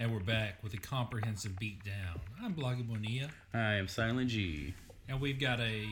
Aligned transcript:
And 0.00 0.10
we're 0.14 0.20
back 0.20 0.62
with 0.62 0.72
a 0.72 0.78
comprehensive 0.78 1.52
beatdown. 1.60 2.18
I'm 2.42 2.54
Bloggy 2.54 2.88
Bonilla, 2.88 3.28
I 3.52 3.74
am 3.74 3.86
Silent 3.86 4.30
G. 4.30 4.72
and 5.10 5.20
we've 5.20 5.38
got 5.38 5.60
a. 5.60 5.84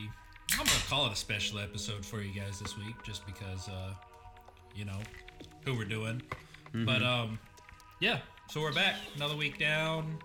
I'm 0.53 0.65
gonna 0.65 0.71
call 0.89 1.05
it 1.05 1.13
a 1.13 1.15
special 1.15 1.59
episode 1.59 2.03
for 2.03 2.19
you 2.19 2.33
guys 2.33 2.59
this 2.59 2.75
week, 2.75 2.95
just 3.03 3.23
because, 3.27 3.69
uh, 3.69 3.93
you 4.75 4.85
know, 4.85 4.97
who 5.63 5.75
we're 5.77 5.85
doing. 5.85 6.23
But 6.73 7.03
um, 7.03 7.37
yeah. 7.99 8.17
So 8.49 8.61
we're 8.61 8.73
back, 8.73 8.95
another 9.15 9.35
week 9.35 9.59
down, 9.59 10.17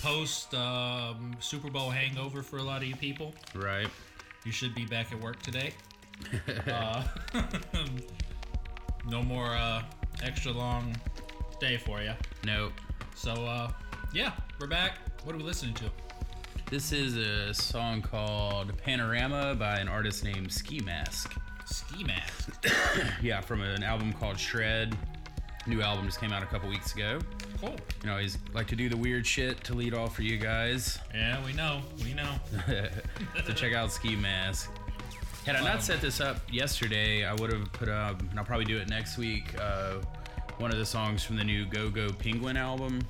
post 0.00 0.52
um, 0.54 1.30
Super 1.38 1.70
Bowl 1.70 1.90
hangover 1.90 2.42
for 2.42 2.56
a 2.56 2.62
lot 2.64 2.82
of 2.82 2.88
you 2.88 2.96
people. 2.96 3.32
Right. 3.54 3.86
You 4.44 4.50
should 4.50 4.74
be 4.74 4.84
back 4.84 5.12
at 5.12 5.20
work 5.20 5.40
today. 5.42 5.74
uh, 6.66 7.04
no 9.08 9.22
more 9.22 9.54
uh, 9.54 9.84
extra 10.24 10.50
long 10.50 10.92
day 11.60 11.76
for 11.76 12.02
you. 12.02 12.14
Nope. 12.44 12.72
So 13.18 13.32
uh, 13.32 13.72
yeah, 14.12 14.30
we're 14.60 14.68
back. 14.68 14.98
What 15.24 15.34
are 15.34 15.38
we 15.38 15.42
listening 15.42 15.74
to? 15.74 15.90
This 16.70 16.92
is 16.92 17.16
a 17.16 17.52
song 17.52 18.00
called 18.00 18.72
Panorama 18.78 19.56
by 19.56 19.78
an 19.78 19.88
artist 19.88 20.22
named 20.22 20.52
Skee 20.52 20.78
Mask. 20.78 21.34
Skee 21.66 22.04
Mask. 22.04 22.64
Yeah, 23.20 23.40
from 23.40 23.62
an 23.62 23.82
album 23.82 24.12
called 24.12 24.38
Shred. 24.38 24.96
New 25.66 25.82
album 25.82 26.06
just 26.06 26.20
came 26.20 26.32
out 26.32 26.44
a 26.44 26.46
couple 26.46 26.68
weeks 26.68 26.94
ago. 26.94 27.18
Cool. 27.60 27.74
You 28.02 28.06
know, 28.08 28.18
he's 28.18 28.38
like 28.54 28.68
to 28.68 28.76
do 28.76 28.88
the 28.88 28.96
weird 28.96 29.26
shit 29.26 29.64
to 29.64 29.74
lead 29.74 29.94
off 29.94 30.14
for 30.14 30.22
you 30.22 30.38
guys. 30.38 31.00
Yeah, 31.12 31.44
we 31.44 31.52
know. 31.54 31.82
We 32.04 32.14
know. 32.14 32.36
so 33.44 33.52
check 33.52 33.74
out 33.74 33.90
Skee 33.90 34.14
Mask. 34.14 34.70
Had 35.44 35.56
I 35.56 35.64
not 35.64 35.82
set 35.82 36.00
this 36.00 36.20
up 36.20 36.40
yesterday, 36.52 37.24
I 37.24 37.34
would 37.34 37.52
have 37.52 37.72
put 37.72 37.88
up, 37.88 38.20
and 38.20 38.38
I'll 38.38 38.44
probably 38.44 38.66
do 38.66 38.78
it 38.78 38.88
next 38.88 39.18
week, 39.18 39.58
uh, 39.60 39.94
one 40.58 40.70
of 40.72 40.78
the 40.78 40.86
songs 40.86 41.22
from 41.22 41.36
the 41.36 41.44
new 41.44 41.64
GoGo 41.66 42.12
Penguin 42.12 42.56
album. 42.56 43.00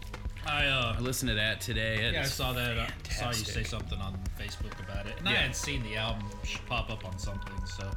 I 0.47 0.65
I 0.65 0.67
uh, 0.67 0.97
listened 1.01 1.29
to 1.31 1.35
that 1.35 1.61
today. 1.61 2.11
yeah, 2.13 2.21
I 2.21 2.25
saw 2.25 2.53
that. 2.55 2.79
Uh, 2.79 2.87
saw 3.11 3.29
you 3.29 3.35
say 3.35 3.63
something 3.65 3.99
on 4.01 4.19
Facebook 4.39 4.79
about 4.83 5.07
it, 5.07 5.15
and 5.19 5.29
I 5.29 5.33
Yeah. 5.33 5.39
had 5.43 5.57
seen 5.57 5.83
the 5.83 5.97
album 5.97 6.25
pop 6.67 6.91
up 6.91 7.05
on 7.05 7.19
something. 7.19 7.55
So 7.67 7.91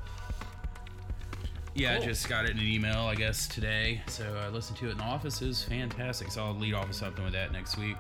Yeah, 1.74 1.96
I 1.96 2.00
just 2.00 2.28
got 2.28 2.44
it 2.46 2.52
in 2.52 2.60
an 2.60 2.66
email, 2.68 3.00
I 3.06 3.16
guess, 3.16 3.48
today. 3.48 4.02
So 4.08 4.38
I 4.44 4.50
listened 4.50 4.78
to 4.80 4.88
it 4.90 4.92
in 4.92 4.98
the 4.98 5.04
office. 5.06 5.42
It 5.42 5.48
was 5.48 5.64
fantastic. 5.64 6.30
So 6.30 6.44
I'll 6.44 6.54
lead 6.56 6.74
off 6.74 6.88
with 6.90 6.98
something 6.98 7.24
with 7.24 7.32
that 7.34 7.54
next 7.54 7.78
week. 7.78 7.96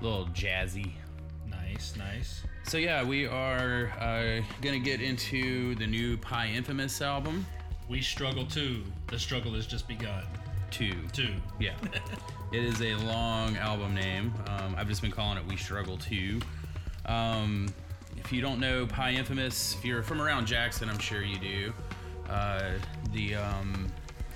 A 0.00 0.04
little 0.04 0.26
jazzy. 0.28 0.92
nice, 1.48 1.94
nice. 1.96 2.42
So 2.64 2.76
yeah, 2.78 3.04
we 3.04 3.26
are 3.26 3.92
uh, 4.00 4.42
gonna 4.60 4.78
get 4.80 5.00
into 5.00 5.74
the 5.76 5.86
new 5.86 6.16
PyInfamous 6.18 7.00
album. 7.04 7.46
We 7.88 8.02
struggle 8.02 8.44
too. 8.44 8.82
The 9.06 9.18
struggle 9.18 9.54
has 9.54 9.66
just 9.66 9.86
begun. 9.86 10.24
Two. 10.70 10.94
Two. 11.12 11.34
Yeah. 11.58 11.74
it 12.52 12.62
is 12.62 12.80
a 12.82 12.94
long 13.04 13.56
album 13.56 13.94
name. 13.94 14.32
Um, 14.46 14.74
I've 14.76 14.88
just 14.88 15.02
been 15.02 15.10
calling 15.10 15.38
it 15.38 15.46
We 15.46 15.56
Struggle 15.56 15.96
Two. 15.96 16.40
Um, 17.06 17.68
if 18.16 18.32
you 18.32 18.40
don't 18.40 18.60
know 18.60 18.86
PyInfamous, 18.86 19.76
if 19.76 19.84
you're 19.84 20.02
from 20.02 20.20
around 20.20 20.46
Jackson, 20.46 20.88
I'm 20.90 20.98
sure 20.98 21.22
you 21.22 21.38
do. 21.38 21.72
Uh, 22.28 22.72
the 23.12 23.36
um, 23.36 23.90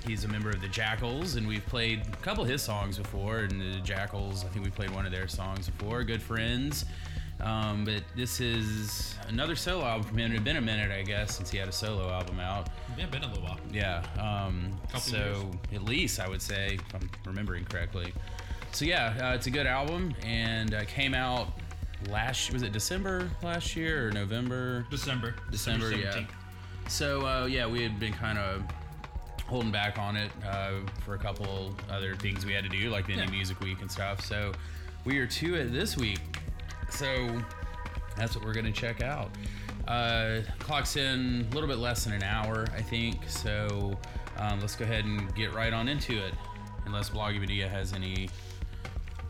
he's 0.06 0.24
a 0.24 0.28
member 0.28 0.50
of 0.50 0.60
the 0.60 0.68
Jackals, 0.68 1.36
and 1.36 1.46
we've 1.46 1.66
played 1.66 2.02
a 2.12 2.16
couple 2.16 2.42
of 2.42 2.48
his 2.48 2.62
songs 2.62 2.98
before. 2.98 3.40
And 3.40 3.60
the 3.60 3.80
Jackals, 3.80 4.44
I 4.44 4.48
think 4.48 4.64
we 4.64 4.70
played 4.70 4.90
one 4.90 5.06
of 5.06 5.12
their 5.12 5.28
songs 5.28 5.68
before. 5.68 6.02
Good 6.04 6.22
friends. 6.22 6.84
Um, 7.42 7.84
but 7.84 8.02
this 8.16 8.40
is 8.40 9.16
another 9.28 9.56
solo 9.56 9.84
album 9.84 10.06
from 10.08 10.18
him. 10.18 10.30
It 10.30 10.34
had 10.34 10.44
been 10.44 10.56
a 10.56 10.60
minute, 10.60 10.90
I 10.92 11.02
guess, 11.02 11.36
since 11.36 11.50
he 11.50 11.58
had 11.58 11.68
a 11.68 11.72
solo 11.72 12.08
album 12.08 12.38
out. 12.38 12.68
Yeah, 12.96 13.06
been 13.06 13.24
a 13.24 13.28
little 13.28 13.42
while. 13.42 13.58
Yeah. 13.72 14.04
Um, 14.20 14.72
so 15.00 15.50
at 15.74 15.82
least 15.84 16.20
I 16.20 16.28
would 16.28 16.40
say, 16.42 16.78
if 16.88 16.94
I'm 16.94 17.10
remembering 17.26 17.64
correctly. 17.64 18.12
So 18.70 18.84
yeah, 18.84 19.14
uh, 19.30 19.34
it's 19.34 19.48
a 19.48 19.50
good 19.50 19.66
album, 19.66 20.14
and 20.24 20.72
uh, 20.72 20.84
came 20.84 21.14
out 21.14 21.48
last. 22.08 22.52
Was 22.52 22.62
it 22.62 22.72
December 22.72 23.28
last 23.42 23.74
year 23.76 24.08
or 24.08 24.12
November? 24.12 24.86
December. 24.90 25.34
December, 25.50 25.92
yeah. 25.92 26.24
So 26.88 27.26
uh, 27.26 27.46
yeah, 27.46 27.66
we 27.66 27.82
had 27.82 27.98
been 27.98 28.12
kind 28.12 28.38
of 28.38 28.62
holding 29.46 29.72
back 29.72 29.98
on 29.98 30.16
it 30.16 30.30
uh, 30.48 30.72
for 31.04 31.14
a 31.14 31.18
couple 31.18 31.74
other 31.90 32.14
things 32.16 32.46
we 32.46 32.52
had 32.54 32.64
to 32.64 32.70
do, 32.70 32.88
like 32.88 33.06
the 33.06 33.14
Yeah. 33.14 33.24
Indie 33.26 33.32
Music 33.32 33.60
Week 33.60 33.80
and 33.82 33.90
stuff. 33.90 34.24
So 34.24 34.52
we 35.04 35.18
are 35.18 35.26
to 35.26 35.54
it 35.56 35.72
this 35.72 35.96
week. 35.96 36.20
So 36.92 37.40
that's 38.16 38.36
what 38.36 38.44
we're 38.44 38.54
gonna 38.54 38.72
check 38.72 39.02
out. 39.02 39.30
Uh, 39.88 40.40
clock's 40.58 40.96
in 40.96 41.46
a 41.50 41.54
little 41.54 41.68
bit 41.68 41.78
less 41.78 42.04
than 42.04 42.12
an 42.12 42.22
hour, 42.22 42.66
I 42.76 42.82
think. 42.82 43.28
So 43.28 43.98
um, 44.38 44.60
let's 44.60 44.76
go 44.76 44.84
ahead 44.84 45.04
and 45.04 45.34
get 45.34 45.52
right 45.54 45.72
on 45.72 45.88
into 45.88 46.12
it. 46.24 46.34
Unless 46.86 47.10
Bloggy 47.10 47.40
Media 47.40 47.68
has 47.68 47.92
any 47.92 48.28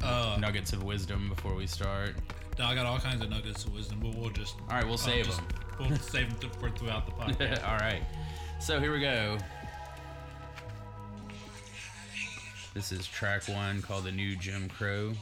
Uh, 0.02 0.36
nuggets 0.40 0.72
of 0.72 0.82
wisdom 0.82 1.28
before 1.28 1.54
we 1.54 1.66
start. 1.66 2.16
no, 2.58 2.64
I 2.66 2.74
got 2.74 2.86
all 2.86 2.98
kinds 2.98 3.22
of 3.22 3.30
nuggets 3.30 3.64
of 3.64 3.72
wisdom, 3.72 4.00
but 4.02 4.14
we'll 4.14 4.30
just. 4.30 4.56
All 4.68 4.76
right, 4.76 4.86
we'll 4.86 4.98
save 4.98 5.26
just, 5.26 5.38
them. 5.38 5.46
We'll 5.88 5.98
save 5.98 6.38
them 6.40 6.50
for 6.60 6.70
throughout 6.70 7.06
the 7.06 7.12
podcast. 7.44 7.66
All 7.66 7.78
right. 7.78 8.02
So 8.60 8.78
here 8.78 8.92
we 8.92 9.00
go. 9.00 9.38
This 12.74 12.92
is 12.92 13.06
track 13.06 13.48
one 13.48 13.80
called 13.82 14.04
The 14.04 14.12
New 14.12 14.36
Jim 14.36 14.68
Crow. 14.68 15.12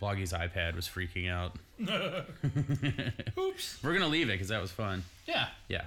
Bloggy's 0.00 0.32
iPad 0.32 0.76
was 0.76 0.86
freaking 0.88 1.30
out. 1.30 1.56
Oops. 3.38 3.78
We're 3.82 3.90
going 3.90 4.02
to 4.02 4.08
leave 4.08 4.28
it 4.28 4.32
because 4.32 4.48
that 4.48 4.60
was 4.60 4.70
fun. 4.70 5.02
Yeah. 5.26 5.48
Yeah. 5.68 5.84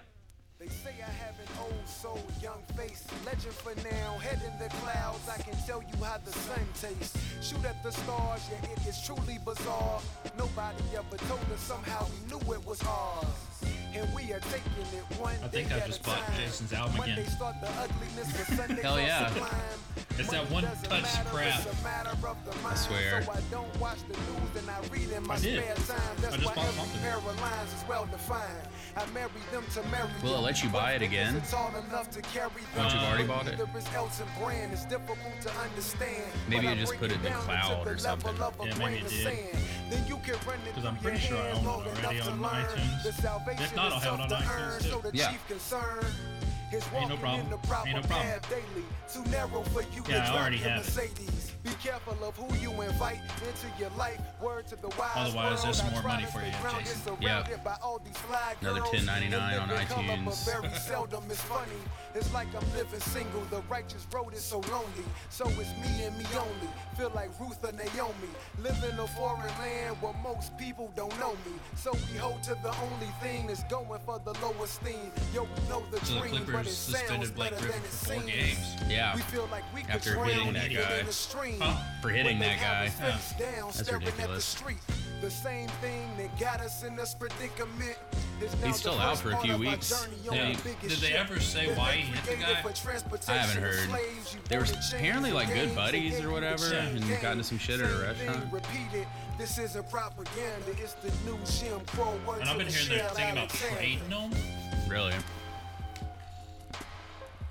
They 0.59 0.67
say 0.67 0.91
I 0.99 1.09
have 1.25 1.39
an 1.39 1.47
old 1.59 1.87
soul, 1.87 2.21
young 2.39 2.61
face, 2.77 3.03
legend 3.25 3.53
for 3.53 3.73
now, 3.89 4.19
head 4.19 4.39
in 4.45 4.59
the 4.59 4.69
clouds. 4.75 5.27
I 5.27 5.41
can 5.41 5.57
tell 5.65 5.81
you 5.81 6.03
how 6.03 6.19
the 6.23 6.31
sun 6.31 6.59
tastes. 6.79 7.17
Shoot 7.41 7.65
at 7.65 7.81
the 7.81 7.91
stars, 7.91 8.47
yeah, 8.51 8.71
it 8.71 8.87
is 8.87 9.01
truly 9.03 9.39
bizarre. 9.43 9.99
Nobody 10.37 10.83
ever 10.95 11.17
told 11.25 11.41
us 11.51 11.61
somehow 11.61 12.05
we 12.05 12.27
knew 12.27 12.53
it 12.53 12.63
was 12.63 12.79
ours. 12.83 13.25
And 13.93 14.13
we 14.13 14.31
are 14.31 14.39
taking 14.39 14.71
it 14.95 15.19
one 15.19 15.35
I 15.43 15.47
think 15.49 15.69
day 15.69 15.75
I 15.75 15.85
just 15.85 16.01
bought 16.03 16.17
time. 16.25 16.37
Jason's 16.37 16.71
album 16.73 16.97
Monday 16.97 17.13
again. 17.13 17.27
start 17.29 17.55
the 17.61 17.67
ugliness, 17.67 18.31
but 18.31 18.57
Sundays 18.57 18.79
Hell 18.81 18.99
yeah. 18.99 19.29
It's 20.17 20.29
that 20.29 20.49
one 20.51 20.63
touch 20.63 20.89
matter, 21.03 21.29
crap. 21.29 21.59
it's 21.67 21.79
a 21.79 21.83
matter 21.83 22.27
of 22.27 22.37
the 22.45 22.55
mind. 22.61 22.77
swear. 22.77 23.23
So 23.23 23.31
I 23.31 23.39
don't 23.51 23.79
watch 23.79 23.97
the 24.07 24.13
news 24.13 24.51
and 24.59 24.69
I 24.69 24.79
read 24.91 25.09
in 25.11 25.23
my 25.27 25.35
I 25.35 25.39
did. 25.39 25.63
spare 25.63 25.97
time. 25.97 26.15
That's 26.21 26.33
I 26.33 26.37
just 26.37 26.45
why 26.47 26.55
bought 26.55 26.65
every 26.67 26.79
something. 26.79 27.01
pair 27.01 27.17
of 27.17 27.25
lines 27.41 27.73
is 27.73 27.83
well 27.89 28.05
defined. 28.05 28.67
I 28.95 29.05
marry 29.11 29.29
them 29.51 29.63
to 29.73 29.83
marry 29.89 30.09
Will 30.23 30.35
it 30.35 30.41
let 30.41 30.63
you 30.63 30.69
buy 30.69 30.93
it 30.93 31.01
again? 31.01 31.35
It's 31.37 31.53
all 31.53 31.71
enough 31.87 32.09
to 32.11 32.21
carry 32.21 32.49
them. 32.49 32.77
Once 32.77 32.93
you've 32.93 33.03
already 33.03 33.25
bought 33.27 33.47
it? 33.47 33.59
It's 33.59 34.21
Brand, 34.39 34.73
it's 34.73 34.85
difficult 34.85 35.39
to 35.41 35.51
understand. 35.59 36.31
Maybe 36.47 36.65
you 36.65 36.71
I 36.71 36.75
just 36.75 36.95
put 36.97 37.11
it 37.11 37.15
in 37.15 37.23
the 37.23 37.29
cloud 37.31 37.79
into 37.79 37.89
or 37.91 37.97
something. 37.97 38.37
level 38.37 38.63
of 38.65 38.67
a 38.67 38.69
Yeah, 38.69 38.75
maybe 38.77 38.97
it 39.05 39.09
did. 39.09 39.23
sand. 39.23 39.65
Then 39.89 40.07
you 40.07 40.17
can 40.23 40.35
run 40.47 40.59
it 40.67 40.75
'Cause 40.75 40.85
I'm 40.85 40.97
pretty 40.97 41.19
sure 41.19 41.37
I 41.37 41.47
hands 41.47 41.57
own 41.59 41.63
it 41.63 41.67
long 41.67 41.81
already 41.81 41.99
enough 42.17 42.25
to 42.25 42.31
on 42.31 42.41
learn. 42.41 42.65
iTunes. 42.65 43.03
The 43.57 43.63
salvation 43.67 43.71
If 43.71 43.75
not, 43.75 43.91
I'll 43.91 43.97
is 43.97 44.03
have 44.03 44.13
it 44.13 44.21
on 44.21 44.29
self 44.29 44.41
to 44.43 44.47
iTunes, 44.47 44.81
too. 44.83 44.89
so 44.89 44.99
the 45.09 45.17
Yeah. 45.17 45.31
chief 45.31 45.47
concern 45.47 46.05
is 46.71 46.83
Ain't 46.95 47.09
no 47.09 47.17
problem. 47.17 47.41
in 47.41 47.49
the 47.49 47.57
proper 47.57 47.87
Ain't 47.87 47.95
no 47.97 48.03
problem. 48.03 48.27
path 48.27 48.49
daily. 48.49 48.85
Too 49.11 49.23
narrow 49.29 49.61
for 49.63 49.81
you 49.81 49.87
Yeah, 49.91 49.99
I 49.99 50.01
to 50.01 50.25
drive 50.25 50.29
already 50.41 50.57
your 50.57 50.69
have 50.69 50.87
it. 50.87 50.91
Be 51.63 51.69
careful 51.83 52.17
of 52.27 52.35
who 52.37 52.47
you 52.57 52.71
invite 52.81 53.19
into 53.45 53.67
your 53.79 53.91
life. 53.91 54.19
Word 54.41 54.65
to 54.67 54.75
the 54.75 54.87
wise 54.97 55.11
Otherwise, 55.15 55.61
there's 55.63 55.63
world, 55.63 55.75
some 55.75 55.87
I 55.89 55.91
more 55.91 56.01
money 56.03 56.25
for 56.25 56.39
you, 56.41 56.51
Jason. 56.79 57.01
surrounded 57.03 57.49
Yep. 57.51 57.63
by 57.63 57.75
all 57.83 57.99
these 58.03 58.17
fly 58.17 58.55
Another 58.61 58.79
girls. 58.79 58.91
$10.99 58.93 59.61
on 59.61 59.69
In 59.69 59.69
living 59.69 59.87
color, 59.87 60.17
but 60.25 60.33
iTunes. 60.33 60.45
very 60.61 60.73
seldom 60.89 61.23
it's 61.29 61.41
funny. 61.41 61.77
It's 62.15 62.33
like 62.33 62.47
I'm 62.55 62.73
living 62.73 62.99
single. 62.99 63.41
The 63.51 63.61
righteous 63.69 64.07
road 64.11 64.33
is 64.33 64.43
so 64.43 64.59
lonely. 64.71 65.05
So 65.29 65.45
it's 65.49 65.69
me 65.77 66.03
and 66.05 66.17
me 66.17 66.25
only. 66.35 66.67
Feel 66.97 67.11
like 67.13 67.29
Ruth 67.39 67.63
and 67.63 67.77
Naomi. 67.77 68.31
Live 68.59 68.83
in 68.91 68.99
a 68.99 69.05
foreign 69.07 69.47
land 69.59 70.01
where 70.01 70.13
most 70.23 70.57
people 70.57 70.91
don't 70.95 71.17
know 71.19 71.33
me. 71.45 71.53
So 71.75 71.91
we 72.11 72.17
hold 72.17 72.41
to 72.43 72.55
the 72.63 72.73
only 72.81 73.07
thing 73.21 73.47
that's 73.47 73.63
going 73.65 73.99
for 74.05 74.19
the 74.25 74.33
low 74.41 74.55
esteem. 74.63 75.11
Yo, 75.33 75.43
we 75.43 75.69
know 75.69 75.83
the 75.91 76.03
So 76.05 76.15
the 76.15 76.19
dream, 76.21 76.31
but 76.37 76.45
Clippers 76.45 76.67
it 76.67 76.71
suspended 76.71 77.35
Blake 77.35 77.51
better 77.51 77.61
Griffin 77.65 77.81
than 77.81 77.89
it 77.89 77.93
for 77.93 78.05
four 78.05 78.15
seems. 78.15 78.25
games. 78.25 78.75
Yeah. 78.89 79.15
We 79.15 79.21
feel 79.21 79.47
like 79.51 79.63
we 79.75 79.83
After 79.89 80.15
hitting 80.25 80.53
that 80.53 80.73
guy. 80.73 81.03
In. 81.55 81.61
Huh? 81.61 81.75
For 82.01 82.09
hitting 82.09 82.39
When 82.39 82.49
that 82.49 82.59
guy. 82.59 82.87
have 82.87 83.15
us 83.15 83.31
face 83.31 83.39
down, 83.39 83.67
That's 83.67 83.79
staring 83.79 84.05
ridiculous. 84.05 84.29
At 84.29 84.35
the 84.35 84.41
street. 84.41 84.77
The 85.21 85.29
same 85.29 85.67
thing 85.81 86.09
that 86.17 86.39
got 86.39 86.61
us 86.61 86.83
in 86.83 86.95
this 86.95 87.13
predicament. 87.13 87.97
He's 88.63 88.77
still 88.77 88.97
out 88.99 89.19
for 89.19 89.31
a 89.31 89.37
few 89.37 89.55
weeks. 89.55 90.07
Yeah. 90.23 90.55
Did 90.81 90.91
they 90.97 91.13
ever 91.13 91.39
say 91.39 91.75
why 91.75 91.91
he 91.91 92.01
hit 92.01 92.23
the 92.23 92.43
created 92.43 92.63
guy? 92.63 92.73
for 92.73 93.31
I 93.31 93.33
haven't 93.33 93.61
heard. 93.61 93.89
They 94.49 94.57
were 94.57 94.63
born 94.63 94.69
in 94.69 94.73
chains 94.73 94.93
apparently 94.93 95.31
like 95.31 95.53
good 95.53 95.75
buddies 95.75 96.19
or 96.21 96.31
whatever, 96.31 96.67
gave 96.69 96.95
and 96.95 97.21
got 97.21 97.33
into 97.33 97.43
some 97.43 97.59
shit 97.59 97.79
at 97.79 97.91
a 97.91 98.01
restaurant. 98.01 98.51
This 99.37 99.57
isn't 99.57 99.89
propaganda. 99.89 100.71
It's 100.71 100.93
the 100.93 101.11
new 101.25 101.37
Jim 101.45 101.79
Crow 101.87 102.19
word 102.27 102.41
And 102.41 102.49
I've 102.49 102.57
been 102.57 102.67
hearing 102.67 102.89
they're 102.89 102.99
shell 102.99 103.15
thinking 103.15 103.37
about 103.37 103.49
trading 103.49 104.09
them. 104.09 104.31
Really? 104.87 105.13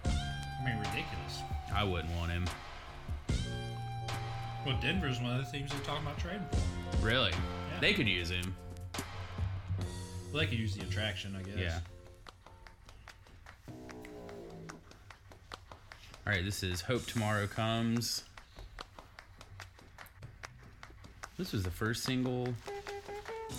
I 0.04 0.64
mean, 0.64 0.78
ridiculous. 0.78 1.42
I 1.74 1.84
wouldn't 1.84 2.14
want 2.16 2.32
him. 2.32 2.46
Well, 4.66 4.76
Denver's 4.80 5.20
one 5.20 5.38
of 5.38 5.44
the 5.44 5.50
teams 5.50 5.70
they're 5.70 5.80
talking 5.80 6.04
about 6.04 6.18
trading 6.18 6.46
for. 6.50 7.06
Really? 7.06 7.30
Yeah. 7.30 7.80
They 7.80 7.94
could 7.94 8.06
use 8.06 8.30
him. 8.30 8.54
Well, 10.32 10.40
they 10.42 10.46
could 10.46 10.58
use 10.58 10.76
the 10.76 10.82
attraction, 10.82 11.34
I 11.34 11.42
guess. 11.42 11.56
Yeah. 11.58 11.78
All 16.26 16.36
right, 16.36 16.44
this 16.44 16.62
is 16.62 16.80
Hope 16.82 17.06
Tomorrow 17.06 17.46
Comes. 17.46 18.22
This 21.38 21.52
was 21.52 21.62
the 21.62 21.70
first 21.70 22.04
single, 22.04 22.48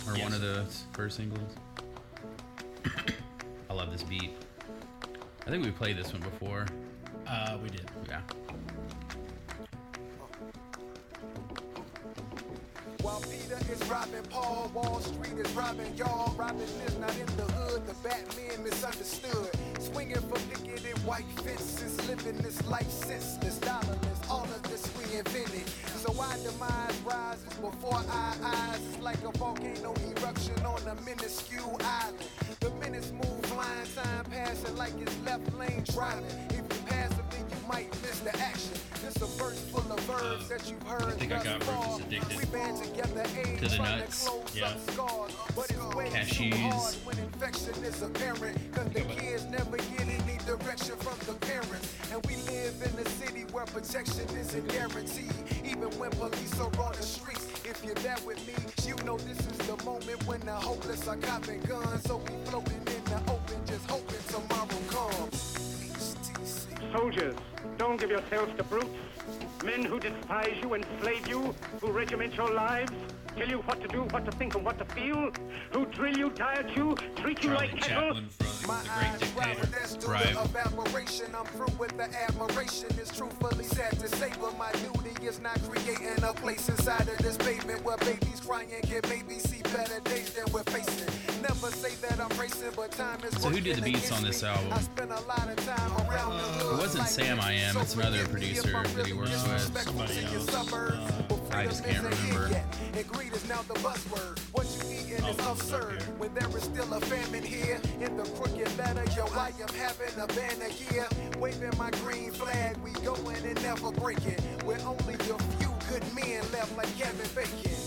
or 0.06 0.12
one 0.18 0.32
of 0.32 0.40
the 0.40 0.64
first 0.92 1.16
singles. 1.16 1.56
I 3.68 3.74
love 3.74 3.90
this 3.90 4.04
beat. 4.04 4.30
I 5.46 5.50
think 5.50 5.64
we 5.64 5.72
played 5.72 5.96
this 5.96 6.12
one 6.12 6.22
before. 6.22 6.66
Uh, 7.26 7.58
we 7.60 7.68
did. 7.70 7.90
Yeah. 8.08 8.20
While 13.02 13.20
Peter 13.22 13.58
is 13.72 13.82
robbing 13.90 14.22
Paul, 14.30 14.70
Wall 14.72 15.00
Street 15.00 15.34
is 15.44 15.52
robbing 15.54 15.92
y'all. 15.96 16.32
Robin 16.36 16.60
is 16.60 16.96
not 16.98 17.10
in 17.18 17.26
the 17.36 17.50
hood, 17.50 17.84
the 17.84 17.94
Batman 17.94 18.62
misunderstood. 18.62 19.50
Swinging 19.80 20.22
for 20.30 20.38
picketed 20.48 20.96
white 21.04 21.26
fences, 21.42 21.98
living 22.08 22.38
this 22.38 22.64
life 22.68 22.88
senseless, 22.88 23.58
dollarless. 23.58 24.20
All 24.30 24.44
of 24.44 24.62
this 24.70 24.88
we 24.96 25.18
invented. 25.18 25.68
So 25.98 26.14
our 26.20 26.36
demise 26.38 26.96
rises 27.04 27.54
before 27.60 28.02
our 28.08 28.34
eyes. 28.44 28.78
It's 28.94 29.02
like 29.02 29.20
a 29.24 29.36
volcano 29.36 29.94
eruption 30.16 30.64
on 30.64 30.86
a 30.86 30.94
minuscule 31.02 31.80
island. 31.82 32.18
The 32.60 32.70
minutes 32.78 33.10
move, 33.10 33.44
flying 33.46 33.88
time 33.96 34.24
passing 34.30 34.76
like 34.76 34.92
it's 35.00 35.18
left 35.24 35.52
lane 35.58 35.82
driving. 35.92 36.24
If 36.50 36.71
might 37.68 37.90
miss 38.02 38.20
the 38.20 38.36
action. 38.38 38.72
This 39.02 39.16
a 39.16 39.26
verse 39.42 39.60
full 39.70 39.92
of 39.92 40.00
verbs 40.00 40.48
that 40.48 40.68
you've 40.70 40.82
heard. 40.84 41.02
I 41.04 41.10
think 41.12 41.32
I 41.32 41.42
got 41.42 41.62
far. 41.64 41.98
Rufus 41.98 42.06
Addicted. 42.06 42.38
We 42.38 42.44
band 42.46 42.82
together, 42.82 43.24
age 43.44 43.58
To 43.60 43.68
the 43.68 43.78
nuts. 43.78 44.26
close 44.28 44.54
Yeah. 44.54 44.66
up 44.68 44.90
scars. 44.90 45.32
But 45.56 45.70
it's 45.70 45.94
way 45.94 46.08
Cashews. 46.10 46.70
hard 46.70 46.94
when 47.04 47.18
infection 47.18 47.74
is 47.84 48.02
apparent. 48.02 48.56
Cause 48.74 48.88
the 48.92 49.00
kids 49.02 49.44
never 49.46 49.76
get 49.76 50.00
any 50.02 50.38
direction 50.46 50.96
from 50.98 51.18
the 51.26 51.34
parents. 51.46 51.88
And 52.12 52.24
we 52.26 52.36
live 52.52 52.74
in 52.82 52.98
a 53.04 53.08
city 53.10 53.44
where 53.52 53.64
protection 53.66 54.26
isn't 54.38 54.68
guaranteed. 54.68 55.32
Even 55.64 55.90
when 55.98 56.10
police 56.10 56.58
are 56.60 56.70
on 56.80 56.92
the 56.92 57.02
streets. 57.02 57.46
If 57.64 57.82
you're 57.84 57.94
there 57.96 58.16
with 58.26 58.38
me, 58.46 58.54
you 58.86 58.94
know 59.04 59.16
this 59.18 59.38
is 59.38 59.58
the 59.66 59.76
moment 59.84 60.24
when 60.26 60.40
the 60.40 60.52
hopeless 60.52 61.06
are 61.08 61.16
copping 61.16 61.60
guns. 61.62 62.02
So 62.04 62.16
we 62.18 62.34
floating 62.50 62.76
in 62.86 63.04
the 63.04 63.20
open, 63.32 63.58
just 63.66 63.88
hoping 63.90 64.18
tomorrow 64.28 64.80
comes. 64.88 65.56
HTC. 65.80 66.92
Soldiers, 66.96 67.34
don't 67.82 67.98
give 67.98 68.10
yourselves 68.10 68.52
to 68.56 68.62
brutes. 68.62 68.86
Men 69.64 69.82
who 69.84 69.98
despise 69.98 70.54
you, 70.62 70.74
enslave 70.74 71.26
you, 71.26 71.52
who 71.80 71.90
regiment 71.90 72.32
your 72.36 72.54
lives, 72.54 72.92
tell 73.36 73.48
you 73.48 73.58
what 73.58 73.80
to 73.80 73.88
do, 73.88 74.02
what 74.14 74.24
to 74.24 74.30
think, 74.30 74.54
and 74.54 74.64
what 74.64 74.78
to 74.78 74.84
feel, 74.94 75.32
who 75.72 75.86
drill 75.86 76.16
you, 76.16 76.30
diet 76.30 76.76
you, 76.76 76.94
treat 77.16 77.42
you 77.42 77.50
Charlie 77.50 77.72
like 77.72 77.80
cattle. 77.80 78.14
Chaplin 78.14 78.28
from 78.38 78.68
My 78.68 78.82
The 78.82 78.88
Great 78.88 79.06
eyes 79.06 79.20
Dictator. 79.20 79.54
travel, 79.54 79.66
that's 79.72 79.94
due 79.96 80.12
Right. 80.12 80.26
to 80.28 80.42
evaporation. 80.42 81.26
I'm 81.36 81.46
through 81.46 81.74
with 81.76 81.96
the 81.96 82.08
admiration. 82.22 82.86
It's 83.00 83.16
truthfully 83.16 83.64
sad 83.64 83.98
to 83.98 84.08
say, 84.16 84.30
but 84.40 84.56
my 84.56 84.70
duty 84.72 85.26
is 85.26 85.40
not 85.40 85.60
creating 85.68 86.22
a 86.22 86.32
place 86.34 86.68
inside 86.68 87.08
of 87.08 87.18
this 87.18 87.36
pavement 87.36 87.82
where 87.82 87.96
babies 87.96 88.40
crying 88.46 88.68
can 88.82 89.00
babies 89.10 89.42
see 89.50 89.62
better 89.74 89.98
days 90.04 90.34
than 90.34 90.44
we're 90.52 90.62
facing. 90.64 91.31
Never 91.42 91.70
say 91.72 91.94
that 92.06 92.20
I'm 92.20 92.38
racing, 92.38 92.70
but 92.76 92.92
time 92.92 93.18
is 93.24 93.34
So 93.42 93.48
who 93.50 93.60
did 93.60 93.76
the 93.76 93.82
beats 93.82 94.12
on 94.12 94.22
this 94.22 94.44
album? 94.44 94.72
I 94.72 94.80
spend 94.80 95.10
a 95.10 95.20
lot 95.22 95.48
of 95.48 95.56
time 95.56 95.92
around 96.08 96.38
the 96.38 96.44
hood. 96.44 96.74
It 96.74 96.78
wasn't 96.78 97.02
like 97.02 97.10
Sam. 97.10 97.40
I 97.40 97.52
Am, 97.52 97.74
So 97.74 97.80
it's 97.80 97.94
another 97.96 98.18
forgive 98.18 98.40
me 98.40 98.50
if 98.50 98.62
producer 98.62 98.76
I'm 98.76 98.82
that 98.84 99.06
he 99.06 99.12
really 99.12 99.12
works 99.14 99.48
with. 99.48 99.82
Somebody 99.84 100.14
your 100.20 100.34
else. 100.34 100.54
Uh, 100.54 101.22
but 101.28 101.54
I 101.56 101.64
just 101.66 101.84
can't 101.84 102.04
remember. 102.04 102.48
yet. 102.50 102.64
And 102.94 103.08
greed 103.08 103.32
is 103.32 103.48
now 103.48 103.62
the 103.62 103.74
buzzword. 103.74 104.38
What 104.52 104.66
you 104.70 104.98
eating 105.00 105.24
Oh, 105.24 105.30
is 105.30 105.38
absurd. 105.46 105.94
okay. 106.02 106.04
When 106.18 106.32
there 106.34 106.48
is 106.56 106.62
still 106.62 106.92
a 106.94 107.00
famine 107.00 107.42
here, 107.42 107.80
in 108.00 108.16
the 108.16 108.22
crooked 108.38 108.78
letter, 108.78 109.04
yo, 109.16 109.24
I 109.34 109.50
am 109.60 109.74
having 109.74 110.14
a 110.22 110.26
banner 110.28 110.68
here. 110.70 111.08
Waving 111.38 111.76
my 111.76 111.90
green 112.02 112.30
flag, 112.30 112.76
we 112.84 112.92
going 113.04 113.44
and 113.44 113.60
never 113.62 113.90
breaking. 113.90 114.36
We're 114.64 114.78
only 114.86 115.14
a 115.14 115.38
few 115.58 115.74
good 115.90 116.04
men 116.14 116.42
left 116.52 116.76
like 116.76 116.96
Kevin 116.96 117.28
Bacon. 117.34 117.81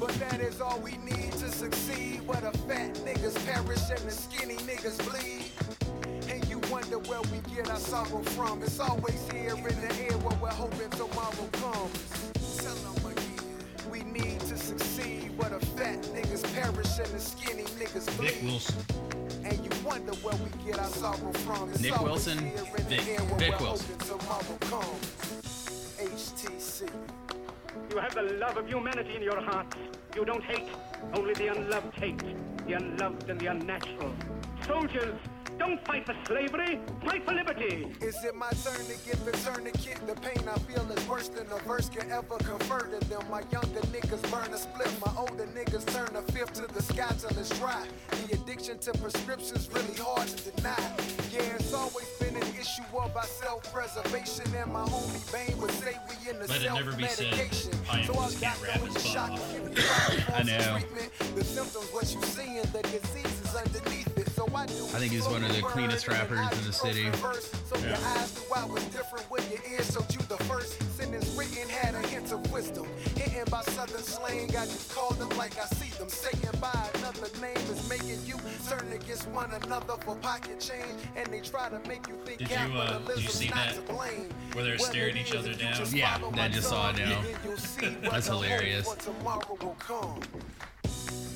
But 0.00 0.10
that 0.20 0.40
is 0.40 0.60
all 0.60 0.78
we 0.80 0.96
need 0.98 1.32
to 1.32 1.50
succeed. 1.50 2.26
Where 2.26 2.40
the 2.40 2.56
fat 2.66 2.94
niggas 3.06 3.36
perish 3.46 3.90
and 3.90 4.00
the 4.00 4.10
skinny 4.10 4.56
niggas 4.56 4.98
bleed. 5.08 5.50
And 6.30 6.44
you 6.48 6.58
wonder 6.70 6.98
where 7.00 7.20
we 7.32 7.38
get 7.54 7.70
our 7.70 7.76
sorrow 7.78 8.22
from. 8.22 8.62
It's 8.62 8.80
always 8.80 9.20
here 9.32 9.54
in 9.56 9.62
the 9.80 9.94
air 10.04 10.16
where 10.18 10.36
we're 10.40 10.48
hoping 10.50 10.90
tomorrow 10.90 11.48
comes. 11.52 11.98
Tell 12.58 12.76
'em 12.76 13.06
again. 13.12 13.90
We 13.90 14.00
need 14.02 14.40
to 14.40 14.56
succeed 14.56 15.36
where 15.38 15.50
the 15.50 15.64
fat 15.76 16.02
niggas 16.14 16.42
perish 16.54 16.98
and 16.98 17.06
the 17.14 17.20
skinny 17.20 17.64
niggas 17.78 18.06
bleed. 18.16 18.42
Wilson. 18.42 18.84
And 19.44 19.58
you 19.64 19.70
wonder 19.84 20.12
where 20.24 20.36
we 20.36 20.50
get 20.64 20.78
our 20.78 20.88
sorrow 20.88 21.32
from. 21.44 21.70
It's 21.70 21.80
Nick 21.80 21.92
always 21.98 22.26
Wilson? 22.26 22.38
here 22.38 22.56
in 22.78 22.84
the 22.88 22.96
Vic. 22.96 23.08
air 23.08 23.20
where 23.26 23.38
Vic 23.38 23.60
Wilson. 23.60 25.33
Have 28.04 28.14
the 28.14 28.34
love 28.34 28.58
of 28.58 28.68
humanity 28.68 29.16
in 29.16 29.22
your 29.22 29.40
hearts. 29.40 29.74
You 30.14 30.26
don't 30.26 30.44
hate, 30.44 30.68
only 31.14 31.32
the 31.32 31.46
unloved 31.46 31.94
hate. 31.94 32.22
The 32.66 32.74
unloved 32.74 33.30
and 33.30 33.40
the 33.40 33.46
unnatural. 33.46 34.14
Soldiers, 34.66 35.18
don't 35.58 35.82
fight 35.86 36.04
for 36.04 36.14
slavery, 36.26 36.80
fight 37.02 37.24
for 37.24 37.32
liberty. 37.32 37.94
Is 38.02 38.22
it 38.22 38.34
my 38.34 38.50
turn 38.50 38.84
to 38.90 38.96
get 39.06 39.24
the 39.24 39.32
tourniquet? 39.32 40.06
The 40.06 40.16
pain 40.20 40.46
I 40.46 40.58
feel 40.68 40.86
is 40.92 41.08
worse 41.08 41.28
than 41.28 41.46
a 41.46 41.58
verse 41.60 41.88
can 41.88 42.10
ever 42.12 42.36
convert 42.36 43.00
to 43.00 43.08
them. 43.08 43.22
My 43.30 43.42
younger 43.50 43.80
niggas 43.94 44.30
burn 44.30 44.52
a 44.52 44.58
split. 44.58 44.92
My 45.00 45.12
older 45.16 45.46
niggas 45.46 45.86
turn 45.86 46.14
a 46.14 46.22
fifth 46.32 46.52
to 46.54 46.66
the 46.66 46.82
sky 46.82 47.10
till 47.18 47.38
it's 47.38 47.58
dry. 47.58 47.86
The 48.26 48.34
addiction 48.34 48.78
to 48.80 48.92
prescriptions 48.98 49.70
really 49.72 49.94
hard 49.94 50.28
to 50.28 50.50
deny. 50.50 50.76
Yeah, 51.32 51.56
it's 51.56 51.72
always 51.72 52.08
been 52.20 52.23
issue 52.64 52.82
of 52.96 53.14
our 53.14 53.24
self-preservation. 53.24 54.54
And 54.56 54.72
my 54.72 54.84
homie 54.84 55.32
Bane 55.32 55.60
would 55.60 55.70
say 55.72 55.96
we 56.08 56.30
in 56.30 56.38
the 56.38 56.46
Let 56.48 56.62
it 56.62 56.72
never 56.72 56.92
be 56.92 57.06
said 57.06 57.32
that 57.32 57.52
So 57.54 58.14
I 58.14 58.30
got 58.30 58.40
can't 58.40 58.62
rap 58.62 58.80
when 58.80 58.90
his 58.90 59.04
you 59.04 59.12
butt 59.12 59.28
shock 59.28 59.30
off. 59.32 59.54
and 59.54 59.66
give 59.66 59.76
you 59.76 59.84
proper 59.84 60.32
I 60.32 60.42
know. 60.44 60.78
The 61.34 61.44
symptoms, 61.44 61.88
what 61.92 62.08
you 62.14 62.22
seeing, 62.22 62.62
the 62.72 62.82
disease 62.82 63.40
is 63.44 63.54
underneath 63.54 64.16
it. 64.16 64.28
So 64.30 64.48
I 64.54 64.62
I 64.64 64.98
think 64.98 65.12
he's 65.12 65.28
one 65.28 65.44
of 65.44 65.54
the 65.54 65.60
cleanest 65.60 66.08
rappers 66.08 66.40
in 66.58 66.64
the 66.64 66.72
city. 66.72 67.10
so 67.66 67.76
your 71.68 71.78
eyes 71.78 71.92
knew 71.92 71.98
I 71.98 72.02
was 72.02 72.04
different 72.04 72.04
when 72.04 72.04
your 72.04 72.04
ears 72.04 72.04
showed 72.04 72.04
you 72.04 72.04
the 72.04 72.04
first 72.04 72.04
sentence 72.04 72.04
written 72.04 72.04
had 72.04 72.04
a 72.04 72.08
hint 72.08 72.32
of 72.32 72.52
wisdom. 72.52 72.86
Hitting 73.16 73.44
by 73.50 73.62
southern 73.62 74.02
slang, 74.02 74.48
I 74.50 74.64
just 74.66 74.94
call 74.94 75.10
them 75.14 75.28
like 75.38 75.58
I 75.58 75.66
see 75.76 75.90
them. 75.98 76.08
Saying 76.08 76.60
by 76.60 76.88
another 76.94 77.28
name 77.40 77.56
is 77.70 77.88
making 77.88 78.18
you 78.26 78.36
turn 78.68 78.92
against 78.92 79.28
one 79.28 79.50
another 79.52 79.94
for 80.04 80.16
pocket 80.16 80.60
change. 80.60 81.00
And 81.16 81.26
they 81.28 81.40
try 81.40 81.68
to 81.68 81.80
make 81.88 82.06
you 82.08 82.16
think 82.24 82.38
Did 82.38 82.50
you, 82.50 82.78
uh, 82.78 82.98
did 82.98 83.22
you 83.22 83.28
see 83.28 83.48
that? 83.48 83.74
to 83.74 83.82
blame. 83.82 84.28
Where 84.52 84.64
they're 84.64 84.78
staring 84.78 85.16
it 85.16 85.20
each 85.20 85.34
other 85.34 85.54
down? 85.54 85.80
Yeah, 85.92 86.18
follow 86.18 86.32
I 86.34 86.48
just 86.48 86.68
saw 86.68 86.90
it 86.90 86.98
now. 86.98 87.22
then 87.22 87.36
you'll 87.44 87.56
see 87.56 87.86
what 88.02 88.12
That's 88.12 88.26
hilarious. 88.26 88.86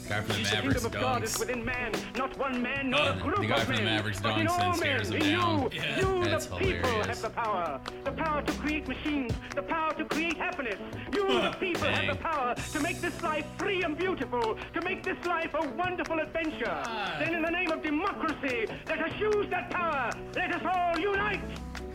For 0.09 0.17
tomorrow 0.17 0.23
will 0.23 0.23
come. 0.23 0.23
Guy 0.23 0.23
from 0.23 0.43
the 0.43 0.43
The 0.49 0.55
Mavericks 0.57 0.85
of 0.85 0.93
God 0.93 1.23
is 1.25 1.39
within 1.39 1.65
man, 1.65 1.93
not 2.17 2.39
one 2.39 2.63
man, 2.63 2.91
nor 2.91 3.01
Uh, 3.01 3.13
a 3.13 3.15
the 3.17 3.21
group 3.23 3.49
guy 3.49 3.57
of 3.57 3.65
from 3.65 3.77
the 3.77 3.83
men. 3.83 3.95
Mavericks 3.97 4.21
but 4.21 4.35
dunks 4.35 4.59
and 4.59 4.81
men, 4.81 5.23
him 5.23 5.39
down. 5.41 5.63
You, 5.63 5.71
Yeah. 5.79 6.01
you 6.01 6.25
That's 6.25 6.47
the 6.47 6.57
people, 6.57 6.91
have 6.91 7.23
the 7.23 7.31
power. 7.31 7.81
The 8.05 8.13
power 8.13 8.43
to 8.43 8.53
create 8.53 8.89
machines, 8.89 9.33
the 9.55 9.63
power 9.63 9.93
to 9.95 10.05
create 10.05 10.37
happiness. 10.37 10.79
You, 11.15 11.27
the 11.29 11.51
people, 11.61 11.89
have 11.89 12.07
the 12.17 12.23
power 12.23 12.55
to 12.55 12.81
make 12.81 13.01
this 13.01 13.23
life 13.23 13.47
free 13.59 13.83
and 13.83 13.97
beautiful, 13.97 14.57
to 14.75 14.81
make 14.83 15.03
this 15.03 15.19
life 15.27 15.53
a 15.55 15.69
wonderful 15.71 16.19
adventure. 16.19 16.77
Then, 17.19 17.35
in 17.35 17.43
the 17.43 17.51
name 17.51 17.71
of 17.71 17.83
democracy, 17.83 18.67
let 18.87 19.01
us 19.01 19.13
use 19.19 19.47
that 19.51 19.71
power. 19.71 20.11
Let 20.35 20.55
us 20.55 20.63
all 20.65 20.99
unite. 20.99 21.41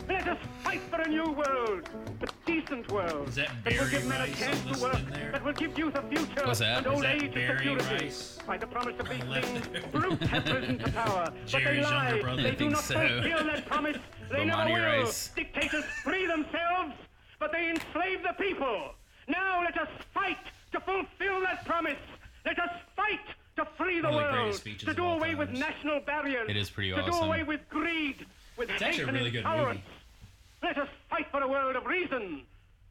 Let 0.08 0.28
us 0.28 0.38
fight 0.62 0.80
for 0.90 1.00
a 1.00 1.08
new 1.08 1.30
world, 1.32 1.88
a 2.22 2.26
decent 2.46 2.90
world. 2.92 3.28
Is 3.28 3.36
that 3.36 3.50
will 3.64 3.88
give 3.88 4.06
men 4.06 4.20
a 4.20 4.26
chance 4.34 4.60
to 4.72 4.82
work, 4.82 5.00
that 5.32 5.44
will 5.44 5.52
give 5.54 5.78
youth 5.78 5.94
a 5.94 6.02
future, 6.02 6.46
What's 6.46 6.58
that? 6.60 6.78
and 6.78 6.86
old 6.86 7.02
that 7.04 7.16
age 7.16 7.30
a 7.30 7.34
Barry 7.34 7.56
security. 7.58 8.04
Rice? 8.04 8.38
By 8.46 8.58
the 8.58 8.66
promise 8.66 8.94
of 9.00 9.08
these 9.08 9.20
On 9.22 9.26
the 9.28 9.32
left 9.32 9.46
things, 9.46 9.86
brutes 9.92 10.26
have 10.26 10.46
risen 10.46 10.78
to 10.78 10.92
power, 10.92 11.32
but 11.52 11.64
they 11.64 11.80
lie. 11.82 12.36
They 12.36 12.50
do 12.52 12.68
not 12.70 12.80
so. 12.84 12.94
fulfill 12.94 13.44
that 13.44 13.66
promise. 13.66 13.96
They 14.30 14.44
never 14.46 14.72
will. 14.72 15.02
Rice. 15.04 15.30
Dictators 15.36 15.84
free 16.02 16.26
themselves, 16.26 16.94
but 17.38 17.52
they 17.52 17.68
enslave 17.70 18.22
the 18.22 18.32
people. 18.42 18.90
Now 19.28 19.62
let 19.62 19.78
us 19.78 19.88
fight 20.12 20.38
to 20.72 20.80
fulfill 20.80 21.40
that 21.42 21.64
promise. 21.66 21.98
Let 22.44 22.58
us 22.58 22.70
fight 22.96 23.20
to 23.56 23.66
free 23.76 24.00
the 24.00 24.10
One 24.10 24.16
world, 24.16 24.54
to 24.54 24.94
do 24.94 25.04
away 25.04 25.34
with 25.34 25.50
national 25.50 26.00
barriers, 26.00 26.48
It 26.48 26.56
is 26.56 26.70
pretty 26.70 26.90
to 26.90 26.96
do 27.02 27.08
awesome. 27.12 27.28
away 27.28 27.42
with 27.44 27.60
greed, 27.68 28.26
with 28.56 28.70
It's 28.70 28.82
hate 28.82 28.88
actually 28.88 29.04
a 29.04 29.08
and 29.08 29.16
really 29.16 29.30
good 29.30 29.38
intolerance. 29.38 29.80
movie. 29.80 30.76
Let 30.76 30.78
us 30.78 30.88
fight 31.10 31.26
for 31.30 31.42
a 31.42 31.48
world 31.48 31.76
of 31.76 31.84
reason, 31.86 32.42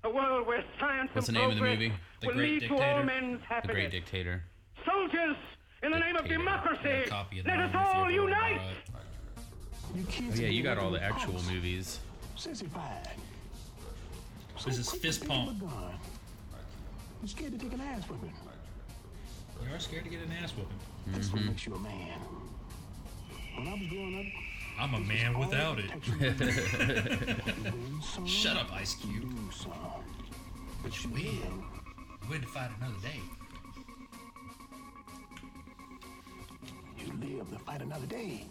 a 0.03 0.09
world 0.09 0.47
where 0.47 0.63
science 0.79 1.09
What's 1.13 1.27
and 1.27 1.37
the 1.37 1.41
name 1.41 1.49
of 1.49 1.55
the 1.55 1.61
progress 1.61 1.79
movie? 1.79 1.93
The 2.21 2.27
will 2.27 2.33
Great 2.35 2.61
lead 2.61 2.67
to 2.69 2.73
all 2.73 2.79
Dictator. 2.79 3.03
men's 3.05 3.41
The. 3.43 3.73
Great 3.73 3.91
Dictator. 3.91 4.43
Soldiers, 4.85 5.35
in 5.81 5.91
the 5.91 5.99
name 5.99 6.15
of 6.15 6.23
Dictator. 6.23 6.41
I 6.41 6.55
got 6.55 6.69
democracy, 6.69 7.09
of 7.09 7.45
let 7.45 7.59
us 7.59 7.75
all 7.75 8.11
unite. 8.11 8.57
borrow 8.57 8.69
it. 8.69 9.97
You 9.97 10.05
Oh 10.31 10.35
yeah, 10.35 10.47
you 10.47 10.63
got 10.63 10.77
all 10.77 10.91
the 10.91 11.01
actual 11.01 11.33
punks. 11.33 11.49
movies. 11.49 11.99
Sissified. 12.35 13.09
This 14.65 14.77
is 14.77 14.91
Fist 14.91 15.27
Pump. 15.27 15.51
a 15.51 15.53
gun. 15.53 15.93
You 17.21 17.27
scared 17.27 17.51
to 17.53 17.57
take 17.57 17.73
an 17.73 17.81
ass 17.81 18.03
whipping. 18.09 18.33
You 19.67 19.75
are 19.75 19.79
scared 19.79 20.03
to 20.03 20.09
get 20.09 20.21
an 20.21 20.31
ass 20.43 20.51
whooping. 20.51 20.77
That's 21.07 21.31
what 21.31 21.39
mm-hmm. 21.41 21.49
makes 21.49 21.65
you 21.65 21.75
a 21.75 21.79
man. 21.79 22.19
When 23.55 23.67
I 23.67 23.73
was 23.73 23.87
growing 23.87 24.19
up, 24.19 24.25
I'm 24.79 24.93
a 24.95 24.99
man 24.99 25.37
without 25.37 25.79
it. 25.79 25.91
Shut 28.27 28.57
up, 28.57 28.71
Ice 28.73 28.95
Cube. 28.95 29.23
lose 29.23 29.55
some. 29.55 29.71
But 30.81 31.03
you 31.03 31.09
win. 31.11 31.63
Win 32.29 32.41
to 32.41 32.47
fight 32.47 32.71
another 32.79 32.99
day. 33.01 33.19
You 36.97 37.13
live 37.19 37.49
to 37.51 37.59
fight 37.59 37.81
another 37.81 38.07
day. 38.07 38.45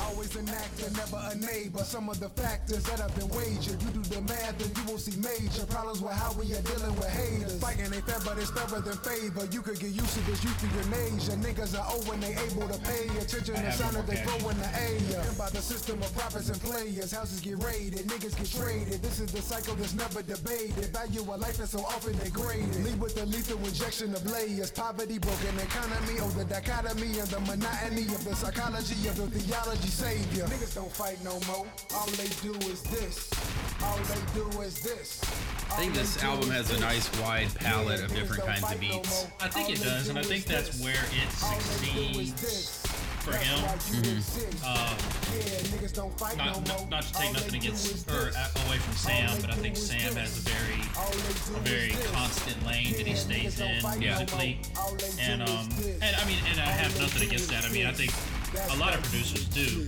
Always 0.00 0.36
an 0.36 0.48
actor, 0.48 0.88
never 0.92 1.18
a 1.18 1.34
neighbor. 1.34 1.82
Some 1.82 2.08
of 2.08 2.20
the 2.20 2.28
factors 2.30 2.84
that 2.84 3.00
have 3.00 3.14
been 3.16 3.28
wagered. 3.30 3.80
You 3.82 3.90
do 3.90 4.02
the 4.06 4.20
math 4.22 4.54
and 4.62 4.70
you 4.76 4.84
will 4.92 4.98
see 4.98 5.16
major 5.18 5.66
problems 5.66 6.00
with 6.00 6.12
how 6.12 6.32
we 6.38 6.52
are 6.54 6.62
dealing 6.62 6.94
with 6.94 7.08
haters. 7.08 7.58
Fighting 7.60 7.90
ain't 7.92 8.06
fair, 8.06 8.20
but 8.24 8.38
it's 8.38 8.50
fairer 8.50 8.80
than 8.80 8.96
favor. 9.02 9.48
You 9.50 9.62
could 9.62 9.80
get 9.80 9.90
used 9.90 10.14
to 10.14 10.20
this 10.30 10.44
youth 10.44 10.56
euthanasia. 10.62 11.34
Niggas 11.42 11.74
are 11.74 11.86
old 11.90 12.06
when 12.06 12.20
they 12.20 12.36
able 12.36 12.68
to 12.68 12.78
pay 12.86 13.08
attention 13.18 13.56
to 13.56 13.66
one 13.82 13.94
that 13.94 14.06
they 14.06 14.16
throw 14.22 14.48
in 14.48 14.58
the 14.58 14.70
air. 14.78 14.96
By 15.38 15.50
the 15.50 15.60
system 15.60 15.98
of 16.02 16.12
profits 16.14 16.48
and 16.50 16.60
players, 16.60 17.12
houses 17.12 17.40
get 17.40 17.58
raided, 17.62 18.06
niggas 18.06 18.36
get 18.36 18.50
traded. 18.52 19.02
This 19.02 19.20
is 19.20 19.32
the 19.32 19.42
cycle 19.42 19.74
that's 19.74 19.94
never 19.94 20.22
debated. 20.22 20.92
Value 20.92 21.26
of 21.26 21.40
life 21.40 21.58
is 21.60 21.70
so 21.70 21.80
often 21.80 22.16
degraded. 22.18 22.84
Lead 22.84 23.00
with 23.00 23.14
the 23.16 23.26
lethal 23.26 23.58
injection 23.64 24.14
of 24.14 24.24
layers. 24.30 24.70
Poverty, 24.70 25.18
broken 25.18 25.58
economy, 25.58 26.20
oh 26.20 26.30
the 26.38 26.44
dichotomy 26.44 27.18
and 27.18 27.28
the 27.28 27.40
monotony 27.40 28.06
of 28.14 28.22
the 28.24 28.34
psychology 28.36 29.08
of 29.08 29.16
the 29.18 29.26
theology 29.46 29.88
savior. 29.88 30.44
Niggas 30.44 30.74
don't 30.74 30.90
fight 30.90 31.22
no 31.22 31.38
more. 31.46 31.66
All 31.94 32.06
they 32.18 32.28
do 32.42 32.52
is 32.66 32.82
this. 32.82 33.30
All 33.82 33.96
they 33.98 34.20
do 34.34 34.60
is 34.60 34.82
this. 34.82 35.22
I 35.70 35.76
think 35.76 35.94
this 35.94 36.22
album 36.22 36.50
has 36.50 36.70
a 36.70 36.80
nice 36.80 37.08
wide 37.20 37.54
palette 37.54 38.02
of 38.02 38.12
different 38.14 38.44
kinds 38.44 38.70
of 38.70 38.80
beats. 38.80 39.26
I 39.40 39.48
think 39.48 39.70
it 39.70 39.82
does, 39.82 40.08
and 40.08 40.18
I 40.18 40.22
think 40.22 40.44
that's 40.46 40.80
where 40.82 40.94
it 40.94 41.30
succeeds 41.30 42.86
for 43.26 43.36
him. 43.36 43.58
Um, 44.64 44.96
not, 46.36 46.66
not, 46.66 46.90
not 46.90 47.02
to 47.02 47.12
take 47.12 47.32
nothing 47.32 47.56
against 47.56 48.08
or 48.08 48.28
away 48.66 48.78
from 48.78 48.94
Sam, 48.94 49.40
but 49.40 49.50
I 49.50 49.54
think 49.54 49.76
Sam 49.76 50.14
has 50.14 50.38
a 50.38 50.48
very 50.48 50.80
a 51.56 51.60
very 51.60 51.90
constant 52.12 52.64
lane 52.66 52.92
that 52.92 53.06
he 53.06 53.14
stays 53.14 53.60
in 53.60 53.82
musically, 53.98 54.60
and 55.20 55.42
um 55.42 55.68
and 56.00 56.16
I 56.16 56.24
mean 56.26 56.38
and 56.50 56.60
I 56.60 56.70
have 56.70 56.96
nothing 57.00 57.26
against 57.26 57.50
that. 57.50 57.64
I 57.64 57.72
mean 57.72 57.86
I 57.86 57.92
think 57.92 58.12
a 58.54 58.76
lot 58.76 58.94
of 58.94 59.02
producers 59.02 59.44
do, 59.46 59.84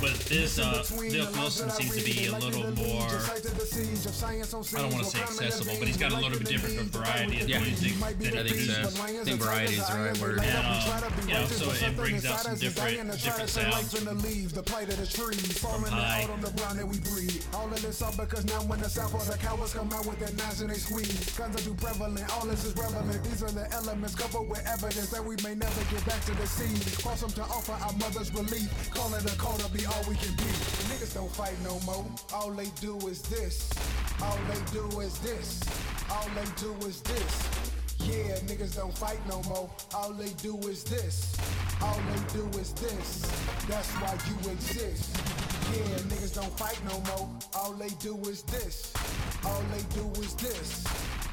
but 0.00 0.14
this 0.28 0.58
uh 0.58 0.82
Dilk 0.82 1.32
Wilson 1.36 1.70
seems 1.70 1.96
to 1.96 2.04
be 2.04 2.26
a 2.26 2.32
little 2.32 2.70
more. 2.76 3.06
I 3.06 4.82
don't 4.82 4.92
want 4.92 5.04
to 5.04 5.10
say 5.10 5.20
accessible, 5.20 5.76
but 5.78 5.88
he's 5.88 5.96
got 5.96 6.12
a 6.12 6.16
little 6.16 6.38
bit 6.38 6.48
different 6.48 6.90
variety 6.90 7.40
of 7.40 7.48
Yeah. 7.48 7.60
music 7.60 7.92
that 8.00 8.06
I 8.08 8.12
think 8.14 8.24
so. 8.32 8.40
produces. 8.40 9.00
I 9.00 9.24
think 9.24 9.40
variety 9.40 9.74
is 9.74 9.86
the 9.86 9.94
right 9.98 10.18
word. 10.18 10.38
And, 10.40 10.66
um, 10.66 11.28
you 11.28 11.34
know, 11.34 11.46
so 11.46 11.70
it 11.70 11.96
brings 11.96 12.24
out 12.24 12.40
some 12.40 12.56
different- 12.56 13.10
different 13.22 13.50
sounds 13.50 13.94
from 13.94 14.04
the 14.04 14.14
leaves, 14.26 14.52
the 14.52 14.62
plight 14.62 14.88
of 14.88 14.98
the 14.98 15.06
trees, 15.06 15.58
falling 15.58 15.92
high. 15.92 16.26
the 16.40 16.50
ground 16.52 16.78
that 16.78 16.86
we 16.88 16.98
breathe. 17.00 17.42
All 17.54 17.66
of 17.66 17.82
this 17.82 18.00
all 18.00 18.12
because 18.16 18.44
now 18.46 18.62
when 18.62 18.80
the 18.80 18.88
South 18.88 19.12
or 19.12 19.24
the 19.30 19.36
cowards 19.38 19.72
come 19.74 19.92
out 19.92 20.06
with 20.06 20.18
their 20.18 20.32
knives 20.32 20.60
and 20.62 20.70
they 20.70 20.78
squeeze, 20.78 21.30
guns 21.36 21.56
are 21.56 21.64
too 21.64 21.74
prevalent. 21.74 22.24
All 22.32 22.46
this 22.46 22.64
is 22.64 22.74
relevant. 22.76 23.22
These 23.24 23.42
are 23.42 23.50
the 23.50 23.70
elements 23.72 24.14
coupled 24.14 24.48
with 24.48 24.64
evidence 24.66 25.10
that 25.10 25.24
we 25.24 25.36
may 25.44 25.54
never 25.54 25.82
get 25.90 26.04
back 26.06 26.24
to 26.26 26.32
the 26.34 26.46
sea. 26.46 26.72
Cross 27.02 27.20
them 27.20 27.32
to 27.32 27.42
offer 27.42 27.72
our 27.72 27.92
mother's 27.98 28.32
relief. 28.32 28.68
Call 28.90 29.12
it 29.14 29.24
a 29.30 29.36
call 29.36 29.56
to 29.58 29.68
be 29.70 29.84
all 29.92 30.02
we 30.08 30.14
can 30.14 30.34
be. 30.36 30.50
Niggas 30.90 31.14
don't 31.14 31.30
fight 31.32 31.56
no 31.64 31.78
more. 31.80 32.04
All 32.32 32.50
they 32.50 32.68
do 32.80 32.96
is 33.08 33.22
this. 33.22 33.70
All 34.22 34.38
they 34.48 34.60
do 34.72 35.00
is 35.00 35.18
this. 35.18 35.60
All 36.10 36.26
they 36.34 36.48
do 36.60 36.74
is 36.86 37.00
this. 37.02 37.48
Yeah, 38.00 38.36
niggas 38.48 38.76
don't 38.76 38.96
fight 38.96 39.20
no 39.28 39.42
more. 39.44 39.70
All 39.94 40.12
they 40.12 40.30
do 40.42 40.56
is 40.68 40.84
this. 40.84 41.36
All 41.82 41.98
they 42.12 42.38
do 42.38 42.58
is 42.58 42.72
this. 42.74 43.22
That's 43.68 43.90
why 44.00 44.16
you 44.28 44.50
exist. 44.52 45.59
Yeah, 45.72 45.98
niggas 46.10 46.34
don't 46.34 46.58
fight 46.58 46.80
no 46.84 47.00
more. 47.12 47.28
All 47.54 47.72
they 47.72 47.90
do 48.00 48.16
is 48.28 48.42
this. 48.42 48.92
All 49.44 49.62
they 49.72 49.82
do 49.94 50.08
is 50.20 50.34
this. 50.34 50.84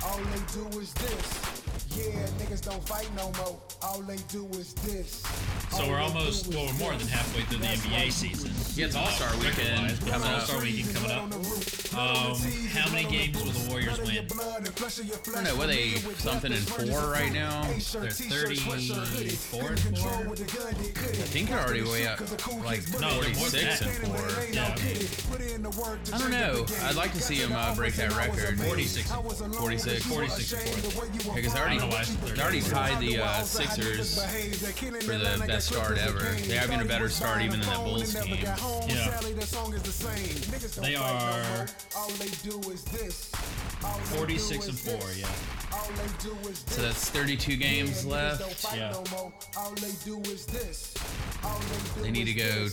All 0.03 0.19
they 0.19 0.41
do 0.53 0.79
is 0.79 0.93
this. 0.93 1.57
Yeah, 1.97 2.27
niggas 2.37 2.63
don't 2.63 2.85
fight 2.87 3.09
no 3.15 3.31
more. 3.37 3.57
All 3.81 4.01
they 4.01 4.17
do 4.29 4.45
is 4.59 4.73
this. 4.75 5.23
So 5.71 5.83
All 5.83 5.89
we're 5.89 5.99
almost, 5.99 6.47
well, 6.53 6.65
we're 6.67 6.73
more 6.73 6.93
than 6.95 7.07
halfway 7.07 7.41
through 7.43 7.57
the 7.59 7.65
NBA 7.67 8.11
season. 8.11 8.51
Yeah, 8.75 8.85
it's 8.87 8.95
All-Star 8.95 9.31
weekend 9.37 9.81
Record-wise. 9.83 10.09
coming. 10.11 10.29
All-Star 10.29 10.61
weekend 10.61 10.95
coming 10.95 11.11
up. 11.11 11.23
Um, 11.97 12.35
how 12.73 12.91
many 12.91 13.09
games 13.09 13.41
will 13.41 13.51
the 13.51 13.69
Warriors 13.69 13.99
win? 13.99 14.09
I 14.09 14.61
don't 15.33 15.43
know, 15.43 15.55
Were 15.55 15.67
they, 15.67 15.95
something 16.17 16.51
in 16.51 16.59
four 16.59 17.09
right 17.09 17.33
now? 17.33 17.63
They're 17.63 18.11
34 18.11 18.75
and 18.75 19.37
four. 19.37 19.71
I 19.71 19.75
think 21.33 21.49
they're 21.49 21.59
already 21.59 21.81
way 21.83 22.05
up, 22.05 22.19
like 22.63 22.83
No, 22.99 23.21
they're 23.21 23.33
more 23.35 23.49
than 23.49 23.65
46 23.77 23.81
and 23.81 24.13
that. 24.13 24.26
4. 24.29 24.53
Yeah. 24.53 24.75
I 26.13 26.17
don't 26.17 26.31
know. 26.31 26.65
I'd 26.83 26.95
like 26.95 27.13
to 27.13 27.21
see 27.21 27.41
'em, 27.41 27.51
uh, 27.53 27.75
break 27.75 27.93
that 27.95 28.15
record. 28.15 28.59
46. 28.59 29.09
46. 29.11 30.05
46 30.05 30.53
and 30.53 30.93
four. 30.93 31.05
Because 31.35 31.53
they 31.53 31.59
already, 31.59 31.75
I 31.75 31.79
don't 31.79 31.89
know 31.89 31.95
why 31.95 32.01
I 32.01 32.03
said 32.03 32.35
they 32.35 32.41
already 32.41 32.61
tied 32.61 32.99
the 32.99 33.19
uh, 33.19 33.41
Sixers 33.43 34.23
for 35.03 35.17
the 35.17 35.43
best 35.47 35.67
start 35.69 35.97
ever. 35.97 36.19
They're 36.19 36.59
having 36.59 36.81
a 36.81 36.85
better 36.85 37.09
start 37.09 37.41
even 37.41 37.59
than 37.59 37.69
that 37.69 37.77
Bulls 37.83 38.13
team. 38.13 38.37
Yeah. 38.87 39.19
They 40.81 40.95
are 40.95 41.67
All 41.95 42.09
they 42.11 42.29
do 42.43 42.59
is 42.71 42.83
this. 42.85 43.31
46 44.15 44.67
and 44.67 44.79
4, 44.79 44.93
yeah. 45.17 45.27
All 45.73 45.87
they 45.95 46.29
do 46.29 46.49
is 46.49 46.63
So 46.67 46.81
that's 46.81 47.09
32 47.09 47.55
games 47.57 48.05
left. 48.05 48.41
Yeah. 48.75 48.93
They 49.75 49.91
do 50.05 50.19
is 50.31 50.45
this. 50.45 50.93
All 51.43 51.59
they 51.59 51.95
do 51.95 52.01
They 52.03 52.11
need 52.11 52.25
to 52.25 52.33
go 52.33 52.67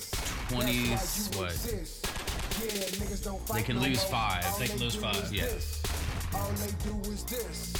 20 0.48 0.88
That's 0.88 1.28
why 1.30 1.33
you 1.33 1.33
what? 1.36 1.50
exist. 1.50 2.06
Yeah, 2.60 2.70
niggas 3.04 3.24
don't 3.24 3.44
They 3.48 3.62
can 3.62 3.80
lose 3.80 4.02
five. 4.04 4.44
They 4.58 4.66
can 4.68 4.78
lose 4.78 4.94
five. 4.94 5.16
is 5.16 5.32
Yeah. 5.32 5.42
this. 5.46 5.82
All 6.34 6.50
they 6.50 6.72
do 6.88 7.10
is 7.10 7.22
this. 7.24 7.72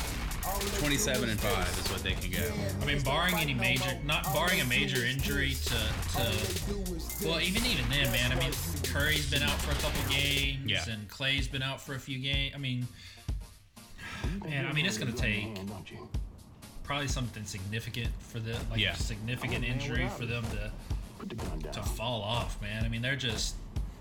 All 0.47 0.59
they 0.59 0.65
do 0.71 0.77
27 0.79 1.29
and 1.31 1.41
5 1.41 1.79
is 1.79 1.91
what 1.91 2.03
they 2.03 2.13
can 2.13 2.31
go. 2.31 2.53
I 2.83 2.85
mean, 2.85 3.03
barring 3.03 3.35
any 3.37 3.55
major, 3.55 3.99
not 4.05 4.25
barring 4.33 4.61
a 4.61 4.65
major 4.67 5.05
injury 5.05 5.55
to, 5.65 5.75
to 6.19 7.27
well, 7.27 7.41
even 7.41 7.65
even 7.67 7.89
then, 7.91 8.11
man. 8.13 8.31
I 8.31 8.35
mean, 8.37 8.53
Curry's 8.85 9.29
been 9.31 9.43
out 9.43 9.59
for 9.63 9.73
a 9.73 9.75
couple 9.77 10.01
games, 10.11 10.71
Yeah. 10.71 10.89
and 10.89 11.09
Clay's 11.09 11.49
been 11.49 11.63
out 11.63 11.81
for 11.81 11.95
a 11.95 11.99
few 11.99 12.19
games. 12.19 12.53
I 12.55 12.59
mean, 12.59 12.87
man, 14.45 14.67
I 14.67 14.73
mean, 14.73 14.87
it's 14.87 14.99
gonna 14.99 15.13
take 15.13 15.49
probably 16.83 17.09
something 17.09 17.45
significant 17.45 18.11
for 18.21 18.39
the 18.39 18.53
like 18.71 18.79
Yeah. 18.79 18.93
a 18.93 18.97
significant 18.97 19.65
injury 19.65 20.09
for 20.17 20.27
them 20.27 20.45
to 20.51 20.71
Put 21.19 21.29
the 21.31 21.35
gun 21.37 21.59
down. 21.61 21.73
to 21.73 21.83
fall 21.83 22.23
off, 22.23 22.61
man. 22.61 22.85
I 22.85 22.89
mean, 22.89 23.03
they're 23.03 23.17
just 23.17 23.55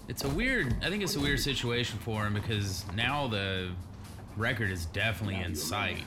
It's 0.08 0.24
a 0.24 0.29
weird. 0.29 0.75
I 0.84 0.89
think 0.89 1.03
it's 1.03 1.15
a 1.15 1.20
weird 1.20 1.39
situation 1.39 2.00
for 2.00 2.25
him 2.25 2.34
because 2.34 2.86
now 2.96 3.27
the 3.27 3.70
record 4.38 4.72
is 4.72 4.86
definitely 4.88 5.36
in 5.41 5.55
sight. 5.55 6.03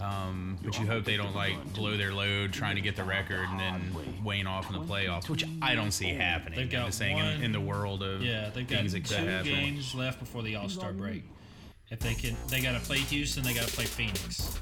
Um, 0.00 0.58
but 0.64 0.78
you 0.78 0.86
hope 0.86 1.04
they 1.04 1.16
don't 1.16 1.36
like 1.36 1.72
blow 1.72 1.96
their 1.96 2.12
load 2.12 2.52
trying 2.52 2.74
to 2.74 2.82
get 2.82 2.96
the 2.96 3.04
record 3.04 3.46
and 3.48 3.60
then 3.60 3.94
wane 4.24 4.46
off 4.46 4.66
in 4.68 4.72
the 4.72 4.84
playoffs, 4.92 5.28
which 5.28 5.44
I 5.62 5.76
don't 5.76 5.92
see 5.92 6.08
happening. 6.08 6.56
They've 6.56 6.66
I'm 6.66 6.70
got 6.80 6.86
just 6.86 6.98
saying 6.98 7.16
in, 7.16 7.24
one- 7.24 7.42
in 7.44 7.52
the 7.52 7.60
world 7.60 8.02
of 8.02 8.20
yeah. 8.20 8.50
They've 8.52 8.66
got 8.66 8.80
things 8.80 8.92
two 8.92 9.00
could 9.02 9.44
games 9.44 9.94
left 9.94 10.18
before 10.18 10.42
the 10.42 10.56
All 10.56 10.68
Star 10.68 10.92
break. 10.92 11.22
If 11.90 12.00
they 12.00 12.14
can, 12.14 12.36
they 12.48 12.60
got 12.60 12.72
to 12.72 12.80
play 12.80 12.98
Houston. 12.98 13.44
They 13.44 13.54
got 13.54 13.68
to 13.68 13.72
play 13.72 13.84
Phoenix. 13.84 14.58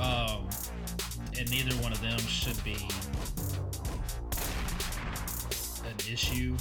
Um, 0.00 0.48
and 1.38 1.50
neither 1.50 1.74
one 1.82 1.92
of 1.92 2.00
them 2.00 2.18
should 2.20 2.62
be 2.64 2.76
an 6.00 6.12
issue. 6.12 6.56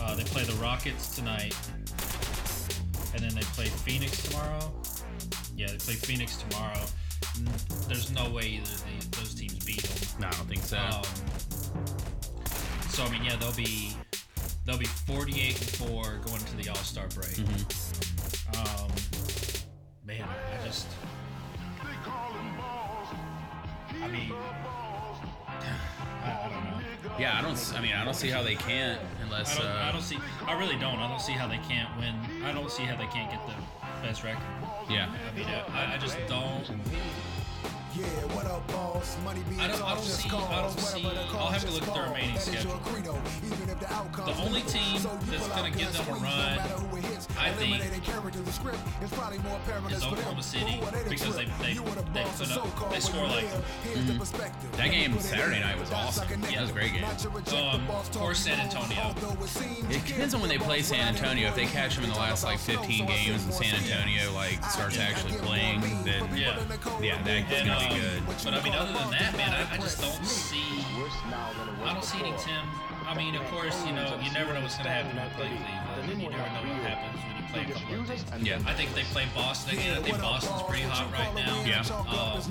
Uh, 0.00 0.14
they 0.14 0.24
play 0.24 0.44
the 0.44 0.54
Rockets 0.54 1.14
tonight, 1.14 1.54
and 3.14 3.22
then 3.22 3.34
they 3.34 3.42
play 3.54 3.66
Phoenix 3.66 4.22
tomorrow. 4.22 4.72
Yeah, 5.56 5.68
they 5.68 5.76
play 5.76 5.94
Phoenix 5.94 6.36
tomorrow. 6.36 6.80
There's 7.88 8.10
no 8.12 8.30
way 8.30 8.46
either 8.46 8.72
of 8.72 9.10
those 9.12 9.34
teams 9.34 9.64
beat 9.64 9.82
them. 9.82 10.20
No, 10.20 10.28
I 10.28 10.30
don't 10.32 10.46
think 10.48 10.62
so. 10.62 10.78
Um, 10.78 11.02
so 12.88 13.04
I 13.04 13.10
mean, 13.10 13.24
yeah, 13.24 13.36
they'll 13.36 13.52
be 13.52 13.92
they'll 14.64 14.78
be 14.78 14.86
48 14.86 15.60
and 15.60 15.70
four 15.70 16.20
going 16.26 16.40
to 16.40 16.56
the 16.56 16.68
All 16.68 16.76
Star 16.76 17.08
break. 17.08 17.38
Um, 18.56 18.90
man, 20.04 20.26
I 20.28 20.66
just, 20.66 20.86
I 24.02 24.08
mean, 24.08 24.32
I, 25.48 26.40
I 26.44 26.48
don't 26.50 26.64
know. 26.64 26.65
Yeah, 27.18 27.38
I 27.38 27.42
don't. 27.42 27.72
I 27.76 27.80
mean, 27.80 27.92
I 27.92 28.04
don't 28.04 28.14
see 28.14 28.28
how 28.28 28.42
they 28.42 28.54
can't 28.54 29.00
I 29.00 29.22
unless. 29.24 29.56
don't, 29.56 29.66
uh, 29.66 29.84
I 29.88 29.92
don't 29.92 30.02
see. 30.02 30.18
I 30.46 30.58
really 30.58 30.76
don't. 30.76 30.98
I 30.98 31.08
don't 31.08 31.20
see 31.20 31.32
how 31.32 31.46
they 31.46 31.58
can't 31.68 31.88
win. 31.98 32.14
I 32.44 32.52
don't 32.52 32.70
see 32.70 32.84
how 32.84 32.96
they 32.96 33.06
can't 33.06 33.30
get 33.30 33.40
the 33.46 33.54
best 34.06 34.24
record. 34.24 34.42
yeah. 34.88 35.08
I 35.32 35.36
mean, 35.36 35.46
I, 35.46 35.94
I 35.94 35.98
just 35.98 36.16
don't. 36.28 36.64
Yeah, 37.96 38.04
what 38.36 38.44
up, 38.46 38.66
boss? 38.68 39.16
Money 39.24 39.40
being 39.48 39.60
I 39.60 39.68
don't, 39.68 39.80
I 39.82 39.94
don't 39.94 40.04
see. 40.04 40.28
Calls. 40.28 40.50
I 40.50 40.60
don't 40.60 40.78
see. 40.78 41.06
I'll 41.32 41.46
have 41.48 41.64
to 41.64 41.70
look 41.72 41.88
at 41.88 41.94
the 41.94 42.00
remaining 42.02 42.34
That 42.34 42.42
schedule. 42.44 42.76
the 42.76 44.34
only 44.44 44.60
team 44.62 45.00
that's 45.30 45.48
gonna 45.48 45.68
out 45.70 45.76
give 45.76 45.92
them 45.96 46.08
a 46.08 46.12
run, 46.12 46.56
matter 46.60 46.74
who 46.76 46.96
it 46.98 47.04
hits. 47.06 47.28
I 47.38 47.50
think, 47.52 47.68
Eliminating 47.76 48.00
characters 48.02 48.40
in 48.46 48.52
script 48.52 48.78
is 49.02 49.10
probably 49.12 49.38
more 49.38 49.58
perilous 49.66 49.92
is. 49.96 50.04
Oklahoma 50.04 50.42
City, 50.42 50.80
because 51.08 51.36
they- 51.36 51.44
they- 51.62 51.74
the 51.74 51.80
they 52.12 52.24
put 52.34 52.58
up- 52.58 52.90
they 52.92 53.00
score 53.00 53.22
like- 53.28 53.44
live. 53.44 53.64
Here's 53.84 54.04
the 54.06 54.14
perspective. 54.14 54.72
That 54.76 54.90
game 54.90 55.18
Saturday 55.20 55.60
night 55.60 55.78
was 55.80 55.90
awesome. 55.92 56.28
Yeah, 56.50 56.58
it 56.58 56.60
was 56.62 56.70
a 56.70 56.72
great 56.74 56.92
game. 56.92 57.04
To 57.16 57.56
Um, 57.56 57.88
or 58.20 58.34
San 58.34 58.60
Antonio. 58.60 59.14
it 59.16 59.48
seems 59.48 59.78
you 59.78 59.96
It 59.96 60.04
depends 60.06 60.34
on 60.34 60.40
when 60.40 60.50
they 60.50 60.58
play 60.58 60.82
San 60.82 61.08
Antonio. 61.08 61.48
If 61.48 61.54
they 61.56 61.66
catch 61.66 61.94
them 61.94 62.04
in 62.04 62.10
the 62.10 62.16
last 62.18 62.44
like 62.44 62.58
15 62.58 63.06
games 63.06 63.44
and 63.44 63.54
San 63.54 63.74
Antonio 63.74 64.32
like 64.32 64.62
starts 64.70 64.98
actually 64.98 65.36
playing, 65.38 65.80
then 66.04 66.28
Yeah. 66.36 66.56
yeah, 67.00 67.22
that's 67.22 67.52
And, 67.52 67.68
um, 67.92 67.98
good. 68.00 68.22
But 68.44 68.54
I 68.54 68.62
mean, 68.62 68.74
other 68.74 68.92
than 68.92 69.10
that, 69.10 69.36
man, 69.36 69.52
I, 69.52 69.74
I 69.74 69.76
just 69.78 70.00
don't 70.00 70.24
see. 70.24 70.84
I 71.84 71.92
don't 71.92 72.04
see 72.04 72.18
any 72.20 72.32
Tim. 72.38 72.64
I 73.06 73.14
mean, 73.14 73.36
of 73.36 73.44
course, 73.50 73.84
you 73.86 73.92
know, 73.92 74.18
you 74.22 74.32
never 74.32 74.52
know 74.52 74.60
what's 74.60 74.74
going 74.74 74.86
to 74.86 74.90
happen 74.90 75.14
when 75.16 75.24
you 75.26 75.32
play 75.36 75.46
Cleveland, 75.46 76.10
and 76.10 76.22
you 76.22 76.28
never 76.30 76.66
know 76.66 76.72
what 76.74 76.82
happens 76.82 77.22
when 77.22 77.36
you 77.38 77.46
play 77.52 77.62
a 77.62 77.64
couple 77.70 78.00
of 78.02 78.06
teams. 78.08 78.46
Yeah. 78.48 78.58
I 78.66 78.74
think 78.74 78.94
they 78.94 79.02
play 79.14 79.24
Boston 79.34 79.78
again. 79.78 79.98
I 79.98 80.02
think 80.02 80.18
Boston's 80.20 80.62
pretty 80.62 80.82
hot 80.82 81.06
right 81.12 81.32
now. 81.34 81.62
Yeah. 81.64 81.86
Um, 82.10 82.42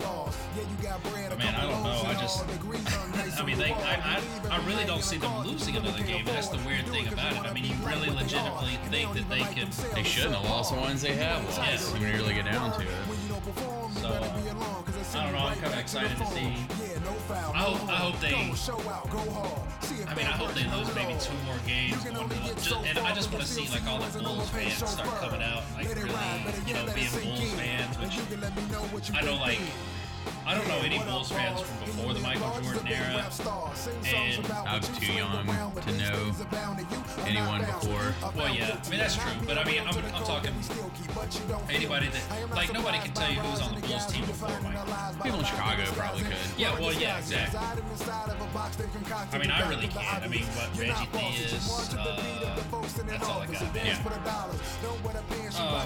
but 1.29 1.37
man, 1.37 1.55
I 1.55 1.61
don't 1.69 1.83
know. 1.83 2.03
I 2.07 2.13
just- 2.13 2.45
I 3.39 3.43
mean, 3.45 3.57
they. 3.57 3.73
I, 3.73 4.21
I, 4.49 4.57
I 4.57 4.65
really 4.65 4.85
don't 4.85 5.03
see 5.03 5.17
them 5.17 5.45
losing 5.45 5.75
another 5.75 6.03
game. 6.03 6.23
That's 6.25 6.47
the 6.47 6.57
weird 6.65 6.87
thing 6.87 7.07
about 7.09 7.33
it. 7.33 7.39
I 7.49 7.53
mean, 7.53 7.65
you 7.65 7.75
really 7.85 8.09
legitimately 8.09 8.79
think 8.89 9.13
that 9.13 9.29
they 9.29 9.39
can. 9.39 9.67
They 9.93 10.03
shouldn't 10.03 10.35
have 10.35 10.45
lost 10.49 10.73
the 10.73 10.79
ones 10.79 11.01
they 11.01 11.15
have 11.15 11.43
lost 11.43 11.57
Yes. 11.57 11.91
when 11.91 12.01
you 12.01 12.07
really 12.13 12.33
get 12.33 12.45
down 12.45 12.71
to 12.79 12.81
it. 12.81 12.87
So, 14.01 14.07
uh, 14.07 14.74
I 15.15 15.23
don't 15.23 15.33
know. 15.33 15.39
I'm 15.39 15.57
kind 15.57 15.73
of 15.73 15.79
excited 15.79 16.17
to 16.17 16.25
see. 16.27 16.53
I 17.53 17.57
hope. 17.57 17.89
I 17.89 17.95
hope 17.95 18.19
they. 18.19 18.33
I 20.07 20.13
mean, 20.15 20.25
I 20.25 20.31
hope 20.31 20.53
they 20.53 20.65
lose 20.75 20.93
maybe 20.95 21.15
two 21.19 21.33
more 21.45 21.57
games. 21.65 22.05
And 22.05 22.97
I 22.99 23.13
just 23.13 23.31
want 23.31 23.43
to 23.43 23.49
see 23.49 23.67
like 23.71 23.85
all 23.87 23.99
the 23.99 24.19
Bulls 24.19 24.49
fans 24.49 24.73
start 24.75 25.07
coming 25.21 25.41
out, 25.41 25.63
like 25.75 25.87
really, 25.95 26.09
you 26.67 26.73
know, 26.73 26.85
being 26.93 27.09
Bulls 27.11 27.51
fans. 27.53 27.95
Which 28.91 29.11
I 29.13 29.21
know, 29.21 29.35
like, 29.35 29.59
I 30.45 30.53
don't 30.55 30.67
know 30.67 30.79
any 30.79 30.99
Bulls 30.99 31.31
fans 31.31 31.61
from 31.61 31.77
before 31.85 32.13
the 32.13 32.19
Michael 32.19 32.51
Jordan 32.61 32.87
era, 32.87 33.25
and 34.05 34.45
I 34.67 34.77
was 34.77 34.89
too 34.99 35.13
young 35.13 35.45
to 35.81 35.91
know 35.97 36.31
anyone 37.25 37.61
before. 37.61 38.13
well, 38.35 38.53
yeah, 38.53 38.77
I 38.85 38.89
mean 38.89 38.99
that's 38.99 39.15
true. 39.15 39.31
But 39.47 39.57
I 39.57 39.63
mean, 39.65 39.81
I'm, 39.81 39.95
I'm 40.13 40.23
talking 40.23 40.53
anybody 41.69 42.07
that 42.09 42.51
like 42.55 42.73
nobody 42.73 42.99
can 42.99 43.13
tell 43.13 43.31
you 43.31 43.39
who 43.39 43.49
was 43.51 43.61
on 43.61 43.75
the 43.75 43.81
Bulls 43.81 44.05
team 44.07 44.25
before 44.25 44.49
Michael. 44.61 44.85
People 45.23 45.39
in 45.39 45.45
Chicago 45.45 45.83
probably 45.93 46.23
could. 46.23 46.35
Yeah, 46.57 46.79
well, 46.79 46.93
yeah, 46.93 47.17
exactly. 47.17 47.59
I 49.33 49.37
mean, 49.39 49.51
I 49.51 49.69
really 49.69 49.87
can't. 49.87 50.23
I 50.23 50.27
mean, 50.27 50.43
what 50.43 50.69
Reggie 50.79 50.93
Theus, 51.13 51.95
uh, 51.97 52.21
that's 53.07 53.27
all 53.29 53.41
I 53.41 53.47
got. 53.47 53.75
Yeah. 53.75 53.97
Um, 55.57 55.85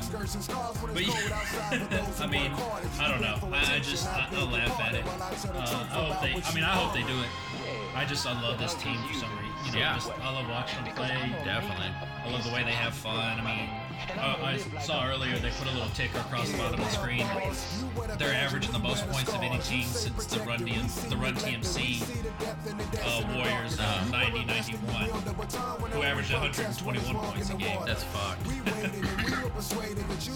but 0.93 1.05
yeah, 1.07 1.11
I 2.19 2.27
mean, 2.27 2.51
I 2.99 3.07
don't 3.09 3.21
know. 3.21 3.37
I, 3.53 3.75
I 3.75 3.79
just 3.79 4.07
I, 4.07 4.27
I'll 4.33 4.47
laugh 4.47 4.79
at 4.79 4.95
it. 4.95 5.05
Uh, 5.05 5.87
I 5.91 6.13
hope 6.13 6.21
they. 6.21 6.33
I 6.43 6.53
mean, 6.53 6.63
I 6.63 6.75
hope 6.75 6.93
they 6.93 7.03
do 7.03 7.19
it. 7.19 7.29
I 7.95 8.05
just 8.05 8.25
I 8.25 8.39
love 8.41 8.59
this 8.59 8.73
team 8.75 8.95
for 9.07 9.13
some 9.13 9.29
reason. 9.37 9.49
You 9.65 9.71
know, 9.73 9.79
Yeah. 9.79 9.95
just, 9.95 10.11
I 10.21 10.31
love 10.31 10.49
watching 10.49 10.83
them 10.85 10.93
play. 10.95 11.33
Definitely. 11.43 11.91
I 12.25 12.29
love 12.31 12.43
the 12.43 12.51
way 12.51 12.63
they 12.63 12.71
have 12.71 12.93
fun. 12.93 13.39
I 13.39 13.43
mean, 13.43 13.69
uh, 14.17 14.37
I 14.43 14.57
saw 14.81 15.05
earlier 15.07 15.37
they 15.37 15.49
put 15.51 15.67
a 15.67 15.71
little 15.71 15.89
ticker 15.89 16.19
across 16.19 16.49
the 16.51 16.57
bottom 16.57 16.79
of 16.79 16.85
the 16.85 16.91
screen. 16.91 17.25
They're 18.17 18.33
averaging 18.33 18.71
the 18.71 18.79
most 18.79 19.07
points 19.09 19.33
of 19.33 19.41
any 19.41 19.59
team 19.59 19.85
since 19.85 20.25
the 20.27 20.39
Run 20.41 20.59
DM, 20.59 21.09
the 21.09 21.17
Run 21.17 21.35
TMC 21.35 22.01
uh, 23.03 23.35
Warriors 23.35 23.79
uh, 23.79 24.05
90 24.11 24.45
91, 24.45 25.09
who 25.91 26.03
averaged 26.03 26.31
121 26.31 27.15
points 27.15 27.49
a 27.49 27.53
game. 27.55 27.79
That's 27.85 28.03
fucked. 28.03 28.45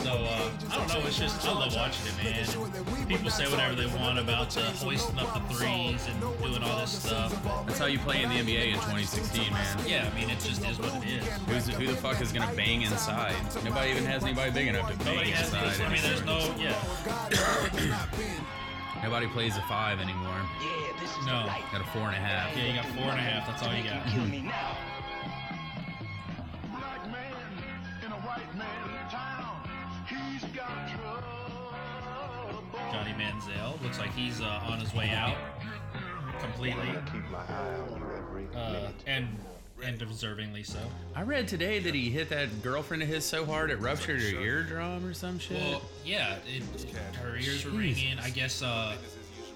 So 0.03 0.11
uh, 0.11 0.49
I 0.69 0.77
don't 0.77 0.87
know. 0.89 1.07
It's 1.07 1.17
just 1.17 1.47
I 1.47 1.53
love 1.53 1.73
watching 1.75 2.05
it, 2.07 2.17
man. 2.21 3.07
People 3.07 3.29
say 3.29 3.49
whatever 3.49 3.73
they 3.73 3.85
want 3.97 4.19
about 4.19 4.49
the 4.49 4.59
hoisting 4.61 5.17
up 5.17 5.33
the 5.33 5.53
threes 5.55 6.05
and 6.09 6.19
doing 6.19 6.61
all 6.61 6.79
this 6.81 6.91
stuff. 7.03 7.31
That's 7.65 7.79
how 7.79 7.85
you 7.85 7.99
play 7.99 8.21
in 8.21 8.29
the 8.29 8.35
NBA 8.35 8.67
in 8.67 8.73
2016, 8.73 9.53
man. 9.53 9.77
yeah, 9.87 10.09
I 10.11 10.15
mean 10.19 10.29
it 10.29 10.39
just 10.39 10.65
is 10.67 10.77
what 10.77 10.93
it 11.03 11.07
is. 11.07 11.25
Who's, 11.47 11.67
who 11.77 11.87
the 11.87 11.95
fuck 11.95 12.19
is 12.21 12.33
gonna 12.33 12.51
bang 12.53 12.81
inside? 12.81 13.33
Nobody 13.63 13.91
even 13.91 14.03
has 14.03 14.23
anybody 14.23 14.51
big 14.51 14.67
enough 14.67 14.91
to 14.91 14.97
bang 14.99 15.15
Nobody 15.15 15.31
has. 15.31 15.47
inside. 15.53 15.85
I 15.85 15.89
mean, 15.89 16.01
there's 16.01 16.21
anymore. 16.21 16.55
no. 16.57 16.61
Yeah. 16.61 18.05
Nobody 19.03 19.27
plays 19.27 19.55
a 19.57 19.61
five 19.63 19.99
anymore. 19.99 20.35
yeah 20.61 21.25
No. 21.25 21.45
Got 21.71 21.81
a 21.81 21.89
four 21.91 22.07
and 22.07 22.15
a 22.15 22.19
half. 22.19 22.55
Yeah, 22.57 22.67
you 22.67 22.73
got 22.75 22.85
four 22.87 23.11
and 23.11 23.19
a 23.19 23.23
half. 23.23 23.47
That's 23.47 23.63
all 23.63 23.73
you 23.73 23.83
got. 23.83 24.92
Johnny 32.93 33.13
Manziel 33.13 33.81
looks 33.81 33.97
like 33.97 34.13
he's 34.13 34.39
uh, 34.39 34.61
on 34.67 34.79
his 34.79 34.93
way 34.93 35.09
out 35.09 35.35
completely, 36.39 36.87
Keep 37.11 37.27
my 37.31 37.39
eye 37.39 37.79
on 37.91 38.03
every 38.15 38.47
uh, 38.55 38.91
and 39.07 39.27
and 39.83 39.99
deservingly 39.99 40.65
so. 40.65 40.77
I 41.15 41.23
read 41.23 41.47
today 41.47 41.79
that 41.79 41.95
he 41.95 42.11
hit 42.11 42.29
that 42.29 42.61
girlfriend 42.61 43.01
of 43.01 43.09
his 43.09 43.25
so 43.25 43.45
hard 43.45 43.71
it 43.71 43.79
ruptured 43.79 44.21
her 44.21 44.39
eardrum 44.39 45.05
or 45.05 45.13
some 45.13 45.39
shit. 45.39 45.57
Well, 45.59 45.81
yeah, 46.05 46.35
it, 46.47 46.63
her 47.15 47.35
ears 47.35 47.65
were 47.65 47.71
ringing. 47.71 48.19
I 48.19 48.29
guess, 48.29 48.61
uh, 48.61 48.95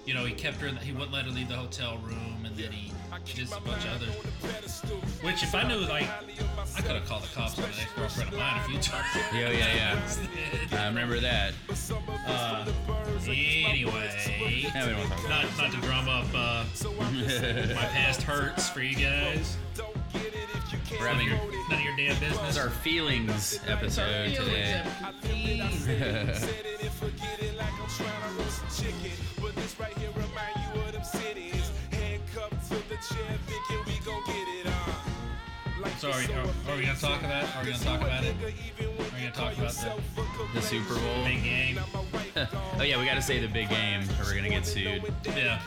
you 0.08 0.14
know, 0.14 0.24
he 0.24 0.32
kept 0.32 0.56
her. 0.62 0.68
He 0.68 0.92
wouldn't 0.92 1.12
let 1.12 1.26
her 1.26 1.30
leave 1.30 1.48
the 1.48 1.54
hotel 1.54 1.98
room, 1.98 2.42
and 2.46 2.56
then 2.56 2.72
he 2.72 2.90
did 3.26 3.46
a 3.52 3.60
bunch 3.60 3.84
of 3.84 3.96
other. 3.96 4.06
Which, 5.20 5.42
if 5.42 5.54
I 5.54 5.68
knew, 5.68 5.80
like, 5.80 6.08
I 6.74 6.80
could 6.80 6.92
have 6.96 7.04
called 7.04 7.24
the 7.24 7.34
cops 7.34 7.58
on 7.58 7.64
an 7.64 7.70
ex-girlfriend 7.78 8.32
of 8.32 8.38
mine 8.38 8.58
a 8.58 8.64
few 8.64 8.78
times. 8.78 9.06
yeah, 9.34 9.50
yeah, 9.50 9.98
yeah. 10.72 10.82
I 10.82 10.86
remember 10.86 11.20
that. 11.20 11.52
Uh, 12.26 12.64
anyway, 13.28 14.10
Yeah, 14.62 14.86
we 14.86 14.92
don't 14.94 15.08
talk 15.10 15.28
not 15.28 15.44
not 15.58 15.72
to 15.72 15.80
drum 15.82 16.08
up 16.08 16.26
uh, 16.34 16.64
my 17.74 17.84
past 17.92 18.22
hurts 18.22 18.70
for 18.70 18.80
you 18.80 18.96
guys. 18.96 19.58
We're 20.90 21.04
None 21.04 21.16
of 21.16 21.20
having 21.20 21.28
your, 21.28 21.36
none 21.68 21.80
of 21.80 21.84
your 21.84 21.96
damn 21.98 22.18
business. 22.18 22.40
this 22.46 22.58
our 22.58 22.70
feelings 22.70 23.60
episode 23.66 24.34
today. 24.34 24.82
trying 27.98 28.22
to 28.22 28.42
roast 28.42 28.62
chicken. 28.78 29.10
But 29.42 29.54
this 29.56 29.74
right 29.80 29.96
here 29.98 30.10
remind 30.14 30.56
you 30.62 30.80
of 30.82 30.92
them 30.92 31.02
cities. 31.02 31.70
Handcuffed 31.90 32.68
to 32.70 32.76
the 32.88 32.98
chair, 33.10 33.32
thinking 33.46 33.87
so 35.98 36.10
are, 36.10 36.12
are, 36.12 36.72
are 36.72 36.76
we 36.76 36.82
gonna 36.86 36.96
talk 36.96 37.20
about? 37.20 37.42
It? 37.42 37.56
Are 37.56 37.64
we 37.64 37.72
gonna 37.72 37.82
talk 37.82 38.00
about 38.00 38.22
it? 38.22 38.34
Are 38.40 38.46
we 38.46 39.20
gonna 39.20 39.32
talk 39.32 39.58
about 39.58 39.72
the 39.72 40.00
The 40.54 40.62
Super 40.62 40.94
Bowl. 40.94 41.24
big 41.24 41.42
game? 41.42 41.80
oh 42.78 42.82
yeah, 42.82 43.00
we 43.00 43.04
got 43.04 43.14
to 43.14 43.22
say 43.22 43.40
the 43.40 43.48
big 43.48 43.68
game, 43.68 44.02
or 44.20 44.26
we're 44.26 44.36
gonna 44.36 44.48
get 44.48 44.64
sued. 44.64 45.02
Yeah, 45.26 45.60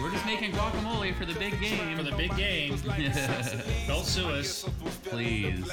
We're 0.00 0.10
just 0.10 0.24
making 0.24 0.52
guacamole 0.52 1.14
for 1.14 1.26
the 1.26 1.34
big 1.34 1.60
game. 1.60 1.98
for 1.98 2.04
the 2.04 2.12
big 2.12 2.34
game. 2.38 2.70
Don't 3.86 4.06
sue 4.06 4.30
us. 4.30 4.64
Please. 5.04 5.70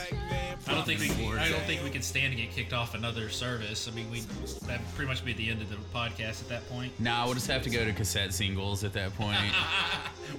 I 0.68 0.74
don't 0.74 0.86
think 0.86 1.00
we. 1.00 1.38
I 1.38 1.50
don't 1.50 1.62
think 1.64 1.82
we 1.82 1.90
can 1.92 2.02
stand 2.02 2.34
to 2.34 2.42
get 2.42 2.52
kicked 2.52 2.74
off 2.74 2.94
another 2.94 3.30
service. 3.30 3.88
I 3.88 3.92
mean, 3.92 4.12
we 4.12 4.20
that 4.68 4.82
would 4.82 4.96
pretty 4.96 5.08
much 5.08 5.24
be 5.24 5.32
the 5.32 5.50
end 5.50 5.62
of 5.62 5.70
the 5.70 5.78
podcast 5.94 6.42
at 6.42 6.50
that 6.50 6.68
point. 6.70 6.92
Nah, 7.00 7.24
we'll 7.24 7.36
just 7.36 7.48
have 7.48 7.62
to 7.64 7.70
go 7.70 7.86
to 7.86 7.94
cassette 7.94 8.34
singles 8.34 8.84
at 8.84 8.92
that 8.94 9.16
point. 9.16 9.38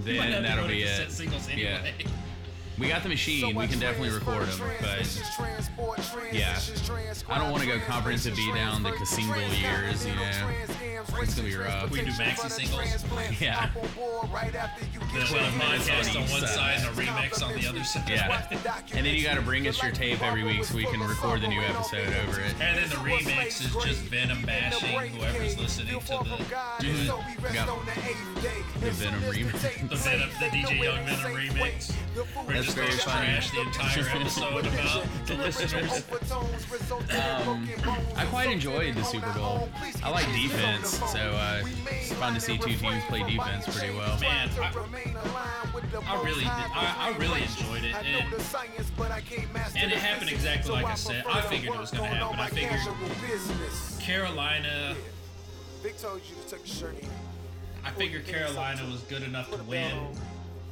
We 0.05 0.18
might 0.18 0.24
have 0.24 0.33
then 0.33 0.42
to 0.42 0.48
that'll 0.48 0.64
to 0.64 0.70
be 0.70 0.83
cassette 0.83 1.09
it. 1.09 1.12
Singles 1.12 1.48
Yeah. 1.55 1.81
Anyway. 2.76 2.88
We 2.88 2.92
got 2.92 3.02
the 3.02 3.08
machine. 3.08 3.54
We 3.54 3.66
can 3.66 3.78
definitely 3.78 4.14
record 4.14 4.48
them, 4.48 4.60
but 4.80 5.06
yeah, 6.32 6.58
I 7.28 7.38
don't 7.38 7.50
want 7.50 7.62
to 7.62 7.68
go 7.68 7.78
comprehensive 7.80 8.36
beat 8.36 8.54
down 8.54 8.82
the 8.82 8.92
single 9.04 9.36
years. 9.36 10.06
You 10.06 10.14
know, 10.14 10.50
it's 11.22 11.34
gonna 11.34 11.48
be 11.48 11.56
rough. 11.56 11.90
We 11.90 12.00
do 12.00 12.10
maxi 12.12 12.50
singles. 12.50 13.04
Yeah. 13.40 13.70
The, 13.74 13.80
the 13.80 13.86
Twelve 15.26 15.56
minutes 15.56 15.88
on 15.88 15.96
podcast 15.96 16.16
on 16.16 16.30
one 16.30 16.40
side. 16.40 16.48
side 16.48 16.78
and 16.78 16.86
a 16.86 17.02
remix 17.02 17.42
on 17.42 17.54
the 17.54 17.66
other 17.66 17.84
side. 17.84 18.08
Yeah. 18.08 18.46
And 18.94 19.06
then 19.06 19.14
you 19.14 19.22
got 19.22 19.36
to 19.36 19.42
bring 19.42 19.66
us 19.66 19.82
your 19.82 19.92
tape 19.92 20.22
every 20.22 20.42
week 20.42 20.64
so 20.64 20.76
we 20.76 20.84
can 20.84 21.00
record 21.00 21.40
the 21.42 21.48
new 21.48 21.60
episode 21.60 22.08
over 22.08 22.40
it. 22.40 22.54
And 22.60 22.78
then 22.78 22.88
the 22.88 22.96
remix 22.96 23.64
is 23.64 23.74
just 23.84 24.00
Venom 24.02 24.42
bashing 24.42 24.88
whoever's 24.88 25.58
listening 25.58 26.00
to 26.00 26.06
the 26.06 26.44
Got 26.50 26.80
mm-hmm. 26.80 27.06
the 28.80 28.90
Venom 28.90 29.20
remix. 29.22 29.88
the 29.88 29.96
Venom, 29.96 30.28
the 30.40 30.46
DJ 30.46 30.82
Young 30.82 31.04
Venom 31.06 31.32
remix. 31.32 31.92
Where 32.46 32.56
it 32.56 32.65
That's 32.65 32.65
just 32.66 32.76
very 32.76 32.90
funny. 32.92 33.40
the 33.52 33.61
entire 33.61 34.20
episode 34.20 34.66
about 34.66 35.07
the 35.26 35.35
listeners. 35.35 36.05
Um, 36.90 37.68
I 38.16 38.24
quite 38.26 38.50
enjoyed 38.50 38.94
the 38.94 39.05
Super 39.05 39.33
Bowl. 39.33 39.68
I 40.02 40.11
like 40.11 40.26
defense, 40.26 40.98
so 41.12 41.18
uh, 41.18 41.62
it's 41.64 42.12
fun 42.14 42.35
to 42.35 42.40
see 42.40 42.59
two 42.59 42.74
teams 42.74 43.05
play 43.05 43.22
defense 43.22 43.64
pretty 43.76 43.94
well. 43.94 44.18
Man, 44.20 44.48
I, 44.61 44.72
I 46.09 46.22
really, 46.24 46.40
did, 46.40 46.48
I, 46.48 47.12
I 47.14 47.16
really 47.18 47.42
enjoyed 47.42 47.85
it, 47.85 47.94
and, 47.94 48.35
and 49.76 49.92
it 49.92 49.98
happened 49.98 50.31
exactly 50.31 50.72
like 50.72 50.87
I 50.87 50.94
said. 50.94 51.24
I 51.26 51.40
figured 51.42 51.74
it 51.74 51.81
was 51.81 51.90
going 51.90 52.11
to 52.11 52.16
happen. 52.16 52.40
I 52.40 52.48
figured 52.48 52.81
Carolina 54.00 54.96
Vic 55.83 55.98
told 55.98 56.20
you 56.29 56.35
to 56.42 56.50
tuck 56.50 56.66
your 56.66 56.74
shirt. 56.74 57.05
I 57.85 57.90
figured 57.92 58.26
Carolina 58.26 58.83
was 58.90 59.02
good 59.02 59.22
enough 59.22 59.50
to 59.52 59.62
win, 59.64 59.92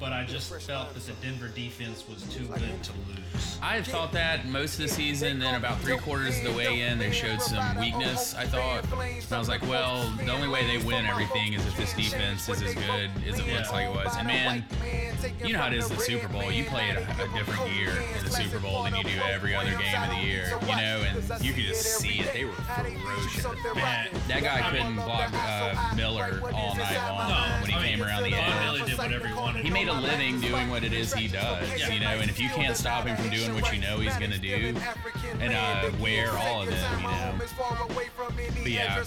but 0.00 0.12
I 0.12 0.24
just 0.24 0.50
felt 0.50 0.92
that 0.94 1.02
the 1.02 1.12
Denver 1.26 1.48
defense 1.48 2.04
was 2.08 2.22
too 2.34 2.46
good 2.46 2.82
to 2.82 2.92
lose. 3.08 3.58
I 3.62 3.76
had 3.76 3.86
thought 3.86 4.12
that 4.12 4.46
most 4.46 4.74
of 4.74 4.82
the 4.82 4.88
season, 4.88 5.38
then 5.38 5.54
about 5.54 5.80
three 5.80 5.96
quarters 5.96 6.36
of 6.38 6.44
the 6.44 6.52
way 6.52 6.82
in, 6.82 6.98
they 6.98 7.10
showed 7.10 7.40
some 7.40 7.78
weakness. 7.78 8.34
I 8.34 8.44
thought, 8.44 8.84
and 8.92 9.32
I 9.32 9.38
was 9.38 9.48
like, 9.48 9.62
well, 9.62 10.10
the 10.18 10.30
only 10.30 10.48
way 10.48 10.66
they 10.66 10.84
win 10.84 11.06
everything 11.06 11.54
is 11.54 11.64
if 11.66 11.76
this 11.76 11.92
defense 11.94 12.48
is 12.48 12.62
as 12.62 12.74
good 12.74 13.10
as 13.26 13.38
it 13.38 13.46
looks 13.48 13.72
like 13.72 13.88
it 13.88 13.94
was. 13.94 14.14
And 14.16 14.26
man, 14.26 14.64
you 15.44 15.52
know 15.52 15.60
how 15.60 15.68
it 15.68 15.74
is 15.74 15.90
in 15.90 15.96
the 15.96 16.02
Super 16.02 16.28
Bowl. 16.28 16.50
You 16.52 16.64
play 16.64 16.90
it 16.90 16.96
a, 16.96 17.24
a 17.24 17.28
different 17.38 17.72
year 17.72 17.90
in 18.18 18.24
the 18.24 18.30
Super 18.30 18.58
Bowl 18.58 18.82
than 18.82 18.94
you 18.96 19.04
do 19.04 19.20
every 19.30 19.54
other 19.54 19.70
game 19.70 20.02
of 20.02 20.10
the 20.10 20.26
year. 20.26 20.52
You 20.62 20.76
know, 20.76 21.04
and 21.06 21.44
you 21.44 21.52
could 21.52 21.64
just 21.64 21.98
see 21.98 22.20
it. 22.20 22.32
They 22.32 22.44
were 22.44 22.52
ferocious. 22.52 23.44
Man, 23.74 24.08
That 24.28 24.42
guy 24.42 24.70
couldn't 24.70 24.96
block 24.96 25.30
uh, 25.32 25.94
Miller 25.96 26.40
all 26.52 26.74
night 26.76 27.08
long 27.08 27.62
when 27.62 27.70
he 27.70 27.88
came 27.88 28.02
around 28.02 28.24
the. 28.24 28.30
Miller 28.30 28.84
did 28.86 28.98
whatever 28.98 29.26
he 29.28 29.34
wanted. 29.34 29.64
He 29.64 29.70
made 29.70 29.83
a 29.88 29.92
living 29.92 30.40
doing 30.40 30.68
what 30.70 30.84
it 30.84 30.92
is 30.92 31.12
he 31.12 31.28
does, 31.28 31.68
you 31.90 32.00
know, 32.00 32.08
and 32.10 32.30
if 32.30 32.38
you 32.40 32.48
can't 32.48 32.76
stop 32.76 33.04
him 33.06 33.16
from 33.16 33.30
doing 33.30 33.54
what 33.54 33.72
you 33.72 33.80
know 33.80 33.98
he's 33.98 34.16
gonna 34.16 34.38
do, 34.38 34.74
and 35.40 35.52
uh, 35.54 35.90
wear 36.00 36.30
all 36.38 36.62
of 36.62 36.68
them, 36.70 37.00
you 37.00 37.06
know. 37.06 37.34
But 38.62 38.70
yeah. 38.70 39.02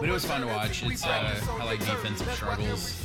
But 0.00 0.08
it 0.08 0.12
was 0.12 0.24
fun 0.24 0.40
to 0.40 0.46
watch. 0.46 0.82
It's 0.84 1.04
uh, 1.04 1.34
I 1.60 1.64
like 1.64 1.80
defensive 1.80 2.30
struggles. 2.34 3.00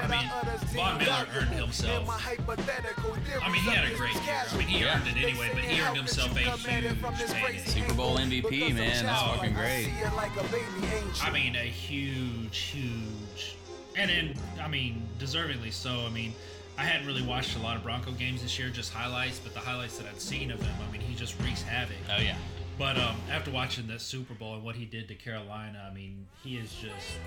I 0.00 0.06
mean, 0.08 0.30
Von 0.74 0.98
Miller 0.98 1.26
earned 1.36 1.50
himself. 1.50 2.08
I 2.08 3.48
mean, 3.50 3.62
he 3.62 3.70
had 3.70 3.90
a 3.92 3.94
great 3.96 4.14
year. 4.24 4.42
I 4.50 4.56
mean, 4.56 4.66
he 4.68 4.80
Yeah. 4.80 4.96
earned 4.96 5.06
it 5.08 5.16
anyway, 5.22 5.50
but 5.52 5.64
he 5.64 5.80
earned 5.80 5.96
himself 5.96 6.34
a 6.36 6.38
huge 6.40 6.64
payday. 6.64 7.62
Super 7.66 7.94
Bowl 7.94 8.16
MVP, 8.18 8.72
man, 8.72 9.04
that's 9.04 9.22
Oh. 9.22 9.34
fucking 9.36 9.54
great. 9.54 9.90
I 11.22 11.30
mean, 11.30 11.56
a 11.56 11.64
huge, 11.64 12.56
huge, 12.58 13.54
and 13.96 14.10
then 14.10 14.34
I 14.62 14.68
mean, 14.68 15.08
deservingly 15.18 15.72
so. 15.72 15.90
I 16.06 16.10
mean, 16.10 16.34
I 16.78 16.82
hadn't 16.82 17.06
really 17.06 17.22
watched 17.22 17.56
a 17.56 17.60
lot 17.60 17.76
of 17.76 17.82
Bronco 17.82 18.12
games 18.12 18.42
this 18.42 18.58
year, 18.58 18.68
just 18.68 18.92
highlights. 18.92 19.38
But 19.38 19.54
the 19.54 19.60
highlights 19.60 19.98
that 19.98 20.06
I'd 20.06 20.20
seen 20.20 20.50
of 20.50 20.60
him, 20.60 20.74
I 20.86 20.92
mean, 20.92 21.00
he 21.00 21.14
just 21.14 21.40
wreaks 21.42 21.62
havoc. 21.62 21.96
Oh 22.16 22.20
yeah. 22.20 22.36
But 22.78 22.96
um, 22.96 23.16
after 23.30 23.50
watching 23.50 23.86
that 23.88 24.00
Super 24.00 24.32
Bowl 24.32 24.54
and 24.54 24.64
what 24.64 24.74
he 24.74 24.86
did 24.86 25.08
to 25.08 25.14
Carolina, 25.14 25.86
I 25.90 25.94
mean, 25.94 26.26
he 26.42 26.56
is 26.56 26.72
just 26.72 27.18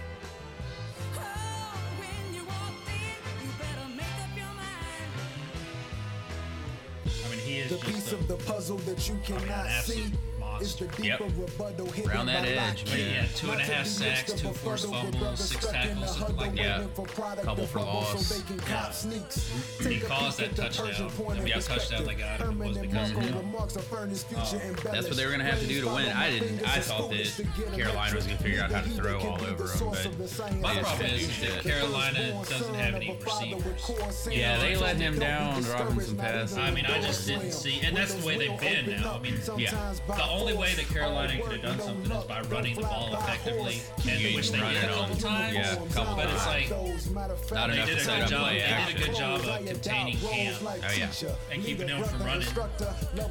I 7.06 7.30
mean, 7.30 7.40
he 7.40 7.60
is 7.60 7.70
The 7.70 7.78
just 7.78 7.88
piece 7.88 8.12
a, 8.12 8.16
of 8.16 8.28
the 8.28 8.36
puzzle 8.36 8.78
that 8.78 9.08
you 9.08 9.20
cannot 9.24 9.68
absolute 9.68 10.08
see 10.08 10.33
is. 10.62 10.80
Yep. 10.80 11.20
deeper 11.20 11.42
rebuttal 11.42 11.92
hidden 11.92 12.12
Around 12.12 12.26
that 12.28 12.46
edge, 12.46 12.86
man. 12.86 13.00
Yeah, 13.00 13.26
two 13.36 13.52
and 13.52 13.62
a 13.62 13.64
half 13.64 13.88
sacks, 13.88 14.34
two 14.34 14.50
forced 14.50 14.90
fumbles, 14.90 15.50
six 15.50 15.68
tackles, 15.68 16.18
something 16.18 16.36
like 16.38 16.56
that. 16.56 16.80
waiting 16.96 17.44
Couple 17.44 17.68
for 17.68 17.80
loss. 17.80 18.26
So 18.26 18.36
they 18.36 18.44
can 18.48 18.60
Yeah. 18.60 19.50
He 19.80 20.00
caused 20.00 20.40
that 20.40 20.56
touchdown. 20.56 21.10
Point 21.12 21.46
touchdown 21.66 22.06
they 22.06 22.16
got, 22.16 22.42
it 22.42 22.58
was 22.58 22.78
because 22.78 23.12
of 23.12 23.18
him. 23.18 23.38
remarks 23.38 23.76
of 23.76 23.88
oh, 23.92 23.96
Furness 23.96 24.24
future 24.24 24.74
That's 24.92 25.08
what 25.08 25.18
they 25.18 25.26
were 25.26 25.32
gonna 25.32 25.44
have 25.44 25.60
to 25.60 25.68
do 25.68 25.82
to 25.82 25.88
win. 25.88 26.12
I 26.12 26.32
didn't. 26.32 26.64
I 26.68 26.80
thought 26.80 27.10
that 27.12 27.76
Carolina 27.76 28.16
was 28.16 28.26
gonna 28.26 28.38
figure 28.40 28.62
out 28.62 28.72
how 28.72 28.82
to 28.82 28.90
throw 28.90 29.20
all 29.20 29.42
over 29.44 29.64
them, 29.68 29.92
but 30.18 30.62
My 30.62 30.76
problem 30.82 31.08
is 31.08 31.28
finished 31.28 31.42
that. 31.42 31.64
Carolina 31.64 32.44
doesn't 32.50 32.76
have 32.76 32.96
any 32.96 33.18
receivers. 33.24 34.28
Yeah, 34.32 34.58
they 34.60 34.76
let 34.76 34.98
him 34.98 35.20
down, 35.20 35.62
dropping 35.62 36.00
some 36.02 36.18
passes. 36.18 36.58
I 36.58 36.72
mean, 36.72 36.86
I 36.86 37.02
just 37.02 37.28
didn't 37.28 37.52
see, 37.52 37.82
and 37.84 37.96
that's 37.96 38.14
the 38.16 38.26
way 38.26 38.38
they've 38.38 38.60
been 38.60 39.02
now. 39.02 39.16
I 39.16 39.20
mean, 39.20 39.36
Yeah. 39.58 39.94
the 40.08 40.30
only 40.30 40.43
way 40.52 40.74
that 40.76 40.88
Carolina 40.90 41.42
could 41.42 41.52
have 41.54 41.62
done 41.62 41.80
something 41.80 42.12
is 42.12 42.24
by 42.26 42.42
running 42.42 42.76
the 42.76 42.82
ball 42.82 43.14
effectively, 43.14 43.82
and 44.10 44.36
which 44.36 44.52
they 44.52 44.60
did 44.60 44.84
a 44.84 44.88
couple 44.88 45.16
times. 45.16 45.56
yeah, 45.56 45.76
couple 45.94 46.16
but 46.16 46.30
it's 46.30 46.46
like 46.46 46.70
Not 47.52 47.68
they 47.70 47.74
enough 47.76 47.88
did 47.88 47.96
to 47.96 48.02
a 48.02 48.04
set 48.04 48.16
good 48.16 48.24
up 48.24 48.30
job. 48.30 48.48
play 48.48 48.60
They 48.60 48.94
did 48.94 48.96
a 49.02 49.06
good 49.08 49.16
job 49.16 49.42
of 49.42 49.66
containing 49.68 50.18
Cam. 50.18 50.54
Oh, 50.62 50.78
yeah. 50.98 51.12
And 51.52 51.64
keeping 51.64 51.88
him 51.88 52.04
from 52.04 52.24
running. 52.24 52.48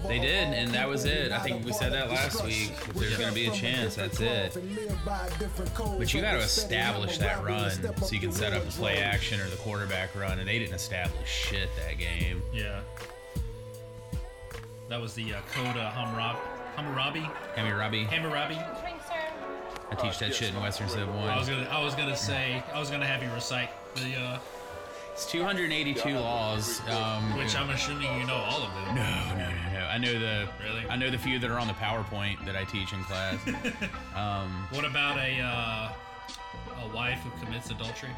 They 0.09 0.19
did, 0.19 0.49
and 0.55 0.73
that 0.75 0.89
was 0.89 1.05
it. 1.05 1.33
I 1.33 1.39
think 1.41 1.65
we 1.65 1.73
said 1.73 1.93
that 1.93 2.11
last 2.11 2.43
week. 2.45 2.73
If 2.89 2.95
there's 2.95 3.17
going 3.17 3.29
to 3.29 3.35
be 3.35 3.47
a 3.47 3.53
chance, 3.53 3.95
that's 3.97 4.21
it. 4.21 4.55
But 5.99 6.15
you 6.15 6.21
got 6.21 6.33
to 6.33 6.39
establish 6.39 7.19
that 7.19 7.45
run 7.45 7.71
so 7.99 8.13
you 8.13 8.21
can 8.21 8.33
set 8.33 8.53
up 8.53 8.65
the 8.65 8.71
play 8.73 8.99
action 8.99 9.41
or 9.41 9.49
the 9.49 9.57
quarterback 9.57 10.15
run, 10.15 10.39
and 10.39 10.49
they 10.49 10.59
didn't 10.59 10.75
establish 10.75 11.29
shit 11.29 11.69
that 11.77 11.99
game. 11.99 12.43
Yeah. 12.53 12.81
That 14.89 15.01
was 15.01 15.15
the 15.15 15.35
uh, 15.35 15.41
Coda 15.55 15.91
Hammurabi. 16.77 17.21
Hammurabi? 17.57 18.05
Hammy 18.05 18.27
Robbie, 18.29 18.57
Hammurabi? 18.57 18.59
I 19.91 19.95
teach 19.95 20.19
that 20.21 20.35
shit 20.35 20.55
in 20.55 20.61
Western 20.61 20.89
Civ 20.89 21.09
I 21.09 21.37
was 21.39 21.49
1. 21.49 21.59
gonna, 21.65 21.69
I 21.71 21.83
was 21.85 21.95
gonna 21.95 22.17
say, 22.17 22.63
I 22.73 22.81
was 22.81 22.91
gonna 22.91 23.07
have 23.07 23.23
you 23.23 23.31
recite 23.33 23.69
the, 23.95 24.17
uh, 24.17 24.39
It's 25.13 25.27
282 25.31 26.15
laws. 26.19 26.81
Um, 26.89 27.37
which 27.37 27.55
I'm 27.55 27.69
assuming 27.71 28.19
you 28.19 28.27
know 28.27 28.37
all 28.37 28.63
of 28.63 28.73
them. 28.75 28.95
no, 28.97 29.35
no, 29.37 29.51
no, 29.51 29.73
no. 29.81 29.87
I 29.87 29.99
know 29.99 30.19
the 30.19 30.49
Really? 30.65 30.89
I 30.89 30.97
know 30.97 31.11
the 31.11 31.19
few 31.19 31.39
that 31.39 31.51
are 31.51 31.59
on 31.59 31.67
the 31.67 31.75
PowerPoint 31.75 32.45
that 32.47 32.57
I 32.57 32.65
teach 32.65 32.95
in 32.95 33.05
class. 33.05 33.39
um, 34.17 34.67
What 34.71 34.87
about 34.87 35.19
a, 35.19 35.41
uh, 35.41 35.93
a 36.85 36.95
wife 36.95 37.19
who 37.21 37.45
commits 37.45 37.71
adultery? 37.71 38.09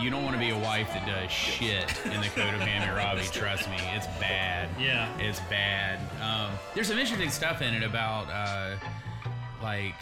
You 0.00 0.10
don't 0.10 0.22
want 0.22 0.34
to 0.34 0.40
be 0.40 0.50
a 0.50 0.58
wife 0.58 0.88
that 0.92 1.06
does 1.06 1.30
shit 1.30 1.92
in 2.04 2.20
the 2.20 2.28
code 2.28 2.54
of 2.54 2.60
Hammurabi. 2.60 3.22
Trust 3.32 3.68
me, 3.70 3.76
it's 3.94 4.06
bad. 4.20 4.68
Yeah. 4.78 5.08
It's 5.18 5.40
bad. 5.40 5.98
Um, 6.22 6.52
there's 6.74 6.88
some 6.88 6.98
interesting 6.98 7.30
stuff 7.30 7.62
in 7.62 7.74
it 7.74 7.82
about 7.82 8.28
uh, 8.30 8.76
like 9.62 9.94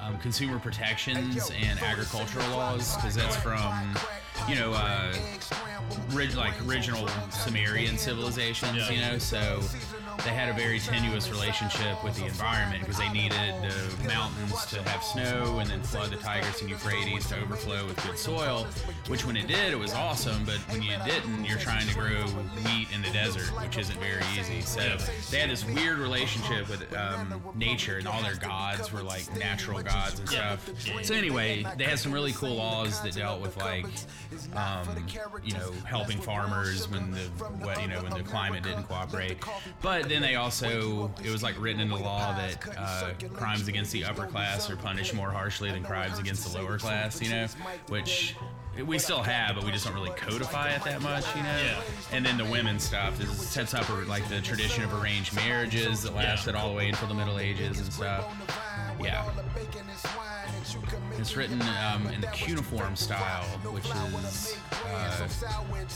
um, 0.00 0.18
consumer 0.18 0.58
protections 0.58 1.50
and 1.62 1.78
agricultural 1.80 2.48
laws 2.50 2.96
because 2.96 3.14
that's 3.14 3.36
from 3.36 3.94
you 4.48 4.54
know 4.54 4.72
uh, 4.72 5.12
rig- 6.12 6.34
like 6.36 6.54
original 6.66 7.08
Sumerian 7.30 7.98
civilizations. 7.98 8.76
Yeah. 8.76 8.90
You 8.90 9.00
know, 9.00 9.18
so 9.18 9.60
they 10.24 10.30
had 10.30 10.48
a 10.48 10.52
very 10.52 10.78
tenuous 10.78 11.30
relationship 11.30 12.02
with 12.02 12.16
the 12.16 12.24
environment 12.26 12.80
because 12.80 12.98
they 12.98 13.08
needed 13.10 13.54
the 13.62 14.08
mountains 14.08 14.66
to 14.66 14.82
have 14.82 15.02
snow 15.02 15.58
and 15.60 15.70
then 15.70 15.82
flood 15.82 16.10
the 16.10 16.16
Tigris 16.16 16.60
and 16.60 16.70
Euphrates 16.70 17.28
to 17.28 17.40
overflow 17.40 17.86
with 17.86 18.02
good 18.04 18.18
soil. 18.18 18.66
Which, 19.06 19.24
when 19.24 19.36
it 19.36 19.46
did, 19.46 19.72
it 19.72 19.78
was 19.78 19.92
awesome. 19.94 20.44
But 20.44 20.56
when 20.70 20.82
you 20.82 20.92
didn't, 21.04 21.44
you're 21.44 21.58
trying 21.58 21.86
to 21.86 21.94
grow 21.94 22.22
wheat 22.64 22.88
in 22.94 23.02
the 23.02 23.10
desert, 23.10 23.46
which 23.62 23.78
isn't 23.78 23.98
very 24.00 24.22
easy. 24.38 24.60
So 24.60 24.80
they 25.30 25.38
had 25.38 25.50
this 25.50 25.64
weird 25.64 25.98
relationship 25.98 26.68
with 26.68 26.94
um, 26.96 27.40
nature, 27.54 27.98
and 27.98 28.08
all 28.08 28.22
their 28.22 28.36
gods 28.36 28.92
were 28.92 29.02
like 29.02 29.24
natural 29.38 29.82
gods 29.82 30.18
and 30.18 30.28
stuff. 30.28 30.70
So 31.02 31.14
anyway, 31.14 31.64
they 31.76 31.84
had 31.84 31.98
some 31.98 32.12
really 32.12 32.32
cool 32.32 32.56
laws 32.56 33.00
that 33.02 33.14
dealt 33.14 33.40
with 33.40 33.56
like, 33.58 33.86
um, 34.54 35.06
you 35.44 35.54
know, 35.54 35.70
helping 35.84 36.18
farmers 36.18 36.88
when 36.88 37.10
the 37.12 37.30
you 37.80 37.88
know 37.88 38.02
when 38.02 38.12
the 38.12 38.28
climate 38.28 38.64
didn't 38.64 38.84
cooperate. 38.84 39.38
But 39.80 40.07
then 40.08 40.22
they 40.22 40.36
also 40.36 41.10
it 41.22 41.30
was 41.30 41.42
like 41.42 41.60
written 41.60 41.80
in 41.80 41.88
the 41.88 41.96
law 41.96 42.34
that 42.34 42.78
uh, 42.78 43.12
crimes 43.34 43.68
against 43.68 43.92
the 43.92 44.04
upper 44.04 44.26
class 44.26 44.68
are 44.70 44.76
punished 44.76 45.14
more 45.14 45.30
harshly 45.30 45.70
than 45.70 45.82
crimes 45.82 46.18
against 46.18 46.50
the 46.50 46.58
lower 46.58 46.78
class. 46.78 47.20
You 47.22 47.30
know, 47.30 47.46
which 47.88 48.36
we 48.86 48.98
still 48.98 49.22
have, 49.22 49.56
but 49.56 49.64
we 49.64 49.72
just 49.72 49.84
don't 49.84 49.94
really 49.94 50.10
codify 50.10 50.70
it 50.70 50.84
that 50.84 51.02
much, 51.02 51.24
you 51.34 51.42
know. 51.42 51.48
Yeah. 51.48 51.82
And 52.12 52.24
then 52.24 52.36
the 52.36 52.44
women 52.44 52.78
stuff 52.78 53.20
sets 53.34 53.74
up 53.74 53.88
like 54.06 54.28
the 54.28 54.40
tradition 54.40 54.84
of 54.84 55.02
arranged 55.02 55.34
marriages 55.34 56.02
that 56.02 56.14
lasted 56.14 56.54
all 56.54 56.68
the 56.70 56.76
way 56.76 56.88
until 56.88 57.08
the 57.08 57.14
Middle 57.14 57.38
Ages 57.38 57.80
and 57.80 57.92
stuff. 57.92 58.26
Yeah. 59.02 59.24
It's 61.18 61.36
written 61.36 61.60
um, 61.62 62.06
in 62.08 62.20
the 62.20 62.26
cuneiform 62.28 62.96
style, 62.96 63.44
which 63.72 63.84
is 63.86 64.54
uh, 64.86 65.28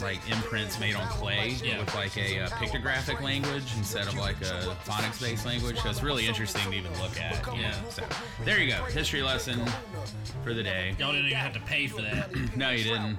like 0.01 0.18
imprints 0.31 0.79
made 0.81 0.94
on 0.94 1.07
clay 1.09 1.57
Yeah. 1.62 1.81
with 1.81 1.94
like 1.94 2.16
a 2.16 2.40
uh, 2.40 2.48
pictographic 2.51 3.20
language 3.20 3.64
instead 3.77 4.07
of 4.07 4.16
like 4.16 4.40
a 4.40 4.77
phonics-based 4.85 5.46
language. 5.46 5.81
So 5.81 5.90
it's 5.90 6.03
really 6.03 6.27
interesting 6.27 6.62
to 6.70 6.77
even 6.77 6.92
look 7.01 7.18
at. 7.20 7.46
Yeah. 7.57 7.75
So 7.88 8.03
there 8.44 8.61
you 8.61 8.70
go, 8.70 8.85
history 8.85 9.22
lesson 9.22 9.61
for 10.42 10.55
the 10.55 10.62
day. 10.62 10.94
Y'all 10.98 11.12
didn't 11.12 11.27
even 11.27 11.38
have 11.38 11.53
to 11.55 11.61
pay 11.61 11.87
for 11.87 12.03
that. 12.03 12.31
No, 12.57 12.70
you 12.70 12.85
didn't. 12.85 13.16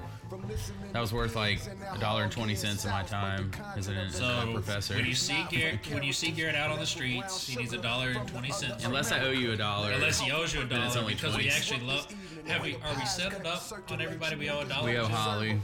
That 0.92 1.00
was 1.00 1.12
worth 1.12 1.36
like 1.36 1.60
a 1.92 1.98
dollar 1.98 2.22
and 2.22 2.32
twenty 2.32 2.54
cents 2.54 2.84
of 2.84 2.90
my 2.90 3.02
time 3.02 3.50
as 3.76 3.88
an, 3.88 4.10
So 4.10 4.50
professor. 4.52 4.94
when 4.94 5.06
you 5.06 5.14
see 5.14 5.44
Garrett, 5.50 5.86
when 5.92 6.02
you 6.02 6.12
see 6.12 6.30
Garrett 6.30 6.54
out 6.56 6.70
on 6.70 6.78
the 6.78 6.86
streets, 6.86 7.46
he 7.48 7.56
needs 7.56 7.72
a 7.72 7.78
dollar 7.78 8.10
and 8.10 8.28
twenty 8.28 8.52
cents. 8.52 8.84
Unless 8.84 9.12
I 9.12 9.20
owe 9.20 9.30
you 9.30 9.52
a 9.52 9.56
dollar. 9.56 9.92
Unless 9.92 10.20
he 10.20 10.30
owes 10.30 10.54
you 10.54 10.62
a 10.62 10.64
dollar, 10.64 11.04
because 11.06 11.32
20. 11.34 11.44
we 11.44 11.50
actually 11.50 11.80
love. 11.80 12.06
Have 12.46 12.62
we? 12.62 12.74
Are 12.74 12.94
we 12.96 13.04
settled 13.06 13.46
up 13.46 13.62
on 13.90 14.00
everybody 14.00 14.36
we 14.36 14.50
owe 14.50 14.60
a 14.60 14.64
dollar? 14.64 14.88
we 14.90 14.96
owe? 14.98 15.06
Holly. 15.06 15.60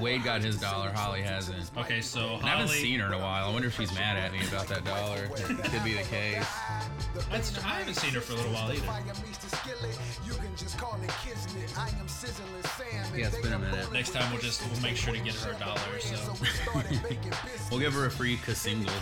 Wade 0.00 0.24
got 0.24 0.42
his 0.42 0.56
dollar. 0.60 0.90
Holly 0.90 1.22
hasn't. 1.22 1.70
Okay, 1.76 2.00
so 2.00 2.36
And 2.36 2.46
I 2.46 2.48
haven't 2.48 2.68
seen 2.68 2.98
her 2.98 3.06
in 3.06 3.12
a 3.12 3.18
while. 3.18 3.48
I 3.48 3.52
wonder 3.52 3.68
if 3.68 3.76
she's 3.76 3.94
mad 3.94 4.16
at 4.16 4.32
me 4.32 4.40
about 4.48 4.66
that 4.68 4.84
dollar. 4.84 5.24
It 5.24 5.30
could 5.46 5.84
be 5.84 5.94
the 5.94 6.02
case. 6.02 6.44
That's, 7.30 7.56
I 7.64 7.78
haven't 7.80 7.94
seen 7.94 8.12
her 8.14 8.20
for 8.20 8.32
a 8.32 8.36
little 8.36 8.52
while 8.52 8.72
either. 8.72 8.82
Yeah, 13.16 13.26
it's 13.26 13.40
been 13.40 13.52
a 13.52 13.58
minute. 13.58 13.92
Next 13.92 14.10
time 14.12 14.30
we'll 14.30 14.40
just 14.40 14.62
we'll 14.70 14.80
make 14.80 14.96
sure 14.96 15.14
to 15.14 15.20
get 15.20 15.34
her 15.36 15.52
a 15.52 15.58
dollar. 15.58 15.78
So 16.00 16.34
We'll 17.70 17.80
give 17.80 17.92
her 17.94 18.06
a 18.06 18.10
free 18.10 18.36
single. 18.36 18.92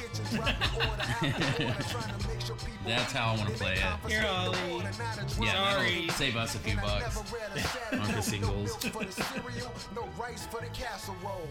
That's 2.86 3.12
how 3.12 3.32
I 3.32 3.36
want 3.36 3.50
to 3.50 3.54
play 3.56 3.74
it. 3.74 4.10
here, 4.10 4.22
Holly. 4.22 4.56
Yeah, 5.40 5.72
Sorry. 5.74 5.90
that'll 6.00 6.14
save 6.14 6.36
us 6.36 6.54
a 6.54 6.58
few 6.58 6.76
bucks 6.76 7.16
on 7.92 8.22
singles. 8.22 8.76
no 9.94 10.08
rice 10.18 10.46
for 10.46 10.60
the 10.60 10.68
casserole. 10.72 11.48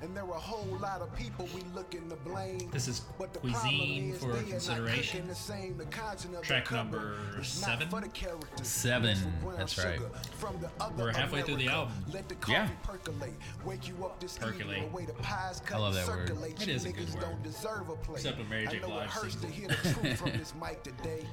And 0.00 0.16
there 0.16 0.24
are 0.24 0.30
a 0.34 0.38
whole 0.38 0.78
lot 0.80 1.00
of 1.00 1.12
people 1.16 1.48
we 1.54 1.62
looking 1.74 2.08
to 2.08 2.16
blame. 2.16 2.70
This 2.70 2.86
is 2.86 3.00
But 3.18 3.32
the 3.32 3.40
cuisine 3.40 4.12
problem 4.12 4.12
is 4.12 4.18
for 4.22 4.32
they 4.44 4.50
consideration. 4.50 5.26
the 5.26 5.34
same. 5.34 5.76
The 5.76 5.84
of 5.84 6.42
Track 6.42 6.64
cover 6.66 7.16
number 7.36 7.42
seven? 7.44 7.88
for 7.88 8.00
the 8.00 8.08
characters. 8.08 8.66
Seven, 8.68 9.10
It's 9.10 9.20
for 9.22 9.26
brown 9.40 9.56
that's 9.58 9.78
right. 9.78 10.00
from 10.36 10.60
the 10.60 10.70
other 10.80 11.04
We're 11.04 11.12
halfway 11.12 11.42
through 11.42 11.56
the 11.56 11.66
album. 11.68 11.94
Let 12.12 12.28
the 12.28 12.36
coffee 12.36 12.52
Yeah. 12.52 12.68
percolate. 12.84 13.32
Wake 13.64 13.88
you 13.88 14.04
up 14.04 14.20
this 14.20 14.38
Percolate. 14.38 14.60
evening, 14.60 14.90
the 14.90 14.96
way 14.96 15.04
the 15.04 15.12
pies 15.14 15.60
cut 15.66 15.78
I 15.78 15.80
love 15.80 15.96
and 15.96 16.06
that 16.06 16.08
word. 16.16 16.28
circulate. 16.28 16.60
It 16.62 16.68
You 16.68 16.74
is 16.74 16.84
a 16.84 16.92
good 16.92 17.06
niggas 17.08 17.14
word. 17.14 17.20
don't 17.22 17.42
deserve 17.42 17.88
a 17.88 17.96
plate. 17.96 18.16
Except 18.18 18.38
when 18.38 18.48
Mary 18.48 18.68
I 18.68 18.70
J. 18.70 18.78
know 18.78 18.86
it 18.86 18.90
Blige 18.90 19.08
hurts 19.10 19.32
sings 19.34 19.44
to 19.44 19.50
hear 19.50 19.68
the 19.68 19.74
truth 19.74 20.18
from 20.18 20.30
this 20.38 20.54
mic 20.54 20.82
today, 20.84 21.26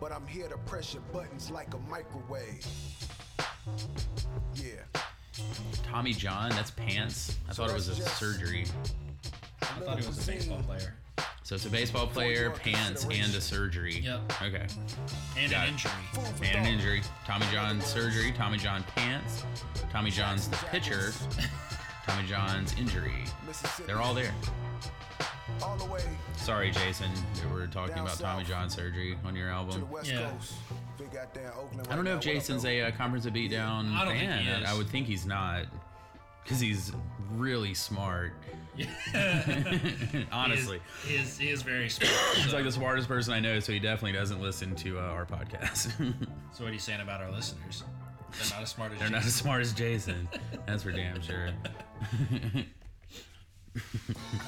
but 0.00 0.10
I'm 0.10 0.26
here 0.26 0.48
to 0.48 0.58
press 0.58 0.92
your 0.94 1.02
buttons 1.12 1.48
like 1.50 1.72
a 1.74 1.78
microwave. 1.88 2.66
Yeah. 4.56 4.82
Tommy 5.82 6.12
John, 6.12 6.50
that's 6.50 6.70
pants. 6.70 7.36
I 7.48 7.52
thought 7.52 7.70
it 7.70 7.74
was 7.74 7.88
a 7.88 7.94
surgery. 7.94 8.66
I 9.62 9.64
thought 9.80 10.00
he 10.00 10.06
was 10.06 10.22
a 10.26 10.30
baseball 10.30 10.62
player 10.66 10.94
So 11.42 11.54
it's 11.54 11.66
a 11.66 11.70
baseball 11.70 12.06
player, 12.06 12.50
pants, 12.50 13.04
and 13.04 13.34
a 13.34 13.40
surgery. 13.40 14.00
Yep. 14.00 14.32
Okay. 14.42 14.66
and 15.38 15.50
Got 15.50 15.68
an 15.68 15.68
it. 15.68 15.72
injury. 15.72 15.92
And 16.42 16.66
an 16.66 16.72
injury. 16.74 17.02
Tommy 17.26 17.46
John 17.52 17.80
surgery. 17.80 18.32
Tommy 18.32 18.58
John 18.58 18.82
pants. 18.94 19.44
Tommy 19.92 20.10
John's 20.10 20.48
the 20.48 20.56
pitcher. 20.66 21.12
Tommy 22.06 22.26
John's 22.26 22.74
injury. 22.78 23.12
They're 23.86 24.00
all 24.00 24.14
there. 24.14 24.32
all 25.62 25.76
the 25.76 25.84
way 25.84 26.00
Sorry, 26.36 26.70
Jason. 26.70 27.10
We're 27.52 27.66
talking 27.66 27.98
about 27.98 28.18
Tommy 28.18 28.44
south. 28.44 28.48
John 28.48 28.70
surgery 28.70 29.16
on 29.24 29.36
your 29.36 29.50
album. 29.50 29.88
west 29.90 30.10
Yeah. 31.00 31.06
coast. 31.08 31.12
Big 31.12 31.12
goddamn 31.12 31.52
Oakland 31.58 31.88
I 31.90 31.96
don't 31.96 32.04
know 32.04 32.10
if 32.16 32.24
now. 32.24 32.30
What 32.30 32.36
up, 32.36 32.40
Jason's 32.40 32.64
a 32.64 32.82
uh, 32.82 32.90
Conference 32.92 33.26
of 33.26 33.32
Beatdown 33.32 33.92
I 33.94 34.04
don't 34.04 34.14
think 34.16 34.30
fan. 34.30 34.42
he 34.44 34.50
is. 34.50 34.68
I 34.70 34.76
would 34.76 34.88
think 34.88 35.06
he's 35.06 35.26
not. 35.26 35.66
Because 36.44 36.60
he's 36.60 36.92
really 37.32 37.74
smart. 37.74 38.32
Honestly. 40.32 40.80
he 41.06 41.14
is, 41.14 41.16
he 41.16 41.16
is, 41.16 41.38
he 41.38 41.48
is 41.50 41.62
very 41.62 41.88
smart. 41.88 42.12
He's 42.36 42.50
So, 42.50 42.56
like 42.56 42.64
the 42.64 42.72
smartest 42.72 43.08
person 43.08 43.34
I 43.34 43.40
know, 43.40 43.60
so 43.60 43.72
he 43.72 43.78
definitely 43.78 44.12
doesn't 44.18 44.40
listen 44.40 44.74
to 44.76 44.98
uh, 44.98 45.02
our 45.02 45.26
podcast. 45.26 45.90
so 46.52 46.64
what 46.64 46.70
are 46.70 46.72
you 46.72 46.78
saying 46.78 47.00
about 47.02 47.20
our 47.20 47.30
listeners? 47.30 47.84
They're 48.32 48.50
not 48.56 48.62
as 48.62 48.70
smart 48.70 48.92
as 48.92 48.98
They're 48.98 49.08
you. 49.08 49.12
not 49.14 49.24
as 49.24 49.34
smart 49.34 49.60
as 49.60 49.72
Jason. 49.74 50.28
That's 50.66 50.82
for 50.82 50.92
damn 50.92 51.20
sure. 51.20 51.50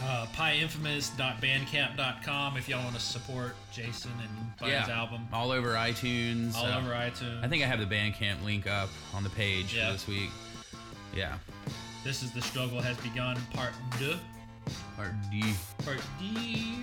uh, 0.02 0.26
pyinfamous.bandcamp.com 0.34 2.56
if 2.56 2.68
y'all 2.68 2.82
want 2.82 2.94
to 2.96 3.00
support 3.00 3.54
Jason 3.72 4.10
and 4.20 4.30
buy 4.58 4.70
his 4.70 4.88
album. 4.88 5.28
All 5.32 5.52
over 5.52 5.74
iTunes. 5.74 6.56
All 6.56 6.66
uh, 6.66 6.78
over 6.78 6.90
iTunes. 6.90 7.44
I 7.44 7.48
think 7.48 7.62
I 7.62 7.66
have 7.66 7.78
the 7.80 7.86
Bandcamp 7.86 8.42
link 8.44 8.66
up 8.66 8.88
on 9.14 9.22
the 9.22 9.30
page 9.30 9.74
Yeah. 9.74 9.86
for 9.88 9.92
this 9.92 10.08
week. 10.08 10.30
Yeah. 11.14 11.36
this 12.04 12.22
is 12.22 12.32
the 12.32 12.40
struggle 12.42 12.80
has 12.80 12.96
begun. 12.98 13.38
Part 13.52 13.72
deux. 13.98 14.16
Or 14.98 15.14
D. 15.30 15.54
Part 15.84 16.00
D. 16.18 16.78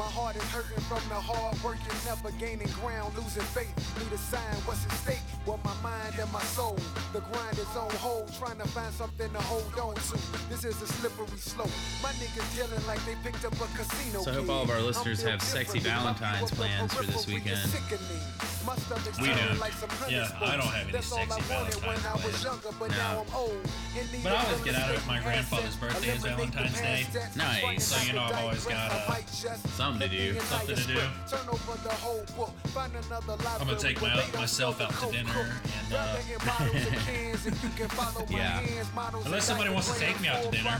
My 0.00 0.06
heart 0.06 0.34
is 0.34 0.42
hurting 0.44 0.80
from 0.88 1.04
the 1.10 1.20
hard 1.20 1.62
work 1.62 1.76
and 1.76 1.98
never 2.08 2.32
gaining 2.40 2.72
ground, 2.80 3.12
losing 3.14 3.44
faith. 3.52 3.68
Need 4.00 4.10
a 4.10 4.16
sign, 4.16 4.56
what's 4.64 4.86
at 4.86 4.92
stake? 4.92 5.20
Well, 5.44 5.60
my 5.62 5.76
mind 5.84 6.16
and 6.18 6.32
my 6.32 6.40
soul. 6.56 6.78
The 7.12 7.20
grind 7.20 7.58
is 7.58 7.68
on 7.76 7.90
hold, 8.00 8.32
trying 8.32 8.56
to 8.64 8.68
find 8.68 8.94
something 8.94 9.30
to 9.30 9.40
hold 9.44 9.68
on 9.76 9.94
to. 9.94 10.16
This 10.48 10.64
is 10.64 10.80
a 10.80 10.86
slippery 10.86 11.36
slope. 11.36 11.68
My 12.02 12.16
niggas 12.16 12.48
dealing 12.56 12.80
like 12.86 13.04
they 13.04 13.12
picked 13.20 13.44
up 13.44 13.52
a 13.52 13.68
casino. 13.76 14.22
So 14.22 14.30
I 14.30 14.34
hope 14.36 14.48
all 14.48 14.62
of 14.62 14.70
our 14.70 14.80
listeners 14.80 15.20
have 15.20 15.42
sexy 15.42 15.80
Valentine's 15.80 16.50
plans 16.50 16.94
for 16.94 17.04
this 17.04 17.26
weekend. 17.26 17.60
Sickening. 18.60 18.66
My 18.66 18.76
stomach's 18.76 19.20
We 19.20 19.26
turning 19.28 19.46
don't. 19.48 19.58
like 19.60 19.72
some 19.72 19.90
honey 19.90 20.14
Yeah, 20.14 20.28
I 20.40 20.56
don't 20.56 20.66
have 20.66 20.82
any 20.82 20.92
That's 20.92 21.12
all 21.12 21.18
I 21.20 21.26
sexy 21.26 21.54
wanted 21.54 21.74
when 21.86 21.98
I 22.06 22.14
was 22.26 22.44
younger, 22.44 22.68
but 22.78 22.90
No. 22.90 22.96
now 22.96 23.24
I'm 23.26 23.34
old. 23.34 23.62
But 24.22 24.32
I 24.32 24.44
always 24.44 24.60
get 24.62 24.74
out 24.76 24.94
of 24.94 25.06
my 25.06 25.20
grandfather's 25.20 25.76
birthday 25.76 26.08
is 26.10 26.22
Valentine's 26.22 26.80
Day. 26.80 27.06
Nice. 27.36 27.84
So, 27.84 28.02
you 28.06 28.12
know, 28.12 28.22
I've 28.24 28.38
always 28.38 28.64
got, 28.64 28.90
uh, 28.92 29.14
something 29.76 30.08
to 30.08 30.08
do. 30.08 30.38
Something 30.40 30.76
to 30.76 30.86
do. 30.86 31.00
Turn 31.28 31.48
over 31.48 31.76
the 31.82 31.94
whole 31.94 32.24
book. 32.36 32.54
Find 32.68 32.92
another 32.94 33.36
I'm 33.60 33.66
gonna 33.66 33.78
take 33.78 34.00
my, 34.00 34.14
myself 34.36 34.80
out 34.80 34.90
to 35.00 35.10
dinner 35.10 35.60
and 35.86 35.94
uh, 35.94 36.16
Yeah. 38.28 38.60
Unless 39.24 39.44
somebody 39.44 39.70
wants 39.70 39.92
to 39.92 39.98
take 39.98 40.20
me 40.20 40.28
out 40.28 40.42
to 40.42 40.50
dinner, 40.50 40.78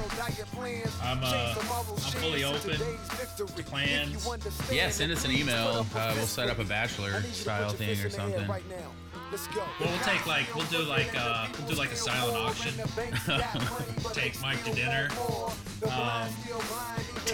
I'm, 1.03 1.19
uh, 1.23 1.55
I'm 1.57 1.95
fully 2.21 2.45
open 2.45 2.71
to 2.71 3.63
plans. 3.65 4.27
Yeah, 4.71 4.91
send 4.91 5.13
us 5.13 5.25
an 5.25 5.33
email. 5.33 5.87
Uh, 5.95 6.13
we'll 6.17 6.27
set 6.27 6.49
up 6.49 6.59
a 6.59 6.65
bachelor 6.65 7.23
style 7.33 7.70
thing 7.73 7.99
or 8.05 8.11
something. 8.11 8.47
Let's 9.31 9.47
go. 9.47 9.63
well, 9.79 9.89
we'll 9.89 9.99
take 10.01 10.27
like 10.27 10.53
we'll 10.57 10.67
do 10.67 10.83
like 10.83 11.09
uh, 11.17 11.47
we'll 11.59 11.69
do 11.69 11.75
like 11.77 11.93
a 11.93 11.97
silent 11.97 12.37
auction. 12.37 12.73
Take 14.13 14.41
Mike 14.43 14.65
to 14.65 14.73
dinner. 14.75 15.09
Um, 15.85 15.93
and 15.93 16.27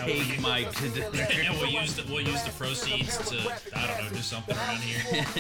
we'll 0.05 0.16
Take 0.16 0.29
use- 0.29 0.40
Mike 0.42 0.70
to 0.75 0.88
dinner. 0.90 1.27
and 1.33 1.57
we'll 1.59 1.70
use 1.70 1.96
the 1.96 2.05
we'll 2.12 2.20
use 2.20 2.42
the 2.44 2.51
proceeds 2.53 3.16
to 3.31 3.38
I 3.75 3.87
don't 3.87 4.05
know 4.05 4.11
do 4.11 4.16
something 4.20 4.55
around 4.55 4.77
here. 4.81 5.33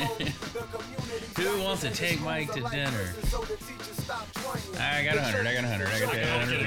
Who 1.36 1.62
wants 1.62 1.82
to 1.82 1.90
take 1.90 2.22
Mike 2.22 2.50
to 2.54 2.60
dinner? 2.62 3.12
I 4.08 5.04
got 5.04 5.16
a 5.16 5.22
hundred. 5.22 5.46
I 5.46 5.54
got 5.54 5.64
a 5.64 5.68
hundred. 5.68 5.88
I 5.88 6.00
got 6.00 6.14
a 6.14 6.38
hundred. 6.38 6.66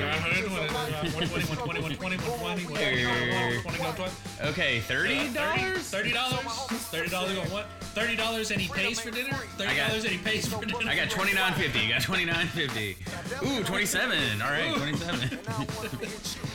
Okay, 4.42 4.80
thirty 4.82 5.34
dollars. 5.34 5.90
Thirty 5.90 6.12
dollars. 6.12 6.44
Thirty 6.92 7.10
dollars 7.10 7.38
on 7.38 7.46
what? 7.52 7.66
Thirty 7.94 8.16
dollars 8.16 8.52
and 8.52 8.60
he 8.62 8.68
pays 8.70 9.00
for 9.00 9.12
dinner. 9.12 9.34
Thirty 9.58 9.76
dollars 9.78 10.04
and 10.04 10.14
he 10.14 10.18
pays 10.18 10.48
for 10.48 10.64
dinner. 10.66 10.90
I 10.90 10.96
got 10.96 11.10
twenty 11.10 11.34
nine 11.34 11.54
fifty. 11.54 11.88
Got 11.90 12.02
twenty 12.02 12.26
nine 12.26 12.48
fifty. 12.48 12.98
Ooh, 13.46 13.64
twenty 13.64 13.86
seven. 13.86 14.42
All 14.42 14.52
right, 14.52 14.74
twenty 14.76 14.98
seven. 14.98 15.40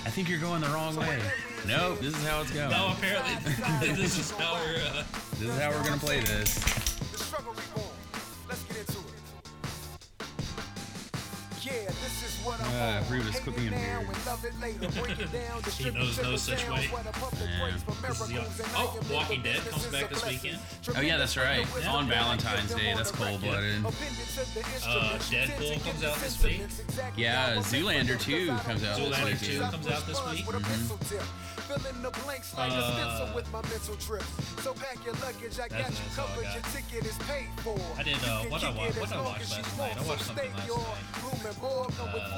I 0.05 0.11
think 0.11 0.29
you're 0.29 0.39
going 0.41 0.61
the 0.61 0.69
wrong 0.69 0.97
way. 0.97 1.19
Nope, 1.67 2.01
this 2.01 2.15
is 2.17 2.27
how 2.27 2.43
it's 2.43 2.51
going. 2.51 2.71
No, 2.71 2.93
apparently 2.97 3.93
this 3.95 4.19
is 4.19 4.31
how 4.33 4.55
we're. 4.55 4.77
Uh, 4.77 5.03
This 5.33 5.49
is 5.49 5.59
how 5.59 5.71
we're 5.71 5.83
gonna 5.83 5.97
play 5.99 6.21
this. 6.21 6.59
Yeah, 11.75 11.81
this 11.87 12.24
Uh, 12.47 12.99
on. 13.01 13.05
Brutus, 13.09 13.35
Hate 13.35 13.43
quit 13.43 13.57
it 13.57 13.59
being 13.61 13.71
now 13.73 14.01
love 14.27 14.45
it 14.45 14.61
later. 14.61 14.79
Break 15.03 15.19
it 15.21 15.33
down, 15.33 15.63
distribute 15.63 15.95
knows 16.01 16.23
no 16.23 16.37
such 16.37 16.69
way. 16.69 16.87
where 16.93 17.03
the 17.03 17.13
public 17.13 17.41
Yeah. 17.59 17.71
This 17.71 17.83
is 17.83 18.03
miracles 18.03 18.31
young. 18.31 18.45
and 18.45 18.75
Oh, 18.77 19.01
Walking 19.13 19.43
Dead 19.43 19.61
comes 19.67 19.87
back 19.87 20.09
this 20.11 20.25
weekend. 20.27 20.59
Oh, 20.97 21.01
yeah, 21.01 21.17
that's 21.17 21.37
right. 21.37 21.65
Tremendous 21.67 21.87
On 21.87 22.09
Valentine's 22.09 22.75
Day, 22.75 22.95
that's 22.95 23.11
them 23.11 23.23
on 23.23 23.27
the 23.33 23.39
cold-blooded. 23.39 23.83
record. 23.85 23.95
Appended 23.95 24.29
to 24.29 24.55
the 24.55 24.61
Uh, 24.89 25.19
Deadpool 25.19 25.85
comes 25.85 26.05
out 26.05 26.17
this 26.17 26.43
week. 26.43 26.63
Yeah, 27.17 27.37
how 27.37 27.53
I 27.53 27.55
make 27.57 27.65
Zoolander 27.65 28.21
2 28.21 28.47
comes 28.65 28.85
out 28.85 28.97
this 28.97 29.09
Zoolander 29.09 29.25
week. 29.25 29.41
2 29.41 29.61
comes 29.61 29.89
out 29.89 30.07
this 30.07 30.21
week. 30.31 30.47
With 30.47 30.57
a 30.57 30.61
pencil. 30.61 30.99
Fill 31.65 31.81
in 31.89 32.03
the 32.03 32.11
blanks 32.11 32.53
like 32.59 32.71
a 32.71 32.75
Uh, 32.77 32.93
stencil 32.93 33.35
with 33.35 33.51
my 33.51 33.63
mental 33.63 33.97
trips. 33.97 34.27
So 34.63 34.75
pack 34.75 35.03
your 35.03 35.15
luggage, 35.25 35.57
I 35.57 35.65
got 35.65 35.71
That's- 35.71 35.91
you 35.97 36.05
that's 36.05 36.19
I 36.19 36.23
covered. 36.29 36.45
got. 36.45 36.55
Your 36.55 36.63
ticket 36.77 37.07
is 37.09 37.17
paid 37.25 37.49
for. 37.65 37.81
I 37.97 38.03
did, 38.03 38.15
uh, 38.17 38.19
You 38.21 38.21
can 38.21 38.51
what 38.51 38.65
I 38.65 38.67
kick 38.69 38.77
wa- 38.77 38.85
it 38.85 38.97
what 39.01 39.13
I 39.13 39.21
watched 39.23 39.51
last 39.51 39.79
night. 39.79 39.97
I 39.97 40.03
watched 40.05 40.25
something 40.27 40.53
last 40.53 40.69
night. 40.69 41.23
Room 41.25 41.41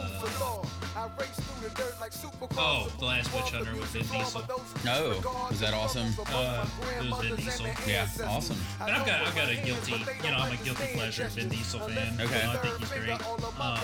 and 0.03 0.21
board 0.21 0.21
come 0.21 0.21
with 0.21 0.21
food 0.21 0.21
for 0.21 0.39
thought. 0.39 0.67
I 0.97 1.11
race 1.21 1.29
through 1.37 1.69
the 1.69 1.75
dirt 1.75 2.01
like 2.01 2.13
supercars. 2.13 2.57
Oh, 2.57 2.91
The 2.99 3.05
Last 3.05 3.35
Witch 3.35 3.51
Hunter 3.51 3.75
with 3.77 3.85
Vin 3.91 4.07
Diesel. 4.07 4.43
Oh, 4.89 5.47
was 5.51 5.61
that 5.61 5.75
awesome? 5.75 6.09
Uh, 6.33 6.67
it 6.99 7.11
was 7.11 7.27
Vin 7.27 7.37
Diesel. 7.37 7.67
Yeah, 7.87 8.09
awesome. 8.27 8.57
And 8.81 8.91
I've 8.93 9.07
got 9.07 9.27
I've 9.27 9.37
got 9.37 9.51
a 9.51 9.57
guilty 9.57 9.93
you 10.25 10.31
know 10.31 10.39
I'm 10.39 10.53
a 10.55 10.57
guilty 10.65 10.87
pleasure 10.95 11.29
Vin 11.29 11.51
Diesel 11.51 11.81
fan. 11.81 12.19
Okay. 12.19 12.39
You 12.39 12.45
know, 12.45 12.51
I 12.51 12.57
think 12.57 12.79
he's 12.79 12.93
great. 12.93 13.29
Um, 13.61 13.81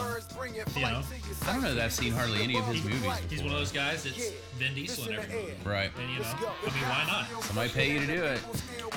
you 0.75 0.83
know, 0.83 1.03
I 1.47 1.53
don't 1.53 1.63
know 1.63 1.75
that 1.75 1.85
I've 1.85 1.93
seen 1.93 2.13
hardly 2.13 2.43
any 2.43 2.57
of 2.57 2.67
his 2.67 2.83
movies. 2.83 3.13
he's 3.29 3.43
one 3.43 3.53
of 3.53 3.59
those 3.59 3.73
guys 3.73 4.05
that's 4.05 4.31
Vin 4.59 4.75
Diesel 4.75 5.09
in 5.09 5.19
every 5.19 5.35
movie. 5.35 5.53
Right. 5.65 5.91
And 6.01 6.11
you 6.13 6.21
know, 6.21 6.25
I 6.25 6.65
mean, 6.65 6.85
why 6.89 7.05
not? 7.07 7.45
Somebody 7.45 7.71
pay 7.71 7.93
you 7.93 8.01
to 8.01 8.07
do 8.07 8.25
it. 8.25 8.41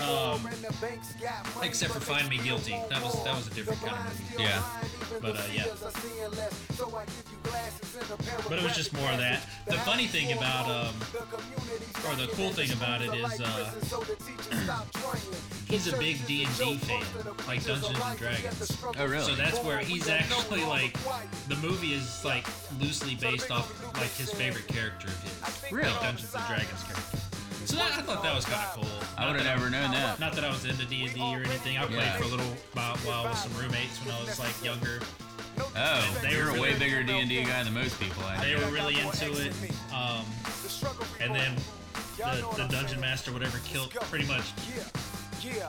Um, 0.08 0.48
except 1.64 1.94
for 1.94 2.00
Find 2.00 2.30
Me 2.30 2.38
Guilty. 2.38 2.80
That 2.90 3.04
was 3.04 3.24
that 3.26 3.36
was 3.36 3.48
a 3.48 3.54
different 3.54 3.82
kind 3.82 3.98
of 3.98 4.32
movie. 4.32 4.44
Yeah. 4.44 4.64
But 5.22 5.36
uh, 5.36 5.42
yeah. 5.54 5.66
Seeing 7.08 7.54
less. 7.54 7.74
So 7.82 7.98
I 7.98 8.02
give 8.02 8.12
you 8.12 8.12
glasses 8.12 8.12
and 8.12 8.20
a 8.20 8.24
pair 8.24 8.38
of 8.40 8.50
But 8.50 8.58
it 8.60 8.64
was 8.64 8.76
just 8.76 8.94
more 8.94 9.12
of 9.12 9.18
that. 9.20 9.42
The 9.68 9.74
funny 9.80 10.08
thing 10.08 10.32
about, 10.38 10.70
um, 10.70 10.94
or 12.10 12.16
the 12.16 12.28
cool 12.34 12.52
thing 12.52 12.72
about 12.72 13.02
it 13.02 13.14
is, 13.14 13.42
uh, 13.42 13.72
he's 15.68 15.92
a 15.92 15.98
big 15.98 16.26
D&D 16.28 16.78
fan, 16.78 17.04
like 17.48 17.64
Dungeons 17.66 17.98
and 18.00 18.18
Dragons. 18.18 18.78
Oh, 18.98 19.06
really? 19.06 19.24
So 19.24 19.36
that's 19.36 19.60
where 19.64 19.80
he's 19.80 20.08
actually 20.08 20.64
like 20.66 20.96
the 21.48 21.56
movie 21.58 21.94
is 21.94 22.24
like 22.24 22.46
loosely 22.80 23.16
based 23.16 23.52
off 23.52 23.72
like 23.96 24.12
his 24.14 24.32
favorite 24.32 24.68
character 24.68 25.08
of 25.08 25.22
his, 25.24 25.72
Really? 25.72 25.90
like 25.90 26.02
Dungeons 26.02 26.34
and 26.36 26.46
Dragons 26.48 26.84
character. 26.84 27.18
So 27.66 27.78
that, 27.78 27.94
I 27.98 28.02
thought 28.04 28.22
that 28.22 28.36
was 28.36 28.46
kind 28.46 28.62
of 28.64 28.76
cool. 28.76 29.00
I 29.18 29.26
would 29.26 29.38
have 29.38 29.46
never 29.46 29.72
known 29.72 29.90
that. 29.92 30.20
Not 30.20 30.34
that 30.34 30.44
I 30.46 30.50
was 30.50 30.66
into 30.66 30.86
D 30.86 31.06
and 31.06 31.14
D 31.16 31.20
or 31.22 31.40
anything. 31.40 31.78
I 31.80 31.86
played 31.86 31.98
Yeah. 31.98 32.18
for 32.18 32.24
a 32.26 32.28
little 32.28 32.46
while 32.74 33.28
with 33.28 33.38
some 33.40 33.52
roommates 33.58 33.98
when 34.06 34.14
I 34.14 34.24
was 34.24 34.38
like 34.40 34.54
younger. 34.64 35.00
Oh, 35.58 36.20
They 36.22 36.32
you're 36.32 36.52
were 36.52 36.58
a 36.58 36.62
way 36.62 36.78
bigger 36.78 37.04
D 37.04 37.14
and 37.20 37.30
D 37.30 37.44
guy 37.44 37.64
than 37.64 37.74
most 37.74 38.00
people. 38.00 38.24
I 38.24 38.44
They 38.44 38.56
were 38.56 38.72
really 38.72 39.00
into 39.00 39.32
it. 39.42 39.54
Um, 39.94 40.26
and 41.20 41.34
then 41.34 41.56
the, 42.18 42.48
the 42.58 42.68
dungeon 42.70 43.00
master, 43.00 43.32
whatever, 43.32 43.60
killed 43.66 43.92
pretty 43.92 44.26
much 44.26 44.54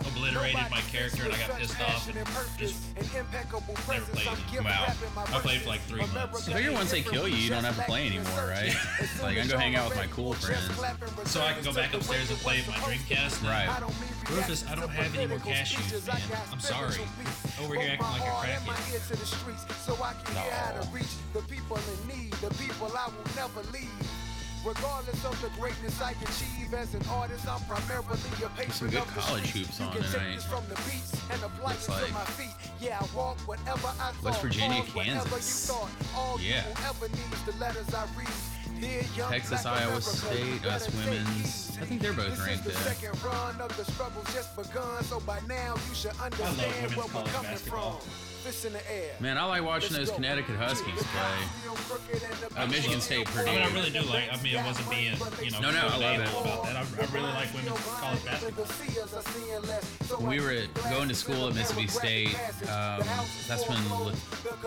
obliterated 0.00 0.70
my 0.70 0.80
character 0.92 1.24
and 1.24 1.32
I 1.32 1.38
got 1.38 1.58
pissed 1.58 1.80
off 1.80 2.08
and 2.08 2.58
just 2.58 2.82
never 3.12 3.60
played 3.84 4.02
it. 4.02 4.64
Wow. 4.64 4.86
I 5.16 5.40
played 5.40 5.62
for 5.62 5.68
like 5.68 5.80
three 5.82 6.00
months. 6.00 6.48
I 6.48 6.52
figure 6.52 6.72
once 6.72 6.90
they 6.90 7.02
kill 7.02 7.28
you, 7.28 7.36
you 7.36 7.50
don't 7.50 7.64
have 7.64 7.76
to 7.76 7.82
play 7.84 8.06
anymore, 8.06 8.48
right? 8.48 8.74
like 9.22 9.36
I 9.36 9.40
can 9.40 9.48
go 9.48 9.58
hang 9.58 9.76
out 9.76 9.88
with 9.88 9.98
my 9.98 10.06
cool 10.08 10.34
friends. 10.34 10.68
So 11.30 11.40
I 11.42 11.52
can 11.52 11.64
go 11.64 11.72
back 11.72 11.94
upstairs 11.94 12.30
and 12.30 12.38
play 12.40 12.56
with 12.58 12.68
my 12.68 12.74
Dreamcast. 12.74 13.42
Right. 13.44 13.68
Rufus, 14.30 14.64
I 14.68 14.74
don't 14.74 14.88
have 14.90 15.14
any 15.14 15.26
more 15.26 15.38
cashews, 15.38 16.06
man. 16.06 16.20
I'm 16.52 16.60
sorry. 16.60 16.94
Over 17.62 17.74
here 17.74 17.90
acting 17.92 18.06
like 18.06 18.22
a 18.22 18.34
crackhead. 18.42 19.76
So 19.84 19.94
I 20.02 20.14
can 20.24 20.34
hear 20.34 20.52
how 20.52 20.80
to 20.80 20.88
reach 20.88 21.14
the 21.32 21.40
people 21.42 21.76
in 21.76 22.08
need, 22.08 22.32
the 22.34 22.50
people 22.54 22.90
I 22.96 23.06
will 23.06 23.36
never 23.36 23.62
leave. 23.72 24.25
Regardless 24.66 25.24
of 25.24 25.40
the 25.40 25.48
greatness 25.60 26.02
I 26.02 26.10
achieve 26.10 26.74
as 26.74 26.92
an 26.92 27.02
artist, 27.08 27.46
I'm 27.48 27.60
primarily 27.66 28.18
a 28.18 28.70
some 28.72 28.88
good 28.90 28.98
of 28.98 29.14
the 29.14 29.20
college 29.20 29.50
hoops 29.52 29.80
on 29.80 29.92
tonight. 29.92 30.42
from 30.42 30.64
the 30.68 30.74
beats 30.90 31.14
and 31.30 31.40
apply 31.44 31.70
Looks 31.70 31.88
like 31.88 32.12
my 32.12 32.24
feet. 32.24 32.50
Yeah, 32.80 32.98
I 33.00 33.16
walk 33.16 33.38
whatever 33.46 33.92
I 34.00 34.12
West 34.24 34.42
Virginia, 34.42 34.82
pause 34.82 34.94
whatever 34.96 35.12
you 35.12 35.22
Kansas. 35.30 35.70
Yeah. 36.40 36.64
you 36.66 36.74
ever 36.88 37.08
need 37.10 37.32
is 37.32 37.42
the 37.42 37.56
letters 37.60 37.94
I 37.94 38.06
read. 38.18 38.80
Dear 38.80 39.02
young 39.16 39.30
Texas, 39.30 39.64
Iowa 39.64 40.00
State, 40.00 40.66
us 40.66 40.92
women's. 40.96 41.65
Heed. 41.76 41.82
I 41.82 41.86
think 41.86 42.00
they're 42.02 42.12
both 42.12 42.30
This 42.30 42.46
ranked 42.46 42.66
is 42.66 42.72
the 42.76 42.84
there. 42.84 42.94
second 42.94 43.24
run 43.24 43.60
of 43.60 43.76
the 43.76 43.84
struggle 43.92 44.22
just 44.34 44.56
begun, 44.56 45.02
so 45.04 45.20
by 45.20 45.38
now 45.48 45.74
you 45.88 45.94
should 45.94 46.12
understand 46.20 46.56
women's 46.58 46.96
where 46.96 47.06
we're 47.06 47.12
college 47.12 47.32
coming 47.32 47.50
basketball. 47.52 47.98
from. 47.98 48.10
Fist 48.46 48.64
in 48.64 48.72
the 48.74 48.92
air. 48.92 49.10
Man, 49.18 49.38
I 49.38 49.44
like 49.44 49.64
watching 49.64 49.96
those 49.96 50.08
Connecticut 50.12 50.54
Huskies 50.54 51.02
play. 51.02 52.56
Uh, 52.56 52.66
Michigan 52.68 53.00
State, 53.00 53.26
Purdue. 53.26 53.50
I 53.50 53.54
mean, 53.54 53.62
I 53.62 53.72
really 53.74 53.90
do 53.90 54.02
like. 54.02 54.32
I 54.32 54.40
mean, 54.40 54.54
it 54.54 54.64
wasn't 54.64 54.88
being, 54.88 55.16
you 55.42 55.50
know, 55.50 55.60
No, 55.62 55.70
no, 55.72 55.80
I 55.80 55.96
love 55.98 56.20
it. 56.20 56.28
about 56.30 56.62
that. 56.64 56.76
I, 56.76 56.80
I 56.80 57.06
really 57.12 57.32
like 57.32 57.52
women's 57.52 57.84
college 57.98 58.24
basketball. 58.24 58.66
When 60.18 60.30
we 60.30 60.40
were 60.40 60.62
going 60.90 61.08
to 61.08 61.14
school 61.14 61.48
at 61.48 61.54
Mississippi 61.56 61.88
State, 61.88 62.34
um, 62.68 63.02
that's 63.48 63.68
when 63.68 63.78
La- 63.90 64.12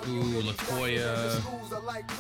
ooh, 0.10 0.42
Latoya, 0.44 1.40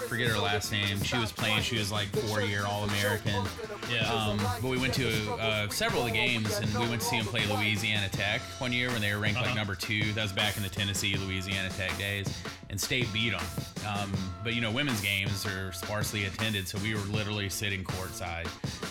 forget 0.07 0.29
her 0.29 0.39
last 0.39 0.71
name. 0.71 1.01
She 1.03 1.17
was 1.17 1.31
playing. 1.33 1.61
She 1.61 1.77
was 1.77 1.91
like 1.91 2.07
four-year 2.07 2.63
All-American. 2.65 3.43
Yeah. 3.91 4.11
Um, 4.13 4.37
but 4.61 4.69
we 4.69 4.77
went 4.79 4.93
to 4.95 5.31
uh, 5.33 5.69
several 5.69 6.01
of 6.03 6.07
the 6.07 6.13
games, 6.13 6.57
and 6.59 6.71
we 6.75 6.87
went 6.87 7.01
to 7.01 7.07
see 7.07 7.17
them 7.17 7.25
play 7.27 7.45
Louisiana 7.47 8.09
Tech 8.09 8.41
one 8.59 8.71
year 8.73 8.89
when 8.89 9.01
they 9.01 9.13
were 9.13 9.19
ranked 9.19 9.37
like 9.39 9.47
Uh-huh. 9.47 9.55
number 9.57 9.75
two. 9.75 10.11
That 10.13 10.23
was 10.23 10.31
back 10.31 10.57
in 10.57 10.63
the 10.63 10.69
Tennessee 10.69 11.15
Louisiana 11.17 11.69
Tech 11.69 11.95
days, 11.97 12.27
and 12.69 12.79
State 12.79 13.11
beat 13.13 13.31
them. 13.31 13.41
Um, 13.87 14.11
but 14.43 14.53
you 14.55 14.61
know, 14.61 14.71
women's 14.71 15.01
games 15.01 15.45
are 15.45 15.71
sparsely 15.73 16.25
attended, 16.25 16.67
so 16.67 16.77
we 16.79 16.93
were 16.93 17.01
literally 17.11 17.49
sitting 17.49 17.83
courtside. 17.83 18.47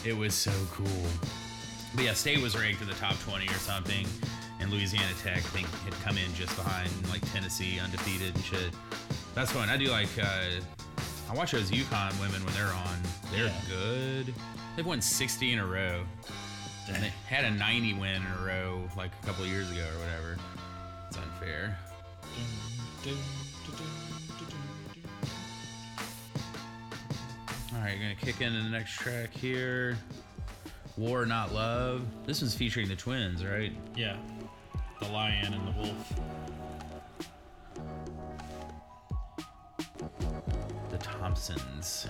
It 0.06 0.16
was 0.16 0.34
so 0.34 0.52
cool. 0.72 0.86
But 1.94 2.04
yeah, 2.04 2.12
State 2.14 2.40
was 2.42 2.56
ranked 2.56 2.82
in 2.82 2.88
the 2.88 2.94
top 2.94 3.18
20 3.20 3.46
or 3.46 3.52
something, 3.54 4.06
and 4.60 4.70
Louisiana 4.70 5.12
Tech 5.22 5.38
I 5.38 5.40
think 5.40 5.66
had 5.84 5.94
come 6.04 6.18
in 6.18 6.32
just 6.34 6.54
behind 6.56 6.90
like 7.10 7.20
Tennessee, 7.32 7.78
undefeated 7.80 8.34
and 8.34 8.44
shit. 8.44 8.70
That's 9.34 9.52
fun. 9.52 9.68
I 9.68 9.76
do 9.76 9.86
like. 9.90 10.08
Uh, 10.20 10.60
I 11.30 11.34
watch 11.34 11.52
those 11.52 11.70
UConn 11.70 12.18
women 12.20 12.44
when 12.44 12.54
they're 12.54 12.72
on. 12.72 12.98
They're 13.30 13.46
Yeah. 13.46 13.60
good. 13.68 14.34
They've 14.76 14.86
won 14.86 15.00
60 15.00 15.52
in 15.52 15.58
a 15.58 15.66
row. 15.66 16.04
And 16.88 17.02
they 17.02 17.12
had 17.28 17.44
a 17.44 17.50
90 17.50 17.92
win 17.92 18.16
in 18.16 18.32
a 18.32 18.42
row 18.44 18.88
like 18.96 19.10
a 19.22 19.26
couple 19.26 19.46
years 19.46 19.70
ago 19.70 19.86
or 19.94 19.98
whatever. 20.00 20.38
It's 21.08 21.16
unfair. 21.18 21.78
All 27.74 27.80
right, 27.84 27.96
we're 27.96 28.02
gonna 28.02 28.14
kick 28.14 28.40
into 28.40 28.62
the 28.62 28.68
next 28.70 28.92
track 28.94 29.32
here. 29.32 29.98
War 30.96 31.26
Not 31.26 31.52
Love. 31.54 32.02
This 32.26 32.40
one's 32.40 32.54
featuring 32.54 32.88
the 32.88 32.96
twins, 32.96 33.44
right? 33.44 33.72
Yeah. 33.94 34.16
The 35.00 35.08
lion 35.08 35.52
and 35.54 35.66
the 35.68 35.72
wolf. 35.80 36.12
The 40.98 41.04
Thompsons, 41.04 42.06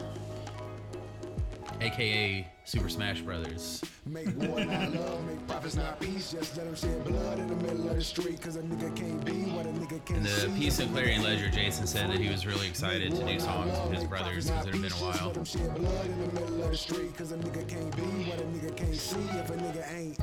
aka 1.81 2.47
Super 2.65 2.89
Smash 2.89 3.21
Brothers. 3.21 3.83
Make 4.07 4.35
war 4.37 4.65
not 4.65 4.93
love, 4.95 5.27
make 5.27 5.47
profits 5.47 5.77
not 5.77 6.01
peace. 6.01 6.33
Just 6.33 6.57
let 6.57 6.67
them 6.67 6.75
shed 6.75 7.05
blood 7.05 7.39
in 7.39 7.49
the 7.49 7.57
middle 7.57 7.89
of 7.89 7.97
the 7.97 8.05
street. 8.05 8.41
Cause 8.41 8.57
a 8.57 8.63
nigga 8.63 8.95
can't 8.97 9.25
be 9.25 9.43
what 9.51 9.67
a 9.67 9.71
nigga 9.71 10.05
can't 10.07 10.19
In 10.19 10.23
the 10.23 10.29
see. 10.31 10.51
piece 10.59 10.79
of 10.81 10.91
Clarion 10.93 11.23
Ledger, 11.23 11.51
Jason 11.51 11.87
said 11.87 12.11
that 12.11 12.19
he 12.19 12.31
was 12.31 12.47
really 12.47 12.67
excited 12.67 13.15
to 13.15 13.25
do 13.25 13.41
songs 13.41 13.73
with 13.89 13.99
his 13.99 14.05
brothers 14.05 14.51
because 14.51 14.67
it 14.67 14.73
had 14.75 14.83
been 14.83 14.93
a 14.93 14.97
while. 14.97 15.27
Let 15.27 15.35
them 15.35 15.45
shed 15.45 15.75
blood 15.75 16.07
in 16.07 16.21
the 16.21 16.41
middle 16.41 16.63
of 16.65 16.71
the 16.71 16.77
street. 16.77 17.17
Cause 17.17 17.33
a 17.33 17.37
nigga 17.37 17.69
can't 17.69 17.95
be 17.97 18.03
what 18.31 18.41
a 18.41 18.45
nigga 18.45 18.77
can't 18.77 18.95
see 18.95 19.21
if 19.21 19.51
a 19.51 19.55
nigga 19.55 19.95
ain't 19.95 20.17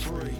free. 0.00 0.36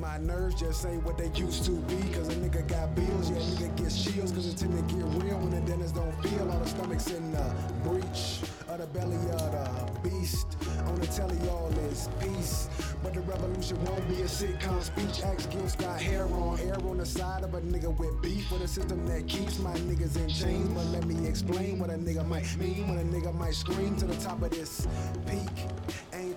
My 0.00 0.16
nerves 0.16 0.54
just 0.54 0.86
ain't 0.86 1.04
what 1.04 1.18
they 1.18 1.28
used 1.38 1.66
to 1.66 1.72
be. 1.72 1.96
Cause 2.14 2.28
a 2.28 2.34
nigga 2.36 2.66
got 2.66 2.94
bills, 2.94 3.30
yeah, 3.30 3.36
a 3.36 3.40
nigga 3.40 3.76
gets 3.76 4.02
chills. 4.02 4.32
Cause 4.32 4.46
it 4.46 4.56
tend 4.56 4.72
to 4.72 4.94
get 4.94 5.04
real 5.22 5.36
when 5.36 5.50
the 5.50 5.60
dentists 5.60 5.92
don't 5.92 6.12
feel. 6.22 6.50
All 6.50 6.58
the 6.58 6.66
stomachs 6.66 7.10
in 7.10 7.30
the 7.32 7.54
breach 7.84 8.40
of 8.70 8.78
the 8.78 8.86
belly 8.86 9.16
of 9.16 9.52
the 9.52 10.08
beast. 10.08 10.56
On 10.86 10.94
the 10.94 11.06
telly, 11.06 11.36
all 11.50 11.70
is 11.90 12.08
peace. 12.18 12.70
But 13.02 13.12
the 13.12 13.20
revolution 13.20 13.76
won't 13.84 14.08
be 14.08 14.22
a 14.22 14.24
sitcom 14.24 14.82
speech. 14.82 15.22
Axe 15.22 15.44
Gil's 15.46 15.76
got 15.76 16.00
hair 16.00 16.24
on, 16.24 16.58
air 16.60 16.78
on 16.88 16.96
the 16.96 17.06
side 17.06 17.44
of 17.44 17.52
a 17.52 17.60
nigga 17.60 17.94
with 17.98 18.22
beef. 18.22 18.50
With 18.50 18.62
a 18.62 18.68
system 18.68 19.06
that 19.06 19.28
keeps 19.28 19.58
my 19.58 19.74
niggas 19.80 20.16
in 20.16 20.30
chains. 20.30 20.68
But 20.70 20.86
let 20.86 21.04
me 21.04 21.26
explain 21.28 21.78
what 21.78 21.90
a 21.90 21.98
nigga 21.98 22.26
might 22.26 22.48
mean 22.56 22.88
when 22.88 22.98
a 22.98 23.04
nigga 23.04 23.34
might 23.34 23.54
scream 23.54 23.96
to 23.96 24.06
the 24.06 24.16
top 24.16 24.40
of 24.40 24.50
this 24.50 24.88
peak. 25.26 25.68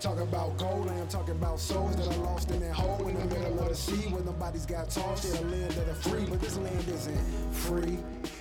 Ain't 0.06 0.18
talking 0.18 0.34
about 0.34 0.58
gold, 0.58 0.90
I 0.90 0.96
am 0.96 1.08
talking 1.08 1.36
about 1.36 1.62
souls 1.62 1.96
that 1.96 2.08
are 2.08 2.24
lost 2.24 2.52
in 2.52 2.60
that 2.60 2.74
hole 2.74 3.08
in 3.08 3.16
the 3.16 3.36
middle 3.36 3.58
of 3.58 3.70
the 3.70 3.76
sea 3.76 4.10
where 4.10 4.22
nobody's 4.22 4.66
got 4.66 4.90
tossed. 4.90 5.24
Yeah, 5.24 5.40
the 5.40 5.48
land 5.48 5.78
of 5.78 5.86
the 5.86 5.94
free, 5.94 6.26
but 6.26 6.42
this 6.42 6.58
land 6.58 6.86
isn't 6.90 7.54
free. 7.54 7.98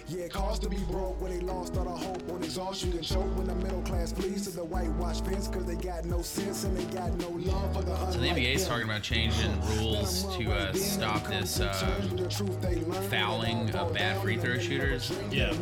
Yeah, 0.09 0.25
it 0.25 0.33
costs 0.33 0.59
to 0.65 0.69
be 0.69 0.79
broke 0.91 1.21
when 1.21 1.31
they 1.31 1.39
lost 1.39 1.77
all 1.77 1.85
the 1.85 1.91
hope 1.91 2.29
on 2.33 2.43
exhaustion 2.43 2.91
and 2.93 3.05
choke 3.05 3.37
when 3.37 3.47
the 3.47 3.55
middle 3.55 3.83
class 3.83 4.11
flees 4.11 4.43
to 4.47 4.51
the 4.51 4.65
whitewash 4.65 5.21
fence 5.21 5.47
because 5.47 5.65
they 5.65 5.77
got 5.77 6.05
no 6.05 6.21
sense 6.21 6.65
and 6.65 6.77
they 6.77 6.85
got 6.97 7.13
no 7.19 7.29
love 7.29 7.73
for 7.73 7.83
the 7.83 8.11
So 8.11 8.19
the 8.19 8.27
NBA 8.27 8.57
is 8.57 8.67
talking 8.67 8.85
about 8.85 9.03
changing 9.03 9.61
rules 9.77 10.37
to 10.39 10.53
uh, 10.53 10.73
stop 10.73 11.29
this 11.29 11.61
uh, 11.61 11.73
fouling 13.09 13.73
of 13.77 13.95
bad 13.95 14.21
free 14.21 14.37
throw 14.37 14.59
shooters. 14.59 15.13
Yeah. 15.31 15.53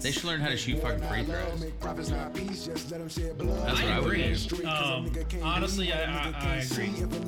They 0.00 0.10
should 0.10 0.24
learn 0.24 0.40
how 0.40 0.48
to 0.48 0.56
shoot 0.56 0.80
fucking 0.80 1.02
free 1.02 1.24
throws. 1.24 1.60
That's 1.80 2.10
what 2.10 3.84
I 3.84 4.00
would 4.00 4.16
do. 4.48 4.66
Um, 4.66 5.12
honestly, 5.42 5.92
I, 5.92 6.04
I, 6.04 6.34
I 6.38 6.54
agree. 6.56 6.86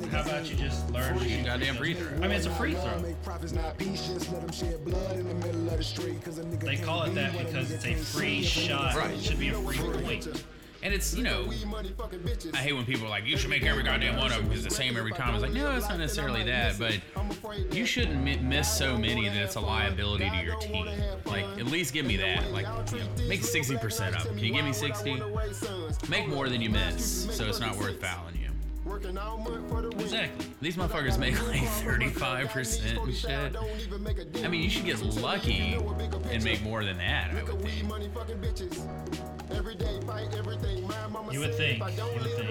How 0.09 0.21
about 0.21 0.49
you 0.49 0.55
just 0.55 0.89
learn 0.89 1.19
to 1.19 1.29
shoot 1.29 1.45
Goddamn 1.45 1.75
free 1.75 1.93
throw. 1.93 2.07
I 2.17 2.21
mean, 2.21 2.31
it's 2.31 2.47
a 2.47 2.51
free 2.51 2.73
throw. 2.73 2.99
They 6.59 6.77
call 6.77 7.03
it 7.03 7.13
that 7.15 7.37
because 7.37 7.71
it's 7.71 7.85
a 7.85 7.93
free 7.93 8.41
shot. 8.43 8.95
Right. 8.95 9.11
It 9.11 9.21
should 9.21 9.39
be 9.39 9.49
a 9.49 9.53
free 9.53 9.77
point. 9.77 10.43
And 10.83 10.93
it's, 10.93 11.15
you 11.15 11.23
know, 11.23 11.49
I 12.53 12.57
hate 12.57 12.73
when 12.73 12.83
people 12.83 13.05
are 13.05 13.09
like, 13.09 13.25
you 13.25 13.37
should 13.37 13.49
make 13.49 13.63
every 13.63 13.83
goddamn 13.83 14.17
one 14.17 14.33
of 14.33 14.39
them 14.39 14.49
because 14.49 14.65
the 14.65 14.69
same 14.69 14.97
every 14.97 15.13
time. 15.13 15.33
It's 15.33 15.41
like, 15.41 15.53
no, 15.53 15.73
it's 15.77 15.87
not 15.87 15.97
necessarily 15.97 16.43
that, 16.43 16.77
but 16.77 16.99
you 17.71 17.85
shouldn't 17.85 18.43
miss 18.43 18.77
so 18.77 18.97
many 18.97 19.29
that 19.29 19.37
it's 19.37 19.55
a 19.55 19.61
liability 19.61 20.29
to 20.29 20.35
your 20.43 20.57
team. 20.57 20.89
Like, 21.25 21.45
at 21.57 21.67
least 21.67 21.93
give 21.93 22.05
me 22.05 22.17
that. 22.17 22.51
Like, 22.51 22.67
make 23.29 23.41
60% 23.41 24.17
of 24.17 24.25
them. 24.25 24.35
Can 24.35 24.43
you 24.43 24.53
give 24.53 24.65
me 24.65 24.73
60? 24.73 25.23
Make 26.09 26.27
more 26.27 26.49
than 26.49 26.61
you 26.61 26.69
miss, 26.69 27.33
so 27.33 27.45
it's 27.45 27.61
not 27.61 27.77
worth 27.77 28.01
fouling 28.01 28.35
you. 28.35 28.42
Exactly. 30.01 30.45
These 30.61 30.75
motherfuckers 30.77 31.17
make 31.17 31.41
like 31.47 31.61
35% 31.61 33.03
and 33.03 33.13
shit. 33.15 33.55
I 34.43 34.47
mean, 34.49 34.61
you 34.63 34.69
should 34.69 34.85
get 34.85 35.01
lucky 35.01 35.75
and 36.31 36.43
make 36.43 36.61
more 36.63 36.83
than 36.83 36.97
that, 36.97 37.31
I 37.31 37.35
would 37.43 37.55
think. 37.55 37.83
You 41.33 41.39
would 41.41 41.55
think. 41.55 41.79
You 42.13 42.19
would 42.21 42.23
think. 42.35 42.49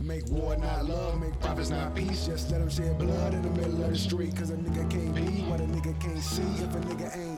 Make 0.00 0.28
war 0.28 0.54
not 0.56 0.84
love, 0.84 1.18
make 1.18 1.38
profits 1.40 1.70
not 1.70 1.94
peace. 1.94 2.26
Just 2.26 2.50
let 2.50 2.60
them 2.60 2.68
shed 2.68 2.98
blood 2.98 3.32
in 3.32 3.40
the 3.42 3.48
middle 3.50 3.82
of 3.82 3.90
the 3.90 3.96
street. 3.98 4.36
Cause 4.36 4.50
a 4.50 4.56
nigga 4.56 4.90
can't 4.90 5.14
be 5.14 5.22
what 5.48 5.60
a 5.60 5.64
nigga 5.64 5.98
can't 5.98 6.18
see 6.22 6.42
if 6.42 6.74
a 6.74 6.78
nigga 6.80 7.16
ain't 7.16 7.33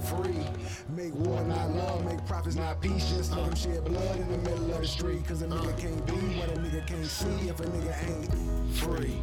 free. 0.00 0.44
Make 0.88 1.14
war 1.14 1.42
not 1.44 1.70
love, 1.70 2.04
make 2.04 2.24
profits 2.26 2.56
not 2.56 2.80
peace. 2.80 3.10
Just 3.10 3.32
let 3.32 3.46
them 3.46 3.54
shed 3.54 3.84
blood 3.84 4.16
in 4.18 4.30
the 4.30 4.38
middle 4.38 4.72
of 4.72 4.80
the 4.80 4.86
street. 4.86 5.26
Cause 5.26 5.42
a 5.42 5.46
nigga 5.46 5.72
uh. 5.72 5.76
can't 5.76 6.06
be 6.06 6.12
what 6.38 6.48
a 6.50 6.60
nigga 6.60 6.86
can't 6.86 7.06
see 7.06 7.48
if 7.48 7.60
a 7.60 7.64
nigga 7.64 7.94
ain't 8.08 8.74
free. 8.76 9.16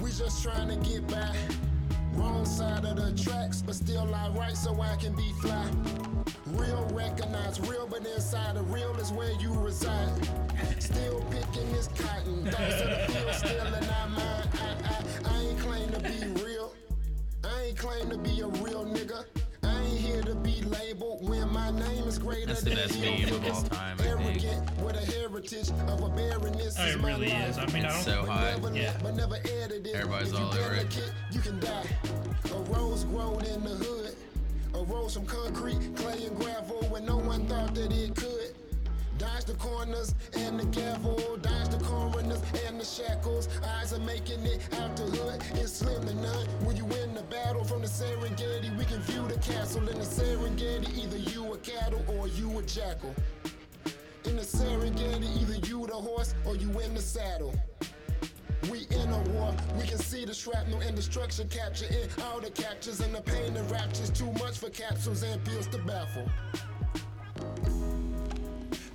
We 0.00 0.10
just 0.10 0.42
trying 0.42 0.68
to 0.68 0.76
get 0.88 1.06
by. 1.06 1.36
Wrong 2.14 2.44
side 2.44 2.84
of 2.84 2.96
the 2.96 3.12
tracks, 3.22 3.62
but 3.62 3.74
still 3.74 4.14
I 4.14 4.28
right 4.30 4.56
so 4.56 4.78
I 4.80 4.96
can 4.96 5.14
be 5.14 5.32
fly. 5.40 5.66
Real 6.46 6.86
recognize 6.92 7.58
real, 7.60 7.86
but 7.86 8.06
inside 8.06 8.56
the 8.56 8.62
real 8.62 8.94
is 8.96 9.10
where 9.12 9.32
you 9.40 9.52
reside. 9.54 10.12
Still 10.78 11.24
picking 11.30 11.72
this 11.72 11.88
cotton, 11.88 12.44
thoughts 12.44 12.80
of 12.82 12.90
the 12.90 13.12
field 13.12 13.34
still 13.34 13.66
in 13.66 13.84
our 13.88 14.08
mind. 14.08 14.48
I, 14.60 14.76
I, 14.84 15.34
I 15.34 15.40
ain't 15.40 15.58
claim 15.60 15.88
to 15.92 16.00
be 16.00 16.42
real. 16.44 16.74
I 17.44 17.62
ain't 17.62 17.78
claim 17.78 18.10
to 18.10 18.18
be 18.18 18.40
a 18.40 18.46
real 18.46 18.84
nigga. 18.84 19.24
I 20.22 20.24
to 20.26 20.34
be 20.36 20.62
labeled 20.62 21.28
when 21.28 21.52
my 21.52 21.70
name 21.70 22.06
is 22.06 22.18
greater 22.18 22.46
That's 22.46 22.62
the 22.62 22.70
than 22.70 22.78
best 22.78 22.98
your 22.98 23.12
meme 23.12 23.34
of 23.44 23.52
all 23.54 23.62
time, 23.62 23.96
I 23.98 24.02
think. 24.04 24.80
With 24.84 24.96
a 24.96 25.04
heritage 25.12 25.70
of 25.88 26.00
a 26.02 26.08
barrenness. 26.10 26.76
Oh, 26.78 26.86
it 26.86 26.96
really 27.02 27.28
life. 27.28 27.48
is. 27.50 27.58
I 27.58 27.66
mean, 27.66 27.84
I 27.84 27.88
don't. 27.88 28.02
so 28.02 28.24
hot. 28.24 28.60
Never 28.62 28.76
Yeah. 28.76 28.96
but 29.02 29.14
never 29.16 29.36
edited. 29.36 29.88
Everybody's 29.94 30.32
if 30.32 30.38
all 30.38 30.54
over 30.54 30.74
it. 30.74 31.12
you 31.32 31.40
can 31.40 31.58
die. 31.60 31.86
A 32.52 32.58
rose 32.72 33.04
grown 33.04 33.44
in 33.44 33.64
the 33.64 33.70
hood. 33.70 34.14
A 34.74 34.84
rose 34.84 35.14
from 35.14 35.26
concrete, 35.26 35.80
clay, 35.96 36.24
and 36.26 36.36
gravel 36.38 36.78
when 36.88 37.04
no 37.04 37.16
one 37.16 37.46
thought 37.46 37.74
that 37.74 37.92
it 37.92 38.14
could. 38.14 38.51
Dodge 39.22 39.44
the 39.44 39.54
corners 39.54 40.16
and 40.32 40.58
the 40.58 40.66
gavel, 40.66 41.38
dodge 41.42 41.68
the 41.68 41.78
coroners 41.84 42.42
and 42.66 42.80
the 42.80 42.84
shackles. 42.84 43.48
Eyes 43.64 43.92
are 43.92 44.00
making 44.00 44.44
it 44.44 44.60
out 44.80 44.96
the 44.96 45.04
hood. 45.04 45.40
It's 45.54 45.74
slim 45.74 46.04
to 46.08 46.14
none. 46.14 46.46
When 46.64 46.76
you 46.76 46.84
win 46.86 47.14
the 47.14 47.22
battle 47.22 47.62
from 47.62 47.82
the 47.82 47.86
Serengeti, 47.86 48.76
we 48.76 48.84
can 48.84 49.00
view 49.02 49.28
the 49.28 49.38
castle 49.38 49.88
in 49.88 49.96
the 49.96 50.04
Serengeti. 50.04 50.98
Either 50.98 51.18
you 51.18 51.52
a 51.52 51.58
cattle 51.58 52.04
or 52.18 52.26
you 52.26 52.58
a 52.58 52.62
jackal. 52.62 53.14
In 54.24 54.34
the 54.34 54.42
Serengeti, 54.42 55.40
either 55.40 55.68
you 55.68 55.86
the 55.86 55.94
horse 55.94 56.34
or 56.44 56.56
you 56.56 56.80
in 56.80 56.92
the 56.92 57.00
saddle. 57.00 57.54
We 58.72 58.88
in 58.90 59.08
a 59.08 59.22
war, 59.30 59.54
we 59.78 59.86
can 59.86 59.98
see 59.98 60.24
the 60.24 60.34
shrapnel 60.34 60.80
and 60.80 60.96
destruction 60.96 61.48
capture 61.48 61.86
in 61.86 62.08
all 62.24 62.40
the 62.40 62.50
captures 62.50 62.98
and 62.98 63.14
the 63.14 63.20
pain 63.20 63.56
and 63.56 63.70
raptures. 63.70 64.10
Too 64.10 64.32
much 64.32 64.58
for 64.58 64.70
capsules 64.70 65.22
and 65.22 65.44
pills 65.44 65.68
to 65.68 65.78
baffle. 65.78 66.28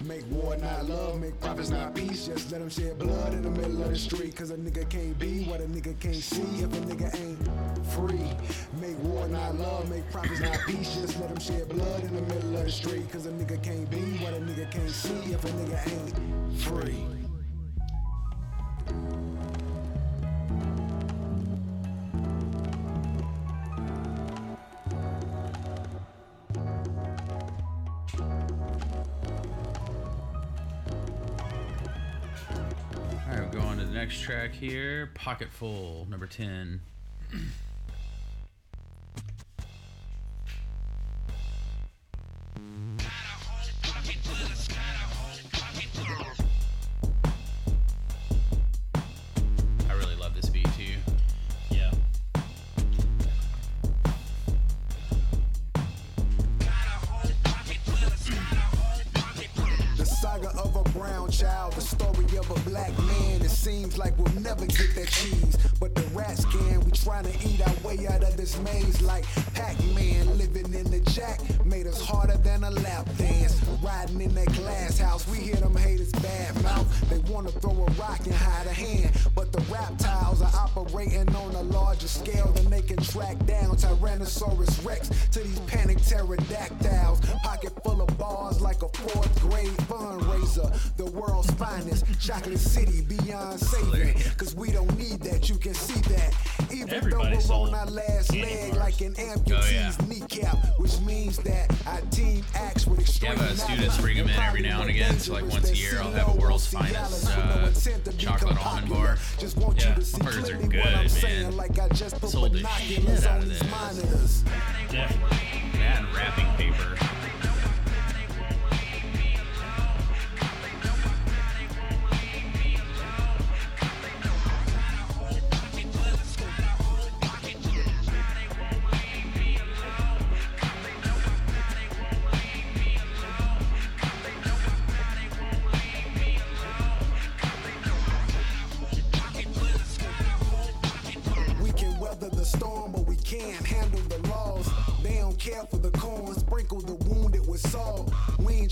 Make 0.07 0.23
war 0.31 0.55
not 0.55 0.85
love, 0.85 1.19
make 1.19 1.37
profits 1.41 1.69
not 1.69 1.93
peace. 1.93 2.27
Just 2.27 2.49
let 2.49 2.61
them 2.61 2.69
shed 2.69 2.97
blood 2.97 3.33
in 3.33 3.41
the 3.41 3.49
middle 3.49 3.83
of 3.83 3.89
the 3.89 3.97
street. 3.97 4.33
Cause 4.37 4.51
a 4.51 4.55
nigga 4.55 4.89
can't 4.89 5.19
be 5.19 5.43
what 5.43 5.59
a 5.59 5.65
nigga 5.65 5.99
can't 5.99 6.15
see 6.15 6.63
if 6.63 6.71
a 6.71 6.81
nigga 6.87 7.13
ain't 7.19 7.85
free. 7.87 8.31
Make 8.79 8.97
war 9.03 9.27
not 9.27 9.55
love, 9.55 9.89
make 9.89 10.09
profits 10.09 10.39
not 10.39 10.59
peace. 10.65 10.95
Just 10.95 11.19
let 11.19 11.27
them 11.27 11.39
shed 11.39 11.67
blood 11.67 12.03
in 12.05 12.15
the 12.15 12.21
middle 12.21 12.55
of 12.55 12.63
the 12.63 12.71
street. 12.71 13.11
Cause 13.11 13.25
a 13.25 13.31
nigga 13.31 13.61
can't 13.61 13.89
be 13.89 13.97
what 14.23 14.33
a 14.33 14.37
nigga 14.37 14.71
can't 14.71 14.89
see 14.89 15.33
if 15.33 15.43
a 15.43 15.49
nigga 15.49 15.91
ain't 15.91 16.61
free. 16.61 17.26
Next 33.97 34.21
track 34.21 34.53
here. 34.53 35.09
Pocket 35.15 35.49
Full, 35.49 36.05
number 36.07 36.27
10. 36.27 36.79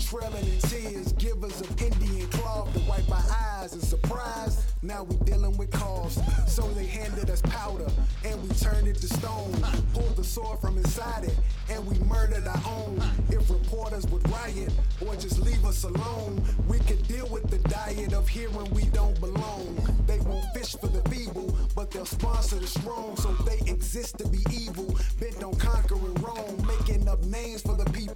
Trailing 0.08 0.46
in 0.46 0.58
tears, 0.60 1.12
givers 1.14 1.60
of 1.60 1.82
Indian 1.82 2.28
cloth 2.28 2.72
to 2.72 2.78
wipe 2.88 3.10
our 3.10 3.24
eyes 3.60 3.72
in 3.72 3.80
surprise. 3.80 4.64
Now 4.82 5.02
we 5.02 5.16
dealing 5.24 5.56
with 5.56 5.72
cost. 5.72 6.20
So 6.48 6.62
they 6.74 6.86
handed 6.86 7.28
us 7.28 7.40
powder, 7.42 7.90
and 8.24 8.40
we 8.40 8.54
turned 8.54 8.86
it 8.86 8.96
to 8.98 9.08
stone. 9.08 9.52
Pulled 9.94 10.14
the 10.16 10.22
sword 10.22 10.60
from 10.60 10.76
inside 10.76 11.24
it, 11.24 11.36
and 11.70 11.84
we 11.86 11.98
murdered 12.06 12.46
our 12.46 12.62
own. 12.68 13.02
If 13.30 13.50
reporters 13.50 14.06
would 14.06 14.28
riot 14.30 14.72
or 15.04 15.16
just 15.16 15.40
leave 15.40 15.64
us 15.64 15.82
alone, 15.82 16.40
we 16.68 16.78
could 16.80 17.06
deal 17.08 17.26
with 17.28 17.50
the 17.50 17.58
diet 17.68 18.12
of 18.12 18.28
hearing 18.28 18.70
we 18.72 18.84
don't 18.86 19.18
belong. 19.20 19.76
They 20.06 20.20
won't 20.20 20.46
fish 20.54 20.76
for 20.76 20.86
the 20.86 21.02
feeble, 21.10 21.56
but 21.74 21.90
they'll 21.90 22.06
sponsor 22.06 22.56
the 22.56 22.66
strong, 22.68 23.16
so 23.16 23.32
they 23.44 23.58
exist 23.68 24.18
to 24.18 24.28
be 24.28 24.38
evil. 24.52 24.94
Bent 25.18 25.42
on 25.42 25.56
conquering 25.56 26.14
Rome, 26.14 26.64
making 26.64 27.08
up 27.08 27.24
names 27.24 27.62
for 27.62 27.74
the 27.74 27.90
people. 27.90 28.15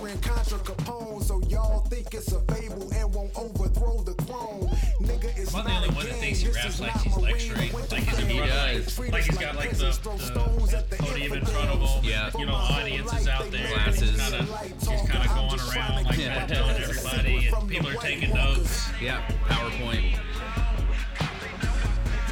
Iron 0.00 0.18
Contra 0.20 0.58
Capone, 0.58 1.22
so 1.22 1.40
y'all 1.48 1.80
think 1.86 2.14
it's 2.14 2.32
a 2.32 2.40
fable 2.52 2.88
and 2.94 3.12
won't 3.14 3.36
overthrow 3.36 4.00
the 4.02 4.14
throne. 4.22 4.68
Nigga, 5.00 5.36
it's 5.36 5.52
Am 5.54 5.66
I 5.66 5.70
the 5.70 5.76
only 5.76 5.88
one 5.88 6.04
that 6.06 6.12
game, 6.12 6.20
thinks 6.20 6.40
he 6.40 6.46
this 6.46 6.56
raps 6.56 6.80
like 6.80 6.92
he's 7.00 7.16
lecturing? 7.16 7.72
Like 7.72 8.02
he's 8.04 8.18
in 8.18 8.26
Fang. 8.26 8.36
front 8.38 8.50
of 8.50 8.84
does. 8.84 8.98
Like 8.98 9.24
he's 9.24 9.38
got 9.38 9.56
like 9.56 9.70
the, 9.70 9.76
the, 9.86 9.92
stones 9.92 10.74
at 10.74 10.88
the 10.90 10.96
podium 10.96 11.32
in 11.32 11.44
front 11.44 11.70
of 11.70 11.80
him. 11.80 12.04
Yeah. 12.04 12.30
You 12.38 12.46
know, 12.46 12.54
audiences 12.54 13.26
out 13.28 13.50
there. 13.50 13.68
Glasses. 13.74 14.10
He's 14.10 14.20
kind 14.20 14.34
of 14.34 14.48
he's 14.88 15.10
kind 15.10 15.28
of 15.28 15.34
going 15.36 15.60
around 15.76 16.04
like 16.04 16.16
Yeah. 16.18 16.46
that, 16.46 16.48
telling 16.48 16.76
everybody, 16.82 17.48
and 17.48 17.68
people 17.68 17.88
are 17.88 17.94
taking 17.94 18.32
notes. 18.32 18.88
Yeah, 19.02 19.20
PowerPoint. 19.46 20.12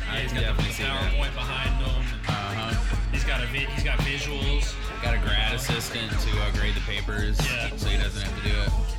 Yeah, 0.07 0.23
he's 0.23 0.33
can 0.33 0.41
got 0.43 0.57
the 0.57 0.63
definitely 0.63 0.73
see 0.73 0.83
that. 0.85 1.13
PowerPoint 1.13 1.35
behind 1.35 1.85
him. 1.85 2.03
Uh 2.29 2.33
huh. 2.33 2.97
He's 3.13 3.25
got 3.25 3.43
a 3.43 3.47
vi- 3.47 3.67
he's 3.75 3.83
got 3.85 3.99
visuals. 3.99 4.73
Got 5.03 5.15
a 5.15 5.19
grad 5.19 5.55
assistant 5.55 6.11
to 6.11 6.43
uh, 6.43 6.51
grade 6.53 6.75
the 6.75 6.81
papers, 6.81 7.39
Yeah. 7.47 7.71
so 7.77 7.89
he 7.89 7.97
doesn't 7.97 8.23
have 8.23 8.43
to 8.43 8.49
do 8.49 8.55
it. 8.59 8.96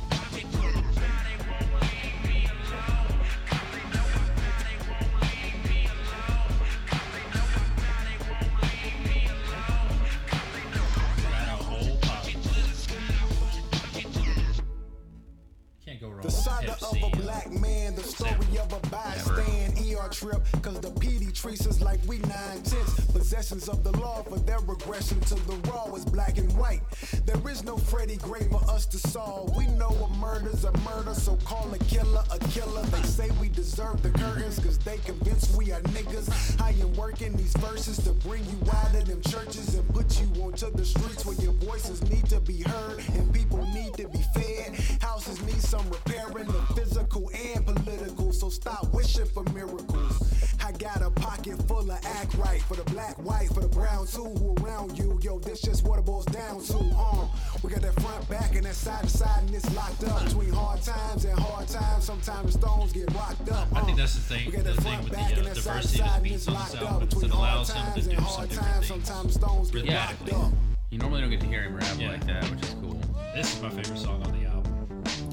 The 16.28 16.32
saga 16.32 16.72
MC, 16.72 16.84
of 16.84 17.10
a 17.10 17.16
black 17.22 17.50
man, 17.50 17.94
the 17.94 18.02
story 18.02 18.58
of 18.60 18.70
a 18.70 18.80
bystand. 18.92 19.80
ER 19.80 20.10
trip, 20.10 20.42
cause 20.60 20.78
the 20.80 20.90
PD 20.90 21.32
treats 21.32 21.66
us 21.66 21.80
like 21.80 22.00
we 22.06 22.18
nine 22.18 22.60
tenths. 22.62 23.00
Possessions 23.06 23.66
of 23.66 23.82
the 23.82 23.92
law 23.92 24.22
for 24.24 24.38
their 24.40 24.58
regression 24.60 25.18
to 25.20 25.36
the 25.36 25.56
raw 25.70 25.86
is 25.94 26.04
black 26.04 26.36
and 26.36 26.54
white. 26.58 26.82
There 27.24 27.40
is 27.50 27.64
no 27.64 27.78
Freddie 27.78 28.18
Gray 28.18 28.46
for 28.50 28.62
us 28.70 28.84
to 28.86 28.98
solve. 28.98 29.56
We 29.56 29.68
know 29.68 29.88
a 29.88 30.08
murder's 30.18 30.64
a 30.64 30.72
murder, 30.80 31.14
so 31.14 31.36
call 31.46 31.72
a 31.72 31.78
killer 31.78 32.22
a 32.30 32.38
killer. 32.50 32.82
They 32.82 33.02
say 33.04 33.30
we 33.40 33.48
deserve 33.48 34.02
the 34.02 34.10
curtains, 34.10 34.58
cause 34.58 34.76
they 34.76 34.98
convince 34.98 35.50
we 35.56 35.72
are 35.72 35.80
niggas. 35.96 36.60
I 36.60 36.72
am 36.78 36.92
working 36.94 37.38
these 37.38 37.56
verses 37.56 37.96
to 38.04 38.12
bring 38.28 38.44
you 38.44 38.58
out 38.70 38.94
of 38.94 39.06
them 39.06 39.22
churches 39.22 39.76
and 39.76 39.88
put 39.94 40.20
you 40.20 40.28
onto 40.42 40.70
the 40.72 40.84
streets 40.84 41.24
where 41.24 41.36
your 41.36 41.54
voices 41.54 42.02
need 42.10 42.26
to 42.26 42.38
be 42.40 42.60
heard 42.60 42.98
and 43.14 43.32
people 43.32 43.66
need 43.72 43.94
to 43.94 44.06
be 44.08 44.22
fed. 44.34 44.74
Houses 45.00 45.40
need 45.46 45.62
some 45.62 45.88
repair 45.88 46.17
repairing, 46.26 46.46
the 46.46 46.74
physical 46.74 47.30
and 47.34 47.66
political, 47.66 48.32
so 48.32 48.48
stop 48.48 48.92
wishing 48.92 49.26
for 49.26 49.42
miracles. 49.54 50.34
I 50.64 50.72
got 50.72 51.02
a 51.02 51.10
pocket 51.10 51.60
full 51.68 51.90
of 51.90 51.98
act 52.04 52.34
right 52.34 52.60
for 52.62 52.76
the 52.76 52.84
black, 52.84 53.16
white, 53.18 53.48
for 53.54 53.60
the 53.60 53.68
brown 53.68 54.06
too. 54.06 54.24
Who 54.24 54.54
around 54.62 54.98
you? 54.98 55.18
Yo, 55.22 55.38
that's 55.38 55.60
just 55.60 55.84
what 55.84 55.98
it 55.98 56.04
boils 56.04 56.26
down 56.26 56.62
to. 56.64 56.76
Um, 56.76 57.28
we 57.62 57.70
got 57.70 57.82
that 57.82 57.98
front, 58.00 58.28
back, 58.28 58.54
and 58.54 58.64
that 58.66 58.74
side 58.74 59.04
to 59.04 59.08
side, 59.10 59.42
and 59.44 59.54
it's 59.54 59.72
locked 59.74 60.04
up 60.04 60.24
between 60.24 60.50
hard 60.52 60.82
times 60.82 61.24
and 61.24 61.38
hard 61.38 61.68
times. 61.68 62.04
Sometimes 62.04 62.52
the 62.54 62.58
stones 62.60 62.92
get 62.92 63.12
rocked 63.14 63.50
up. 63.50 63.68
I 63.72 63.80
think 63.80 63.92
um. 63.92 63.96
that's 63.96 64.14
the 64.14 64.20
thing- 64.20 64.46
We 64.46 64.52
got 64.52 64.64
the 64.64 64.72
that 64.72 64.82
thing 64.82 64.92
front, 64.92 65.04
with 65.04 65.12
back, 65.12 65.28
the, 65.30 65.36
and 65.38 65.46
uh, 65.46 65.48
that 65.54 65.56
side 65.56 65.82
to 65.82 65.88
diversity 65.88 66.00
of 66.00 66.04
the 66.04 66.08
side, 66.08 66.14
and 66.16 66.24
beats 66.24 66.34
it's 66.36 66.48
on 66.48 66.54
this 66.54 66.62
locked 66.72 66.82
album 66.82 66.94
up 67.02 67.08
between 67.08 67.24
it 67.24 67.30
hard 67.30 67.48
allows 67.52 67.70
him 67.70 67.76
to 67.76 67.82
times 67.82 68.04
do 68.04 68.10
and 68.10 68.18
some 68.18 68.24
hard 68.26 68.48
different 68.48 68.72
times. 68.72 68.86
Sometimes 68.86 69.26
the 69.34 69.40
stones 69.46 69.70
get 69.70 69.84
Yeah. 69.84 70.06
locked 70.06 70.32
up. 70.32 70.52
You 70.90 70.98
normally 70.98 71.20
don't 71.20 71.30
get 71.30 71.40
to 71.40 71.46
hear 71.46 71.62
him 71.62 71.76
rap 71.76 71.96
Yeah. 71.98 72.10
like 72.12 72.26
that, 72.26 72.50
which 72.50 72.62
is 72.62 72.74
cool. 72.80 73.00
This 73.34 73.54
is 73.54 73.62
my 73.62 73.70
favorite 73.70 73.98
song 73.98 74.22
on 74.22 74.32
the 74.32 74.37
album. 74.37 74.37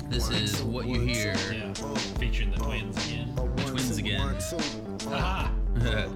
This 0.09 0.29
is 0.29 0.61
what 0.63 0.85
you 0.87 1.01
hear. 1.01 1.35
Yeah, 1.51 1.73
featuring 2.19 2.51
the 2.51 2.57
twins 2.57 2.97
again. 3.07 3.33
A 3.37 3.41
one, 3.43 3.55
Twins 3.57 3.97
again. 3.97 4.19
one, 4.19 4.37
two. 4.37 5.09
Haha. 5.09 5.51
A 5.83 6.07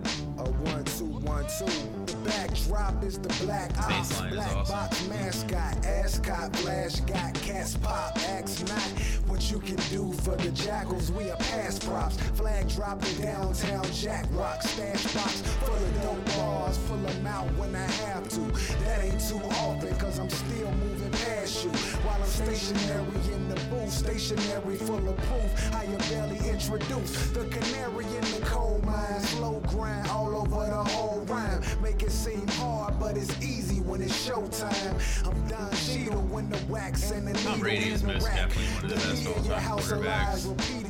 one, 0.44 0.84
two, 0.86 1.06
one, 1.06 1.46
two. 1.58 1.66
The 2.06 2.16
backdrop 2.24 3.04
is 3.04 3.20
the 3.20 3.46
black 3.46 3.78
ops. 3.78 3.88
Baseline 4.14 4.28
is 4.30 4.34
Black 4.36 4.56
awesome. 4.56 4.76
box 4.76 5.08
mascot. 5.10 5.86
Ascot 5.86 6.56
flash 6.58 7.00
got 7.02 7.34
cats 7.36 7.76
pop. 7.78 8.16
Ask 8.30 8.68
not 8.68 9.28
what 9.40 9.52
you 9.52 9.60
can 9.60 9.78
do 9.90 10.12
for 10.24 10.36
the 10.36 10.52
jackals. 10.52 11.14
We 11.14 11.30
are 11.32 11.38
past 11.38 11.88
props. 11.88 12.18
Flag 12.36 12.68
dropping 12.68 13.22
downtown 13.22 13.86
Jack 13.94 14.26
Rock. 14.32 14.62
Stash 14.62 15.14
box 15.14 15.42
full 15.64 15.76
of 15.76 16.02
dope 16.02 16.26
bars. 16.36 16.78
Pull 16.90 16.98
them 16.98 17.26
out 17.26 17.46
when 17.56 17.74
I 17.74 17.90
have 18.04 18.28
to. 18.28 18.40
That 18.84 19.02
ain't 19.02 19.22
too 19.22 19.40
often 19.62 19.96
cause 19.96 20.20
I'm 20.20 20.30
still 20.30 20.72
moving 20.74 21.12
past 21.12 21.64
you. 21.64 21.72
While 22.04 22.22
I'm 22.22 22.28
stationary 22.28 23.06
in 23.34 23.48
the 23.48 23.56
booth. 23.70 23.90
Stationary 23.90 24.76
full 24.76 25.08
of 25.08 25.16
proof. 25.16 25.74
I 25.74 25.86
am 25.86 25.98
barely 26.10 26.50
introduced. 26.50 27.34
The 27.34 27.46
canary 27.46 28.06
in 28.08 28.26
the 28.36 28.42
coal 28.44 28.82
mine. 28.84 29.22
Slow 29.22 29.62
grind 29.70 30.10
all 30.10 30.36
over 30.36 30.66
the 30.66 30.84
whole 30.84 31.22
rhyme. 31.28 31.62
Make 31.82 32.04
it 32.04 32.12
seem 32.12 32.46
hard, 32.60 33.00
but 33.00 33.16
it's 33.16 33.34
easy 33.42 33.80
when 33.82 34.02
it's 34.02 34.28
showtime. 34.28 35.26
I'm 35.26 35.48
Don 35.48 35.72
Cheadle 35.72 36.24
when 36.24 36.50
the 36.50 36.60
wax 36.68 37.12
and 37.12 37.26
the 37.26 37.34
Tom 37.34 37.54
needle 37.54 37.60
Brady 37.60 37.90
is 37.92 38.02
the 38.02 38.08
most 38.08 38.26
rack. 38.26 38.36
definitely 38.36 38.74
one 38.74 38.84
of 38.84 38.90
the 38.90 38.96
best 38.96 39.29
your 39.46 39.56
house 39.56 39.92
quarterbacks. 39.92 40.89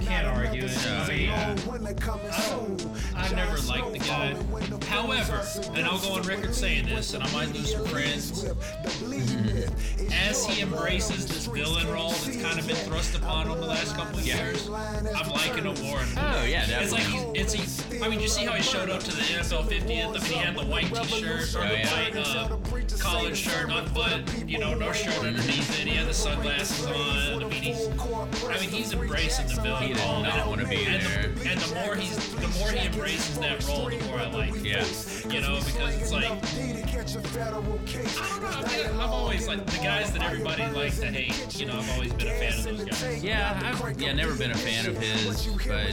You 0.00 0.06
can't 0.06 0.26
argue 0.26 0.64
it. 0.64 0.86
Oh, 0.88 1.10
yeah. 1.12 1.54
long, 1.66 1.80
winter 1.80 1.94
coming 1.94 2.32
soon. 2.32 2.90
I 3.16 3.32
never 3.34 3.56
liked 3.62 3.92
the 3.92 3.98
guy. 3.98 4.34
falling 4.34 4.50
when 4.50 4.70
the 4.70 4.86
However, 4.86 5.42
and 5.74 5.86
I'll 5.86 5.98
go 5.98 6.14
on 6.14 6.22
record 6.22 6.54
saying 6.54 6.86
this, 6.86 7.14
and 7.14 7.22
I 7.22 7.30
might 7.32 7.52
lose 7.52 7.72
some 7.72 7.84
friends. 7.86 8.44
Bleed 9.00 9.70
As 10.12 10.44
he 10.46 10.62
embraces 10.62 11.26
this 11.26 11.46
villain 11.46 11.88
role 11.88 12.10
that's 12.10 12.36
kind 12.42 12.58
of 12.58 12.66
been 12.66 12.76
thrust 12.76 13.16
upon 13.16 13.48
him 13.48 13.60
the 13.60 13.66
last 13.66 13.96
couple 13.96 14.18
of 14.18 14.26
years, 14.26 14.68
I'm 14.68 15.28
liking 15.30 15.64
him 15.64 15.82
more. 15.84 16.00
Oh, 16.16 16.44
yeah, 16.44 16.64
It's 16.80 16.92
like 16.92 17.02
he's, 17.02 17.54
it's 17.54 17.82
he, 17.90 18.00
I 18.02 18.08
mean, 18.08 18.20
you 18.20 18.28
see 18.28 18.44
how 18.44 18.52
he 18.52 18.62
showed 18.62 18.90
up 18.90 19.00
to 19.02 19.10
the 19.10 19.22
NFL 19.22 19.64
50th? 19.68 19.84
I 19.84 20.12
mean, 20.12 20.22
he 20.22 20.34
had 20.34 20.56
the 20.56 20.64
white 20.66 20.94
T-shirt 20.94 21.54
or 21.54 21.64
Oh, 21.64 21.68
the 21.68 21.78
yeah. 21.78 22.10
white 22.12 22.16
uh, 22.16 22.56
collared 22.98 23.36
shirt 23.36 23.70
unbuttoned, 23.70 24.50
you 24.50 24.58
know, 24.58 24.74
no 24.74 24.92
shirt 24.92 25.18
underneath 25.18 25.80
it. 25.80 25.88
He 25.88 25.96
had 25.96 26.06
the 26.08 26.14
sunglasses 26.14 26.86
on. 26.86 26.94
I 27.44 27.48
mean, 27.48 27.50
he's, 27.50 27.76
I 27.76 27.80
mean, 27.80 27.83
he's 28.74 28.92
embracing 28.92 29.46
the 29.48 29.62
villain 29.62 29.82
He 29.82 29.94
did 29.94 30.02
role. 30.04 30.22
not 30.22 30.46
wanna 30.48 30.66
be 30.68 30.84
and 30.84 31.02
there. 31.02 31.28
The, 31.28 31.50
and 31.50 31.60
the 31.60 31.74
more 31.74 31.94
he's, 31.94 32.34
the 32.34 32.48
more 32.58 32.70
he 32.70 32.86
embraces 32.86 33.38
that 33.38 33.66
role, 33.66 33.88
the 33.88 33.98
more 34.04 34.18
I 34.18 34.26
like. 34.30 34.54
it. 34.56 34.64
Yeah. 34.64 35.32
You 35.32 35.40
know, 35.40 35.60
because 35.64 35.96
it's 36.00 36.12
like 36.12 36.24
I 36.24 36.30
don't 37.48 38.42
know. 38.42 38.48
I 38.48 38.76
mean, 38.76 38.86
I've 39.00 39.10
always 39.10 39.48
like 39.48 39.64
the 39.66 39.78
guys 39.78 40.12
that 40.12 40.22
everybody 40.22 40.66
likes 40.74 40.98
to 41.00 41.06
hate. 41.06 41.58
You 41.58 41.66
know, 41.66 41.78
I've 41.78 41.90
always 41.92 42.12
been 42.12 42.28
a 42.28 42.30
fan 42.30 42.58
of 42.58 42.64
those 42.64 42.84
guys. 42.84 43.24
Yeah, 43.24 43.60
I've 43.62 44.00
yeah, 44.00 44.12
never 44.12 44.34
been 44.34 44.50
a 44.50 44.56
fan 44.56 44.86
of 44.86 44.96
his, 44.98 45.46
but 45.66 45.90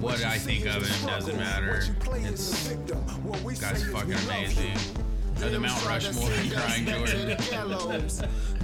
what 0.00 0.22
I 0.24 0.38
think 0.38 0.66
of 0.66 0.86
him 0.86 1.06
doesn't 1.06 1.36
matter. 1.36 1.82
It's 2.14 3.60
guy's 3.60 3.84
fucking 3.90 4.12
amazing. 4.12 5.05
Oh, 5.42 5.48
the 5.50 5.60
Mount 5.60 5.86
Rushmore 5.86 6.30
and 6.30 6.52
Crying 6.52 6.86
Jordan. 6.86 8.16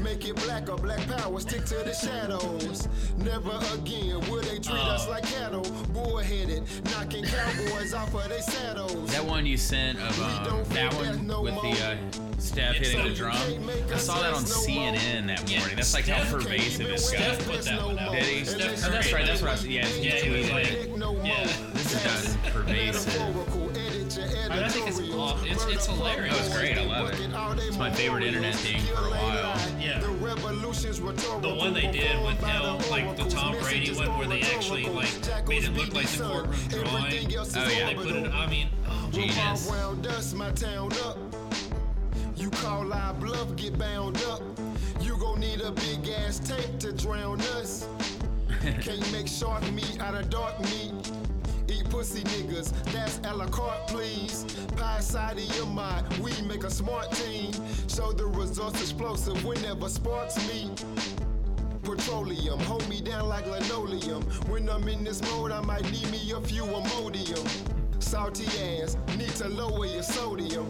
Make 0.03 0.27
it 0.27 0.35
black 0.37 0.69
or 0.69 0.77
black 0.77 1.07
power, 1.07 1.39
stick 1.39 1.65
to 1.67 1.75
the 1.77 1.95
shadows. 1.95 2.89
Never 3.19 3.53
again 3.75 4.19
will 4.29 4.41
they 4.41 4.59
treat 4.59 4.75
us 4.81 5.09
like 5.09 5.23
cattle. 5.25 5.63
Bullheaded, 5.93 6.65
knocking 6.87 7.25
cowboys 7.25 7.95
off 7.95 8.13
of 8.15 8.29
their 8.29 8.41
saddles. 8.43 9.13
That 9.13 9.25
one 9.25 9.47
you 9.47 9.57
sent 9.57 9.99
of 10.01 10.21
um, 10.49 10.65
that 10.71 10.93
one 10.95 11.29
with 11.45 11.55
the 11.63 11.85
uh, 11.85 11.97
Steph 12.39 12.77
It's 12.81 12.89
hitting 12.89 13.05
the 13.09 13.15
drum. 13.15 13.37
I 13.93 13.97
saw 13.97 14.21
that 14.21 14.35
on 14.35 14.43
CNN 14.43 15.29
that 15.29 15.49
morning. 15.49 15.77
That's 15.77 15.95
like 15.95 16.09
how 16.09 16.25
Steph- 16.25 16.33
pervasive 16.43 16.99
Steph 16.99 17.39
got. 17.39 17.47
put 17.55 17.65
that 17.65 17.83
one 17.85 17.99
out. 18.01 18.13
Did 18.13 18.25
he? 18.25 18.45
Steph 18.45 18.85
Oh, 18.85 18.91
that's 18.91 19.07
Curry 19.09 19.15
right. 19.21 19.27
That's 19.27 19.41
what 19.43 19.49
I 19.51 19.53
was. 19.53 19.67
Yeah, 19.67 19.85
he 19.87 20.09
Yeah, 20.09 20.15
he 20.17 20.31
was 20.31 20.47
tweeted 20.49 20.53
like, 20.53 20.73
it. 20.73 21.27
yeah. 21.27 21.47
This 21.75 21.95
is 21.95 22.03
just 22.03 22.43
pervasive. 22.53 23.62
I, 24.53 24.57
mean, 24.57 24.65
I 24.65 24.69
think 24.69 24.89
it's 24.89 25.01
aw- 25.01 25.39
it's 25.45 25.65
it's 25.65 25.87
hilarious. 25.87 26.35
Oh, 26.37 26.45
it's 26.45 26.57
great. 26.59 26.77
I 26.77 26.85
love 26.85 27.09
it. 27.09 27.19
It's 27.67 27.79
my 27.79 27.91
favorite 27.91 28.23
internet 28.23 28.55
thing 28.55 28.83
for 28.83 29.07
a 29.07 29.11
while. 29.11 29.81
Yeah. 29.81 29.99
The 30.01 31.55
one 31.59 31.73
they 31.73 31.91
did 31.91 32.23
with 32.23 32.39
him, 32.39 32.91
like 32.91 33.17
the 33.17 33.25
Tom 33.31 33.57
Brady 33.61 33.93
one, 33.95 34.19
where 34.19 34.29
they 34.29 34.43
actually 34.43 34.85
like 34.85 35.49
made 35.49 35.65
it 35.65 35.73
look 35.73 35.95
like 35.95 36.07
the 36.09 36.23
courtroom 36.23 36.69
drawing. 36.69 37.15
Oh, 37.55 37.69
yeah. 37.71 37.87
They 37.87 37.95
put 37.95 38.07
it. 38.09 38.31
I 38.31 38.47
mean, 38.51 38.69
oh, 38.87 39.09
Genius. 39.11 39.71
Round 39.71 40.35
my 40.35 40.51
town 40.53 40.93
up. 41.05 41.17
You 42.37 42.51
call 42.51 42.93
our 42.93 43.15
bluff, 43.15 43.57
get 43.57 43.79
bound 43.79 44.23
up. 44.25 44.43
You 45.01 45.17
gon' 45.17 45.41
need 45.41 45.63
a 45.63 45.73
big 45.73 46.09
ass 46.09 46.39
tank 46.41 46.79
to 46.81 46.93
drown 46.93 47.41
us. 47.57 47.89
Can't 48.81 49.13
make 49.13 49.29
shark 49.29 49.63
meat 49.73 49.99
out 50.01 50.15
of 50.15 50.29
dark 50.29 50.61
meat. 50.61 51.13
Eat 51.73 51.89
pussy 51.89 52.23
niggas, 52.25 52.71
that's 52.93 53.19
a 53.25 53.35
la 53.35 53.47
carte, 53.47 53.89
please. 53.89 54.45
Pie 54.77 55.01
side 55.01 55.39
of 55.39 55.57
your 55.57 55.67
mind, 55.67 56.07
we 56.19 56.33
make 56.43 56.65
a 56.65 56.71
smart 56.71 57.11
team. 57.13 57.51
Show 57.89 58.13
the 58.13 58.27
results 58.27 58.81
explosive 58.81 59.43
whenever 59.45 59.89
sparks 59.89 60.37
meet. 60.49 60.85
Petroleum, 61.83 62.61
hold 62.61 62.87
me 62.89 63.01
down 63.01 63.29
like 63.29 63.47
linoleum. 63.47 64.23
When 64.51 64.69
I'm 64.69 64.87
in 64.87 65.03
this 65.03 65.23
mode, 65.33 65.51
I 65.51 65.61
might 65.63 65.91
need 65.91 66.11
me 66.11 66.33
a 66.33 66.41
few 66.43 66.65
Imodium. 66.65 67.49
Salty 68.03 68.47
ass, 68.83 68.97
need 69.17 69.35
to 69.37 69.49
lower 69.49 69.87
your 69.87 70.03
sodium. 70.03 70.69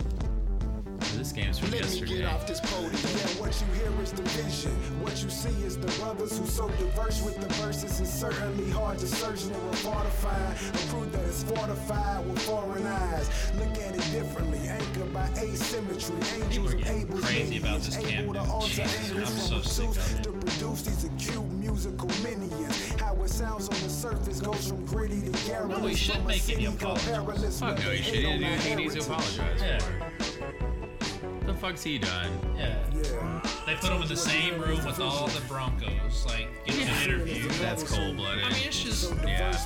This 1.23 1.31
game's 1.31 1.57
from 1.57 1.71
Let 1.71 1.89
me 1.89 2.01
get 2.01 2.25
off 2.25 2.49
this 2.49 2.59
podium. 2.59 2.91
Yeah, 2.91 3.41
what 3.41 3.55
you 3.61 3.67
hear 3.79 4.03
is 4.03 4.11
the 4.11 4.25
vision. 4.25 4.73
What 5.01 5.23
you 5.23 5.31
see 5.31 5.55
is 5.65 5.79
the 5.79 5.87
brothers 6.03 6.37
who 6.37 6.45
so 6.47 6.69
diverse 6.71 7.23
with 7.23 7.37
the 7.41 7.47
verses. 7.63 8.01
It's 8.01 8.11
certainly 8.11 8.69
hard 8.73 8.99
to 8.99 9.07
search, 9.07 9.45
never 9.45 9.73
far 9.87 10.03
to 10.03 10.11
find. 10.11 10.53
A 10.75 10.79
crew 10.91 11.07
that 11.13 11.23
is 11.23 11.45
fortified 11.45 12.27
with 12.27 12.43
foreign 12.43 12.85
eyes. 12.85 13.31
Look 13.57 13.71
at 13.79 13.95
it 13.95 14.03
differently, 14.11 14.67
anchored 14.67 15.15
by 15.15 15.29
asymmetry. 15.39 16.17
Angels 16.43 16.51
People 16.51 16.67
are 16.67 16.73
of 16.75 16.79
getting 16.83 17.03
able 17.03 17.19
crazy 17.19 17.59
about 17.59 17.81
this 17.83 17.97
able 17.99 18.09
Cam 18.11 18.33
to 18.33 18.41
alter 18.51 18.83
angles 18.83 19.13
I'm 19.13 19.25
from 19.25 19.63
so 19.63 19.63
sick 19.63 19.89
of 19.91 20.19
it. 20.19 20.23
to 20.25 20.33
produce 20.33 20.83
these 20.83 21.05
acute 21.05 21.51
musical 21.53 22.09
minions. 22.25 23.01
How 23.01 23.15
it 23.23 23.31
sounds 23.31 23.69
on 23.69 23.79
the 23.81 23.89
surface 23.89 24.41
goes 24.41 24.67
from 24.67 24.85
gritty 24.87 25.21
to 25.23 25.31
garrulous. 25.47 25.79
No, 25.79 25.87
he 25.87 25.95
should 25.95 26.15
from 26.17 26.25
a 26.25 26.27
make 26.27 26.49
any 26.51 26.67
apologies. 26.67 27.07
Perilous, 27.11 27.61
Fuck 27.61 27.79
no, 27.79 27.85
they 27.91 27.97
he 27.99 28.03
should. 28.17 28.25
on 28.27 28.39
He, 28.39 28.45
our 28.45 28.57
he 28.57 28.75
needs 28.75 28.95
to 28.97 29.01
apologize. 29.03 29.61
yeah, 29.61 29.79
What 29.79 30.11
the 30.11 30.12
fuck's 31.63 31.85
he 31.85 31.97
done? 31.97 32.29
Yeah. 32.57 32.77
yeah. 32.93 33.41
They 33.67 33.77
put 33.77 33.91
him 33.91 34.03
in 34.03 34.09
the 34.09 34.17
same 34.17 34.61
room 34.61 34.85
with 34.85 34.99
all 34.99 35.29
the 35.29 35.41
Broncos, 35.43 36.27
like 36.27 36.49
in 36.67 36.75
yeah. 36.75 36.89
an 36.89 37.09
interview. 37.09 37.49
That's 37.61 37.85
cold 37.85 38.17
blooded. 38.17 38.43
I 38.43 38.49
mean, 38.49 38.67
it's 38.67 38.83
just 38.83 39.15
yeah. 39.25 39.57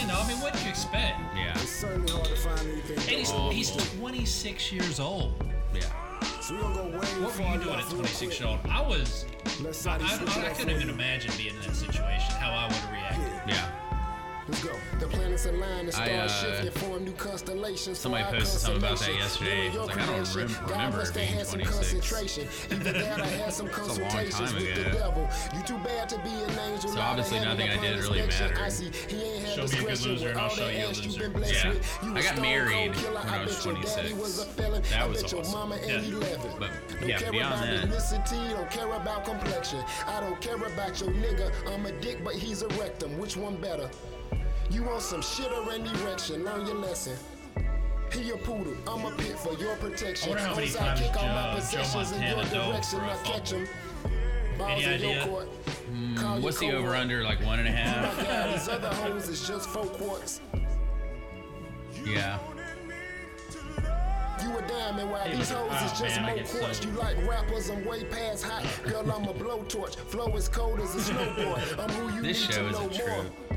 You 0.00 0.06
know, 0.06 0.20
I 0.20 0.28
mean, 0.28 0.40
what 0.40 0.52
do 0.52 0.60
you 0.62 0.68
expect? 0.68 1.18
Yeah. 1.34 1.58
And 1.88 3.18
he's, 3.18 3.32
oh. 3.32 3.50
he's 3.50 3.74
26 3.98 4.72
years 4.72 5.00
old. 5.00 5.32
Yeah. 5.74 5.82
What 7.20 7.36
were 7.36 7.42
you 7.42 7.64
doing 7.64 7.74
at 7.74 7.90
26 7.90 8.22
years 8.22 8.42
old? 8.42 8.60
I 8.70 8.80
was. 8.80 9.26
I, 9.84 9.98
I, 9.98 10.48
I, 10.48 10.54
couldn't 10.54 10.70
even 10.70 10.90
imagine 10.90 11.32
being 11.36 11.56
in 11.56 11.60
that 11.62 11.74
situation. 11.74 12.34
How 12.38 12.52
I 12.52 12.68
would 12.68 12.76
have 12.76 12.92
reacted. 12.92 13.32
Yeah. 13.48 13.68
Let's 14.48 14.62
go 14.62 14.70
stars 15.42 15.54
align 15.54 15.86
and 15.86 16.30
shift 16.30 16.60
and 16.62 16.72
form 16.72 17.04
new 17.04 17.12
constellations. 17.12 17.98
Somebody 17.98 18.24
posted 18.24 18.60
something 18.60 18.82
about 18.82 18.98
that 18.98 19.14
yesterday. 19.14 19.68
I 19.68 19.74
like, 19.84 19.98
I 19.98 20.06
don't 20.06 20.34
rem- 20.34 20.56
remember 20.68 21.02
it 21.02 21.14
being 21.14 21.44
26. 21.44 22.38
Either 22.70 22.92
that 22.92 23.20
or 23.20 23.24
had 23.24 23.52
some 23.52 23.68
consultations 23.80 24.54
with 24.54 24.74
the 24.74 24.90
devil. 24.90 25.28
You 25.54 25.62
too 25.62 25.78
bad 25.78 26.08
to 26.10 26.18
be 26.18 26.30
an 26.30 26.58
angel. 26.58 26.90
So 26.90 27.00
obviously 27.00 27.40
nothing 27.40 27.68
I 27.68 27.80
did 27.80 27.98
really 27.98 28.22
mattered. 28.22 28.56
Show 28.74 29.66
me 29.66 29.82
a 29.82 29.86
good 29.86 30.00
loser 30.06 30.28
and 30.30 30.38
I'll 30.38 30.48
show 30.48 30.68
you 30.68 30.86
a 30.86 30.88
loser. 30.88 31.30
Yeah. 31.44 31.74
I 32.14 32.22
got 32.22 32.40
married 32.40 32.94
when 32.96 33.16
I 33.16 33.44
was 33.44 33.62
26. 33.62 34.12
That 34.90 35.08
was 35.08 35.34
awesome. 35.34 35.72
Yeah. 35.86 36.00
But 36.58 36.70
yeah, 37.08 37.30
beyond 37.30 37.62
that. 37.62 37.88
I 40.06 40.20
don't 40.20 40.40
care 40.40 40.56
about 40.56 41.00
your 41.00 41.10
nigga. 41.10 41.52
I'm 41.72 41.86
a 41.86 41.92
dick, 42.00 42.22
but 42.24 42.34
he's 42.34 42.62
a 42.62 42.68
rectum. 42.68 43.18
Which 43.18 43.36
one 43.36 43.56
better? 43.56 43.90
You 44.72 44.84
want 44.84 45.02
some 45.02 45.20
shit 45.20 45.52
or 45.52 45.70
an 45.70 45.86
erection? 45.86 46.46
Learn 46.46 46.66
your 46.66 46.76
lesson. 46.76 47.14
He 48.10 48.30
a 48.30 48.38
poodle, 48.38 48.74
I'm 48.86 49.04
a 49.04 49.14
pit 49.16 49.38
for 49.38 49.52
your 49.54 49.76
protection. 49.76 50.32
I 50.32 50.54
Once 50.54 50.76
I 50.76 50.96
kick 50.96 51.14
all 51.14 51.28
my 51.28 51.54
possessions 51.56 52.12
in 52.12 52.22
your 52.22 52.42
direction, 52.44 53.00
I 53.00 53.16
catch 53.22 53.50
them. 53.50 53.68
Balls 54.56 54.82
in 54.82 55.00
your 55.02 55.24
court. 55.26 55.48
Mm, 55.92 56.40
what's 56.40 56.58
the 56.58 56.72
over 56.72 56.94
under? 56.94 57.22
Like 57.22 57.44
one 57.44 57.58
and 57.58 57.68
a 57.68 57.70
half? 57.70 58.50
these 58.52 58.68
other 58.68 58.88
hoes 58.88 59.28
is 59.28 59.46
just 59.46 59.68
four 59.68 59.84
quarts. 59.84 60.40
Yeah. 62.06 62.38
You 64.42 64.56
a 64.56 64.68
diamond 64.68 65.10
while 65.10 65.30
these 65.30 65.50
hoes 65.50 65.92
is 65.92 66.00
just 66.00 66.20
man, 66.20 66.36
more 66.36 66.44
quartz. 66.46 66.82
You 66.82 66.92
like 66.92 67.16
rappers, 67.28 67.68
I'm 67.68 67.84
way 67.84 68.04
past 68.04 68.44
hot. 68.44 68.64
Girl, 68.84 69.10
I'm 69.10 69.24
a 69.24 69.34
blowtorch. 69.34 69.96
Flow 69.96 70.34
as 70.34 70.48
cold 70.48 70.80
as 70.80 70.94
a 70.94 71.12
snowboard. 71.12 71.78
I'm 71.78 71.90
who 71.90 72.16
you 72.16 72.22
this 72.22 72.48
need 72.48 72.54
to 72.54 72.70
know 72.70 72.80
more. 72.80 72.90
Trip. 72.90 73.52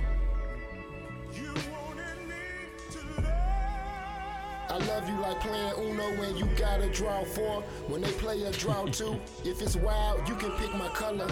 I 4.69 4.77
love 4.77 5.07
you 5.07 5.15
like 5.19 5.39
playing 5.39 5.73
Uno 5.77 6.19
when 6.19 6.35
you 6.37 6.45
gotta 6.57 6.89
draw 6.89 7.23
four. 7.23 7.61
When 7.87 8.01
they 8.01 8.11
play 8.11 8.43
a 8.43 8.51
draw 8.51 8.85
two, 8.99 9.19
if 9.43 9.61
it's 9.61 9.75
wild, 9.75 10.27
you 10.27 10.35
can 10.35 10.51
pick 10.53 10.73
my 10.73 10.87
color. 10.89 11.29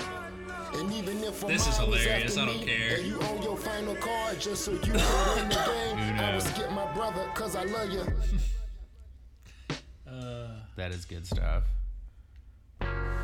And 0.76 0.92
even 0.94 1.24
if 1.24 1.42
this 1.42 1.68
is 1.68 1.78
hilarious, 1.78 2.38
I 2.38 2.46
don't 2.46 2.60
me, 2.60 2.66
care. 2.66 2.98
And 2.98 3.06
you 3.06 3.20
own 3.22 3.42
your 3.44 3.58
final 3.58 3.96
card 3.96 4.40
just 4.40 4.66
so 4.66 4.72
you 4.72 4.80
can 4.80 4.94
win 4.94 5.50
the 5.50 5.56
game. 5.56 5.98
You. 5.98 6.24
I 6.24 6.34
will 6.34 6.42
skip 6.42 6.72
my 6.72 6.92
brother 6.94 7.28
cause 7.34 7.56
I 7.56 7.64
love 7.64 7.92
you. 7.92 8.02
uh, 10.12 10.48
that 10.76 10.92
is 10.92 11.06
good 11.06 11.26
stuff. 11.26 11.64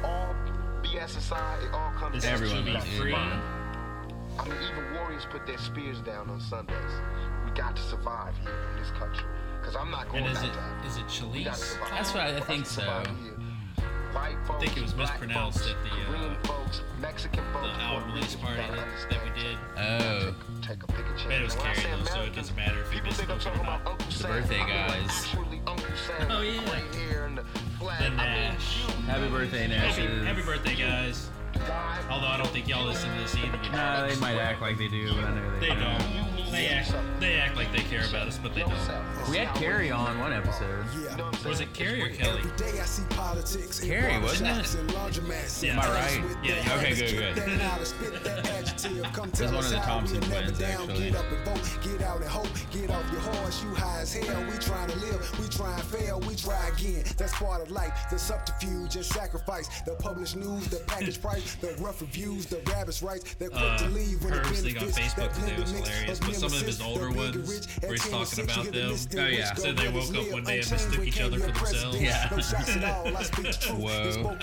All 0.03 0.35
BS 0.83 1.17
aside, 1.17 1.63
it 1.63 1.73
all 1.73 1.91
comes 1.93 2.23
down 2.23 2.33
Everyone 2.33 2.65
to 2.65 2.81
free. 2.81 3.13
I 3.13 4.47
mean, 4.47 4.57
even 4.71 4.93
warriors 4.93 5.25
put 5.29 5.45
their 5.45 5.57
spears 5.57 6.01
down 6.01 6.29
on 6.29 6.39
Sundays. 6.39 6.93
We 7.45 7.51
got 7.51 7.75
to 7.75 7.81
survive 7.81 8.37
here 8.37 8.69
in 8.71 8.79
this 8.79 8.91
country. 8.91 9.25
Cause 9.63 9.75
I'm 9.75 9.91
not 9.91 10.09
going 10.09 10.23
and 10.23 10.35
is 10.35 10.43
it 10.43 10.51
is 10.85 10.97
it 10.97 11.07
Chalice? 11.07 11.77
That's 11.91 12.13
what 12.13 12.23
I 12.23 12.39
think 12.39 12.65
so. 12.65 12.81
White 14.13 14.35
folks, 14.47 14.63
I 14.63 14.65
think 14.65 14.77
it 14.77 14.81
was 14.81 14.95
mispronounced 14.95 15.59
folks, 15.59 15.71
at 15.71 15.77
the 15.83 16.17
uh, 16.17 16.35
folks, 16.43 16.81
Mexican 16.99 17.43
folks, 17.53 17.67
the 17.67 17.83
album 17.83 18.11
release 18.11 18.35
party 18.35 18.57
that 18.57 19.19
we 19.23 19.41
did. 19.41 19.57
Oh. 19.77 20.33
Take 20.63 20.81
a 20.81 20.87
picture. 20.87 21.29
Man, 21.29 21.41
it 21.41 21.45
was 21.45 21.55
carried 21.55 21.77
though, 21.77 22.05
so 22.05 22.21
it 22.21 22.35
doesn't 22.35 22.55
matter 22.55 22.81
if 22.81 22.95
you 22.95 23.03
missed 23.03 23.21
it 23.21 23.29
or 23.29 23.37
not. 23.63 24.01
It's 24.07 24.19
the 24.19 24.27
birthday 24.27 24.59
guys. 24.59 25.27
oh 26.29 26.41
yeah. 26.41 26.99
The 27.99 28.09
Nash. 28.09 28.83
Happy 29.05 29.29
birthday, 29.29 29.67
Nash. 29.67 29.97
Happy, 29.97 30.25
happy 30.25 30.41
birthday, 30.41 30.75
guys. 30.75 31.29
Although 32.09 32.27
I 32.27 32.37
don't 32.37 32.49
think 32.49 32.67
y'all 32.67 32.85
listen 32.85 33.13
to 33.13 33.21
this 33.21 33.35
either. 33.35 33.57
Nah, 33.71 34.07
they 34.07 34.15
might 34.17 34.37
act 34.37 34.61
like 34.61 34.77
they 34.77 34.87
do, 34.87 35.13
but 35.13 35.25
I 35.25 35.35
know 35.35 35.59
they, 35.59 35.69
they 35.69 35.75
don't. 35.75 35.97
don't 35.97 36.38
they, 36.51 36.67
act, 36.67 36.91
they 37.19 37.33
act 37.35 37.55
like 37.55 37.71
they 37.71 37.79
care 37.83 38.05
about 38.07 38.27
us, 38.27 38.37
but 38.41 38.53
they 38.53 38.61
don't. 38.61 38.73
We 39.29 39.37
had 39.37 39.53
Carrie 39.55 39.91
on 39.91 40.17
one 40.19 40.33
episode. 40.33 40.85
Was 41.45 41.61
it 41.61 41.73
Carrie 41.73 42.01
or 42.03 42.09
Kelly? 42.09 42.41
Carrie, 43.87 44.13
wasn't 44.21 44.49
it? 44.49 44.65
Yeah. 45.63 45.73
Am 45.73 45.79
I 45.79 45.87
right? 45.89 46.37
Yeah. 46.43 46.77
Okay, 46.77 46.95
good, 46.95 47.35
good. 47.35 47.35
it 49.19 49.41
was 49.41 49.51
one 49.51 49.63
of 49.65 49.69
the 49.71 49.77
Thompson 49.85 50.21
twins, 50.21 50.59
actually. 50.61 51.11
Get 51.83 52.01
out 52.03 52.17
and 52.17 52.25
hope, 52.29 52.47
get 52.71 52.89
off 52.89 53.11
your 53.11 53.21
horse, 53.21 53.63
you 53.63 53.73
high 53.75 54.01
as 54.01 54.13
hell. 54.13 54.43
We 54.51 54.57
trying 54.57 54.89
to 54.89 54.97
live, 54.97 55.39
we 55.39 55.47
try 55.49 55.73
and 55.73 55.83
fail, 55.83 56.19
we 56.27 56.35
try 56.35 56.67
again. 56.69 57.03
That's 57.17 57.33
part 57.35 57.61
of 57.61 57.71
life, 57.71 57.93
the 58.09 58.17
subterfuge 58.19 58.95
and 58.95 59.05
sacrifice, 59.05 59.81
the 59.81 59.95
published 59.95 60.35
news, 60.35 60.67
the 60.69 60.77
package 60.87 61.21
price, 61.21 61.55
the 61.55 61.75
rough 61.79 62.01
reviews, 62.01 62.45
the 62.47 62.57
rabbit's 62.71 63.01
rights, 63.03 63.35
they're 63.35 63.49
quick 63.49 63.61
uh, 63.61 63.77
to 63.77 63.89
leave 63.89 64.23
when 64.23 64.33
it 64.33 64.43
benefits. 64.43 65.13
That 65.15 65.33
blended 65.35 65.71
mix 65.73 65.89
of 66.09 66.19
some 66.39 66.53
of 66.53 66.61
his 66.65 66.81
older 66.81 67.11
ones 67.11 67.67
where 67.81 67.91
he's 67.91 68.09
talking 68.09 68.43
about 68.43 68.65
them. 68.71 68.95
Oh 69.17 69.25
yeah. 69.27 69.53
Said 69.55 69.77
they 69.77 69.89
woke 69.89 70.15
up 70.15 70.31
one 70.31 70.43
day 70.43 70.59
and 70.59 70.71
mistook 70.71 71.05
each 71.05 71.21
other 71.21 71.39
for 71.39 71.51
themselves. 71.51 72.01
Yeah. 72.01 72.29
Whoa. 72.29 74.37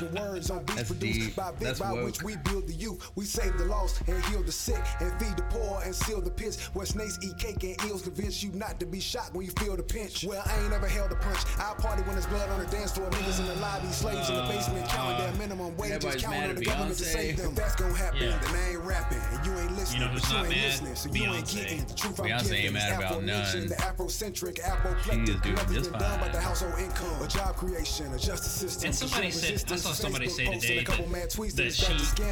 That's 0.74 0.90
deep. 0.90 1.34
That's 1.58 1.80
woke. 1.80 2.22
We 2.22 2.36
build 2.36 2.66
the 2.66 2.74
youth, 2.74 3.10
we 3.14 3.24
save 3.24 3.56
the 3.58 3.64
lost 3.64 4.02
and 4.06 4.22
heal 4.26 4.42
the 4.42 4.52
sick 4.52 4.82
and 5.00 5.12
feed 5.20 5.36
the 5.36 5.42
poor 5.50 5.80
and 5.84 5.94
seal 5.94 6.20
the 6.20 6.30
pits. 6.30 6.62
Where 6.74 6.86
snakes 6.86 7.18
eat 7.22 7.38
cake 7.38 7.62
and 7.64 7.76
eels 7.88 8.02
convince 8.02 8.42
you 8.42 8.52
not 8.52 8.78
to 8.80 8.86
be 8.86 9.00
shocked 9.00 9.34
when 9.34 9.46
you 9.46 9.52
feel 9.52 9.76
the 9.76 9.82
pinch. 9.82 10.24
Well, 10.24 10.42
I 10.44 10.62
ain't 10.62 10.72
ever 10.72 10.88
held 10.88 11.12
a 11.12 11.16
punch. 11.16 11.40
I 11.58 11.74
party 11.74 12.02
when 12.02 12.12
there's 12.12 12.26
blood 12.26 12.48
on 12.50 12.60
the 12.60 12.66
dance 12.66 12.92
floor. 12.92 13.08
Niggas 13.10 13.40
in 13.40 13.46
the 13.46 13.54
lobby, 13.56 13.88
slaves 13.88 14.28
in 14.28 14.36
the 14.36 14.42
basement, 14.42 14.84
uh, 14.84 14.88
counting 14.88 15.18
their 15.18 15.32
uh, 15.32 15.36
minimum 15.36 15.76
wages, 15.76 16.22
counting 16.22 16.50
on 16.50 16.54
the 16.56 16.64
government 16.64 16.98
to 16.98 17.04
save 17.04 17.36
them. 17.36 17.54
That's 17.54 17.76
gonna 17.76 17.94
happen, 17.94 18.20
then 18.20 18.38
I 18.44 18.70
ain't 18.70 18.80
rapping 18.80 19.18
and 19.32 19.46
you 19.46 19.52
ain't 19.58 19.76
listening. 19.76 20.02
You 20.02 20.06
know 20.08 20.12
who's 20.12 20.30
not 20.30 20.48
mad? 20.48 20.56
Listening, 20.56 20.94
so 20.94 21.10
you 21.12 21.32
ain't 21.32 21.46
getting 21.48 21.85
Truth, 21.94 22.16
Beyonce 22.16 22.64
ain't 22.64 22.72
mad 22.74 22.98
about 22.98 23.22
none. 23.22 23.44
Afrocentric, 23.44 24.60
Afroplectic, 24.60 25.26
she 25.26 25.32
is 25.32 25.40
doing 25.40 25.56
just 25.72 25.90
fine. 25.90 26.00
Done 26.00 26.20
by 26.20 26.28
the 26.28 26.40
household 26.40 26.78
income, 26.78 27.22
a 27.22 27.28
job 27.28 27.56
creation, 27.56 28.12
a 28.12 28.18
justice 28.18 28.52
system. 28.52 28.86
And 28.86 28.94
somebody 28.94 29.30
said, 29.30 29.72
I 29.72 29.76
saw 29.76 29.92
somebody 29.92 30.28
say 30.28 30.44
today 30.46 30.84
that, 30.84 30.96
that 30.96 31.32
she, 31.32 31.42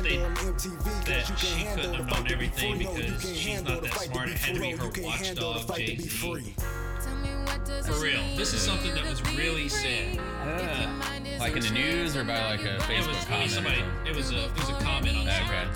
they, 0.02 0.16
that 1.12 1.26
she 1.26 1.64
couldn't 1.64 1.94
have 1.94 2.08
done 2.08 2.26
everything 2.30 2.78
because 2.78 3.38
she's 3.38 3.62
not 3.62 3.82
that 3.82 3.92
smart. 3.94 4.28
It 4.28 4.38
had 4.38 4.54
to 4.54 4.60
be 4.60 4.70
her 4.72 4.90
watchdog, 5.02 5.76
Jay 5.76 5.96
Z. 5.96 6.54
For 7.86 8.02
real, 8.02 8.22
this 8.36 8.52
is 8.52 8.60
something 8.60 8.94
that 8.94 9.04
was 9.04 9.22
really 9.36 9.68
sad. 9.68 10.18
Like 11.38 11.56
in 11.56 11.62
the 11.62 11.70
news 11.70 12.16
or 12.16 12.24
by 12.24 12.56
like 12.56 12.60
a 12.60 12.78
Facebook 12.78 13.02
it 13.02 13.08
was, 13.08 13.24
comment? 13.24 13.50
Somebody, 13.50 13.84
it 14.06 14.16
was 14.16 14.30
a 14.30 14.44
it 14.44 14.54
was 14.54 14.68
a 14.68 14.72
comment 14.74 15.16
on 15.18 15.26
that. 15.26 15.42
Okay. 15.42 15.66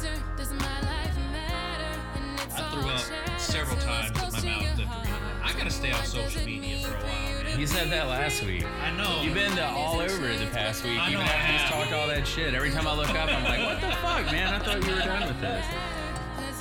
I 2.54 2.70
threw 2.70 2.88
up 2.88 3.27
several 3.48 3.78
times 3.78 4.10
in 4.10 4.14
my 4.14 4.94
mouth. 4.94 5.02
I 5.42 5.52
gotta 5.56 5.70
stay 5.70 5.90
off 5.92 6.06
social 6.06 6.44
media 6.44 6.78
for 6.80 6.94
a 6.94 7.00
while. 7.00 7.44
Man. 7.44 7.58
You 7.58 7.66
said 7.66 7.90
that 7.90 8.06
last 8.08 8.44
week. 8.44 8.64
I 8.84 8.90
know. 8.94 9.22
You've 9.22 9.32
been 9.32 9.52
to 9.56 9.66
all 9.66 10.00
over 10.00 10.36
the 10.36 10.46
past 10.52 10.84
week. 10.84 10.98
I 11.00 11.10
know. 11.10 11.20
You've 11.20 11.70
talked 11.70 11.92
all 11.92 12.06
that 12.08 12.26
shit. 12.26 12.52
Every 12.52 12.70
time 12.70 12.86
I 12.86 12.94
look 12.94 13.08
up, 13.08 13.30
I'm 13.30 13.44
like, 13.44 13.60
what 13.60 13.80
the 13.80 13.96
fuck, 13.96 14.26
man? 14.26 14.52
I 14.52 14.58
thought 14.58 14.84
you 14.86 14.94
were 14.94 15.00
done 15.00 15.28
with 15.28 15.40
this. 15.40 15.64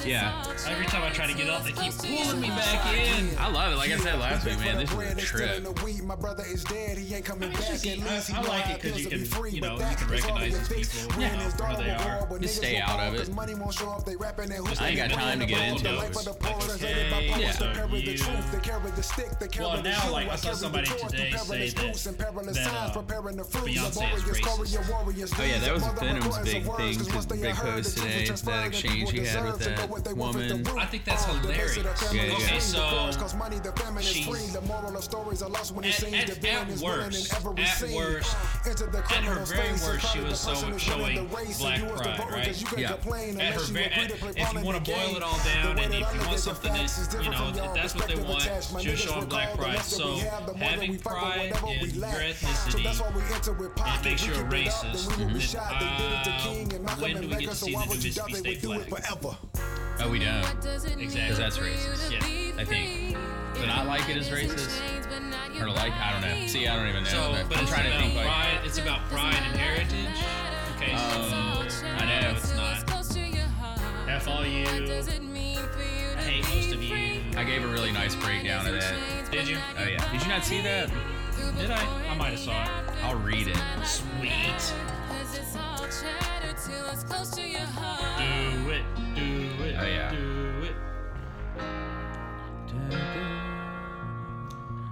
Yeah. 0.06 0.44
Every 0.68 0.86
time 0.86 1.04
I 1.04 1.10
try 1.10 1.28
to 1.28 1.34
get 1.34 1.50
up, 1.50 1.64
they 1.64 1.72
keep 1.72 1.94
pulling 1.94 2.42
me 2.42 2.48
back 2.50 2.94
in. 2.94 3.38
I 3.38 3.50
love 3.52 3.74
it. 3.74 3.78
Like 3.78 3.92
I 3.92 3.98
said 3.98 4.20
last 4.20 4.46
week, 4.46 4.60
man, 4.60 4.78
this 4.78 4.92
is 4.92 4.98
a 5.14 5.16
trip. 5.22 5.68
My 6.04 6.16
brother 6.16 6.44
is 6.46 6.64
dead. 6.64 6.98
He 6.98 7.14
ain't 7.16 7.26
coming 7.26 7.52
back. 7.52 7.62
Just, 7.68 7.86
I, 7.86 8.38
I 8.38 8.42
like 8.44 8.70
it 8.70 8.82
because 8.82 9.00
you 9.04 9.10
can, 9.10 9.20
you 9.54 9.62
know, 9.62 9.76
you 9.78 9.96
can 9.98 10.08
recognize 10.10 10.70
these 10.70 10.90
people, 10.90 11.22
you 11.22 11.28
know, 11.38 11.50
they 11.78 11.90
are. 11.92 12.28
Just 12.40 12.56
stay 12.58 12.78
out 12.80 13.00
of 13.00 13.16
it. 13.16 13.30
I 14.80 14.90
ain't 14.90 14.98
got 14.98 15.10
time 15.12 15.40
to 15.40 15.46
get 15.46 15.62
into 15.70 15.90
it. 16.04 16.16
Was 16.16 16.28
yeah. 17.40 17.54
Well, 19.60 19.84
now, 19.84 20.12
like, 20.12 20.30
I 20.30 20.36
saw 20.36 20.54
somebody 20.54 20.88
today 20.88 21.32
say 21.34 21.70
that, 21.70 21.88
uh, 22.68 23.02
Beyonce 23.66 24.16
is 24.16 24.24
racist. 24.24 24.80
Oh, 25.40 25.44
yeah, 25.44 25.60
that 25.60 25.74
was 25.74 25.84
Venom's 26.00 26.38
big 26.40 26.66
thing, 26.78 26.98
big 27.42 27.56
post 27.56 27.98
today, 27.98 28.26
that 28.28 28.66
exchange 28.68 29.12
he 29.12 29.20
had 29.26 29.44
with 29.46 29.60
that 29.60 29.87
woman. 30.16 30.66
I 30.78 30.86
think 30.86 31.06
that's 31.06 31.26
hilarious. 31.26 31.78
Yeah, 32.12 32.24
yeah. 32.26 32.34
Okay, 32.36 32.60
so 32.60 32.80
she's 34.02 34.32
at, 36.14 36.30
at, 36.30 36.46
at 36.46 36.68
worst, 36.82 37.34
at 37.34 37.44
worst, 37.96 38.38
at 39.12 39.24
her 39.24 39.46
very 39.46 39.72
worst, 39.74 40.14
she 40.14 40.20
was 40.22 40.40
so 40.40 40.54
showing 40.78 41.28
black 41.60 41.80
pride, 41.88 42.26
right? 42.32 42.48
Yeah. 42.78 42.94
At 43.40 43.54
her 43.54 43.62
very, 43.62 43.86
at, 43.86 44.12
if 44.12 44.54
you 44.54 44.62
want 44.64 44.84
to 44.86 44.92
boil 44.92 45.16
it 45.18 45.24
all 45.24 45.40
down, 45.44 45.80
and 45.80 45.94
if 45.94 46.14
you 46.14 46.20
want 46.22 46.40
something 46.40 46.74
that 46.74 46.90
you 47.24 47.30
know, 47.32 47.50
if 47.50 47.74
that's 47.74 47.96
what 47.96 48.08
they 48.08 48.16
want, 48.16 48.46
you 48.86 48.96
show 48.96 49.12
showing 49.12 49.30
black 49.30 49.54
pride. 49.58 49.80
So 49.82 50.18
having 50.58 51.00
pride 51.00 51.54
in 51.82 51.90
your 51.92 52.22
ethnicity, 52.22 52.86
it 52.86 54.06
makes 54.06 54.26
you 54.28 54.34
a 54.34 54.38
racist. 54.46 55.08
Mm-hmm. 55.10 55.58
Uh, 56.88 56.96
when 57.02 57.22
do 57.22 57.28
we 57.30 57.36
get 57.36 57.50
to 57.50 57.56
see 57.56 57.76
the 57.76 57.86
Davis 57.86 58.22
be 58.32 58.38
state 58.38 58.62
flag? 58.62 59.77
Oh, 60.00 60.10
we 60.10 60.20
don't. 60.20 60.44
Exactly. 60.44 61.06
Because 61.06 61.38
that's 61.38 61.58
racist. 61.58 62.12
Yeah. 62.12 62.62
I 62.62 62.66
think. 62.66 63.18
To 63.56 63.66
not 63.66 63.88
like 63.88 64.08
it 64.10 64.18
is 64.18 64.30
racist. 64.30 64.80
Or 65.60 65.70
like, 65.70 65.94
I 65.94 66.12
don't 66.12 66.22
know. 66.22 66.48
See, 66.48 66.68
I 66.68 66.76
don't 66.76 66.88
even 66.88 67.04
know. 67.04 67.10
So, 67.10 67.32
but, 67.32 67.50
but 67.50 67.58
I'm 67.58 67.66
trying 67.66 67.92
to 67.92 67.98
think. 67.98 68.14
Pride, 68.14 68.58
like, 68.58 68.66
it's 68.66 68.78
about 68.78 69.00
pride 69.10 69.34
and 69.34 69.58
heritage. 69.58 70.24
Okay. 70.76 70.94
Um, 70.94 71.68
I 71.98 72.22
know 72.22 72.36
it's 72.36 72.54
not. 72.56 72.84
F 74.08 74.28
all 74.28 74.46
you. 74.46 74.66
I 74.66 76.22
hate 76.22 76.44
most 76.44 76.74
of 76.74 76.82
you. 76.84 77.22
I 77.36 77.44
gave 77.44 77.64
a 77.64 77.68
really 77.68 77.92
nice 77.92 78.16
breakdown 78.16 78.66
of 78.68 78.74
that. 78.74 78.96
Did 79.32 79.48
you? 79.48 79.58
Oh 79.78 79.84
yeah. 79.84 80.12
Did 80.12 80.22
you 80.22 80.28
not 80.28 80.44
see 80.44 80.62
that? 80.62 80.90
Did 81.58 81.72
I? 81.72 81.82
I 82.10 82.16
might 82.16 82.32
have 82.32 82.40
saw 82.40 82.64
it. 82.64 82.70
I'll 83.04 83.20
read 83.20 83.48
it. 83.48 83.58
Sweet. 83.84 84.74
Do 88.18 88.72
it. 88.72 88.84
Do 89.16 89.22
it. 89.22 89.47
Oh, 89.80 89.86
yeah. 89.86 90.10
Do 90.12 90.64
it. 90.64 90.76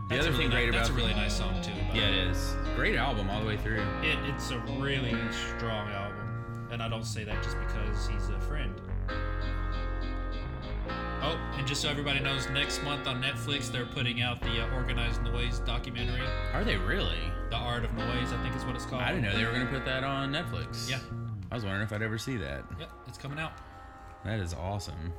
The 0.08 0.16
That's 0.16 0.28
other 0.28 0.32
really 0.32 0.44
thing 0.44 0.50
ni- 0.50 0.56
great 0.56 0.70
about 0.70 0.78
that's 0.78 0.90
a 0.90 0.94
really 0.94 1.14
nice 1.14 1.36
song 1.36 1.62
too. 1.64 1.72
Yeah, 1.94 2.08
it 2.10 2.30
is. 2.30 2.56
Great 2.76 2.96
album 2.96 3.30
all 3.30 3.40
the 3.42 3.48
way 3.48 3.58
through. 3.58 3.82
It, 4.02 4.18
it's 4.28 4.52
a 4.52 4.60
really 4.80 5.16
strong 5.58 5.90
album, 5.90 6.68
and 6.72 6.82
I 6.84 6.88
don't 6.88 7.04
say 7.06 7.24
that 7.24 7.42
just 7.44 7.58
because 7.60 8.08
he's 8.08 8.30
a 8.30 8.40
friend. 8.42 8.74
Oh, 11.22 11.40
and 11.58 11.66
just 11.66 11.82
so 11.82 11.90
everybody 11.90 12.20
knows, 12.20 12.48
next 12.50 12.84
month 12.84 13.08
on 13.08 13.20
Netflix 13.22 13.72
they're 13.72 13.88
putting 13.88 14.22
out 14.22 14.40
the 14.42 14.62
uh, 14.64 14.76
"Organized 14.76 15.24
Noise" 15.24 15.60
documentary. 15.60 16.22
Are 16.54 16.64
they 16.64 16.78
really? 16.78 17.18
The 17.50 17.56
Art 17.56 17.84
of 17.84 17.92
Noise, 17.94 18.32
I 18.32 18.44
think 18.44 18.56
is 18.56 18.64
what 18.64 18.76
it's 18.76 18.86
called. 18.86 19.02
I 19.02 19.10
didn't 19.12 19.24
know 19.24 19.36
they 19.36 19.46
were 19.46 19.54
gonna 19.54 19.66
put 19.66 19.86
that 19.86 20.04
on 20.04 20.32
Netflix. 20.32 20.88
Yeah. 20.88 21.00
I 21.52 21.56
was 21.56 21.64
wondering 21.64 21.84
if 21.84 21.92
I'd 21.94 22.04
ever 22.04 22.20
see 22.20 22.38
that. 22.38 22.64
Yep, 22.80 22.90
it's 23.08 23.18
coming 23.18 23.40
out. 23.40 23.54
That 24.26 24.40
is 24.40 24.54
awesome. 24.54 25.14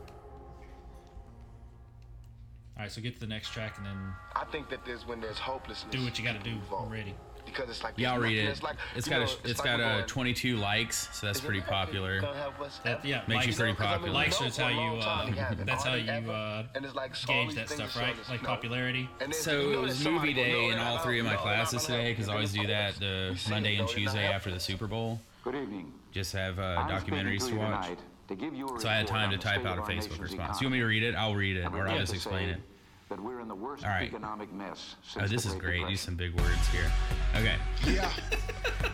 All 2.76 2.82
right, 2.82 2.92
so 2.92 3.00
get 3.00 3.14
to 3.14 3.20
the 3.20 3.26
next 3.26 3.50
track 3.52 3.78
and 3.78 3.86
then 3.86 3.96
I 4.34 4.44
think 4.46 4.68
that 4.68 4.84
there's 4.84 5.06
when 5.06 5.20
there's 5.20 5.38
hopelessness. 5.38 5.90
do 5.90 6.04
what 6.04 6.18
you 6.18 6.24
got 6.24 6.36
to 6.36 6.42
do. 6.42 6.56
move 6.56 6.72
on. 6.72 6.86
I'm 6.86 6.92
ready. 6.92 7.14
Because 7.46 7.70
it's 7.70 7.82
like 7.84 7.94
Yeah, 7.96 8.12
I'll 8.12 8.18
read 8.20 8.34
nothing- 8.36 8.48
it. 8.48 8.50
It's, 8.50 8.62
like, 8.64 8.76
it's 8.96 9.06
you 9.06 9.10
got 9.12 9.18
know, 9.20 9.24
a, 9.44 9.48
it's 9.48 9.60
like 9.64 9.78
got 9.78 10.00
a 10.00 10.02
22 10.06 10.56
likes, 10.56 11.08
so 11.16 11.26
that's 11.26 11.40
pretty 11.40 11.60
popular. 11.60 12.20
gonna 12.20 12.36
help 12.36 12.60
us 12.60 12.80
That 12.84 13.02
yeah, 13.04 13.22
Makes 13.28 13.46
you 13.46 13.54
pretty 13.54 13.72
Because, 13.72 13.86
I 13.86 13.90
mean, 13.90 13.98
popular. 14.00 14.12
likes 14.12 14.40
we 14.40 14.46
is 14.48 14.56
how 14.56 14.68
you 14.68 14.76
long 14.76 15.00
time 15.00 15.32
we 15.32 15.38
uh, 15.40 15.54
that's 15.64 15.84
how 15.84 15.94
you 15.94 16.10
uh, 16.10 16.64
And 16.74 16.84
it's 16.84 16.94
like 16.96 17.12
all 17.28 17.46
gauge 17.46 17.54
that 17.54 17.70
stuff, 17.70 17.96
right? 17.96 18.16
Like 18.28 18.42
no. 18.42 18.48
popularity. 18.48 19.08
And 19.20 19.32
then 19.32 19.40
So 19.40 19.60
you 19.60 19.72
it 19.74 19.80
was 19.80 20.04
movie 20.04 20.34
day 20.34 20.68
in 20.70 20.78
all 20.78 20.98
three 20.98 21.20
of 21.20 21.24
my 21.24 21.36
classes 21.36 21.84
today 21.86 22.10
because 22.12 22.28
I 22.28 22.34
always 22.34 22.52
do 22.52 22.66
that 22.66 22.96
the 22.96 23.38
Monday 23.48 23.76
and 23.76 23.80
though, 23.88 23.92
it's 23.92 23.94
not 23.94 24.00
Tuesday 24.00 24.26
after 24.26 24.50
the 24.50 24.60
Super 24.60 24.88
Bowl. 24.88 25.20
Good 25.44 25.54
evening. 25.54 25.92
Just 26.12 26.32
have 26.32 26.58
uh, 26.58 26.62
I'm 26.62 27.00
speaking 27.00 27.20
documentaries 27.20 27.44
to 27.44 27.50
to 27.52 27.56
watch. 27.56 27.90
Tonight 28.26 28.38
to 28.38 28.44
give 28.44 28.54
you 28.54 28.66
a 28.76 28.80
So 28.80 28.88
I 28.88 28.94
had 28.94 29.06
time 29.06 29.30
to 29.30 29.38
type 29.38 29.64
out 29.64 29.78
a 29.78 29.82
Facebook 29.82 29.88
nation's 29.94 30.18
response. 30.18 30.60
You 30.60 30.66
want 30.66 30.72
me 30.74 30.78
to 30.80 30.86
read 30.86 31.02
it? 31.02 31.14
I'll 31.14 31.34
read 31.34 31.56
it, 31.56 31.66
or 31.72 31.88
I'll 31.88 31.98
just 31.98 32.14
explain 32.14 32.48
it. 32.50 32.60
That 33.08 33.20
we're 33.20 33.40
in 33.40 33.46
the 33.46 33.54
worst 33.54 33.84
All 33.84 33.90
right. 33.90 34.02
economic 34.02 34.52
mess 34.52 34.96
since 35.06 35.24
Oh, 35.24 35.28
this 35.28 35.44
the 35.44 35.50
is 35.50 35.54
Great 35.54 35.80
great. 35.82 35.90
Use 35.90 36.00
some 36.00 36.16
big 36.16 36.34
words 36.40 36.66
here. 36.68 36.90
Okay. 37.36 37.56
Yeah. 37.86 38.10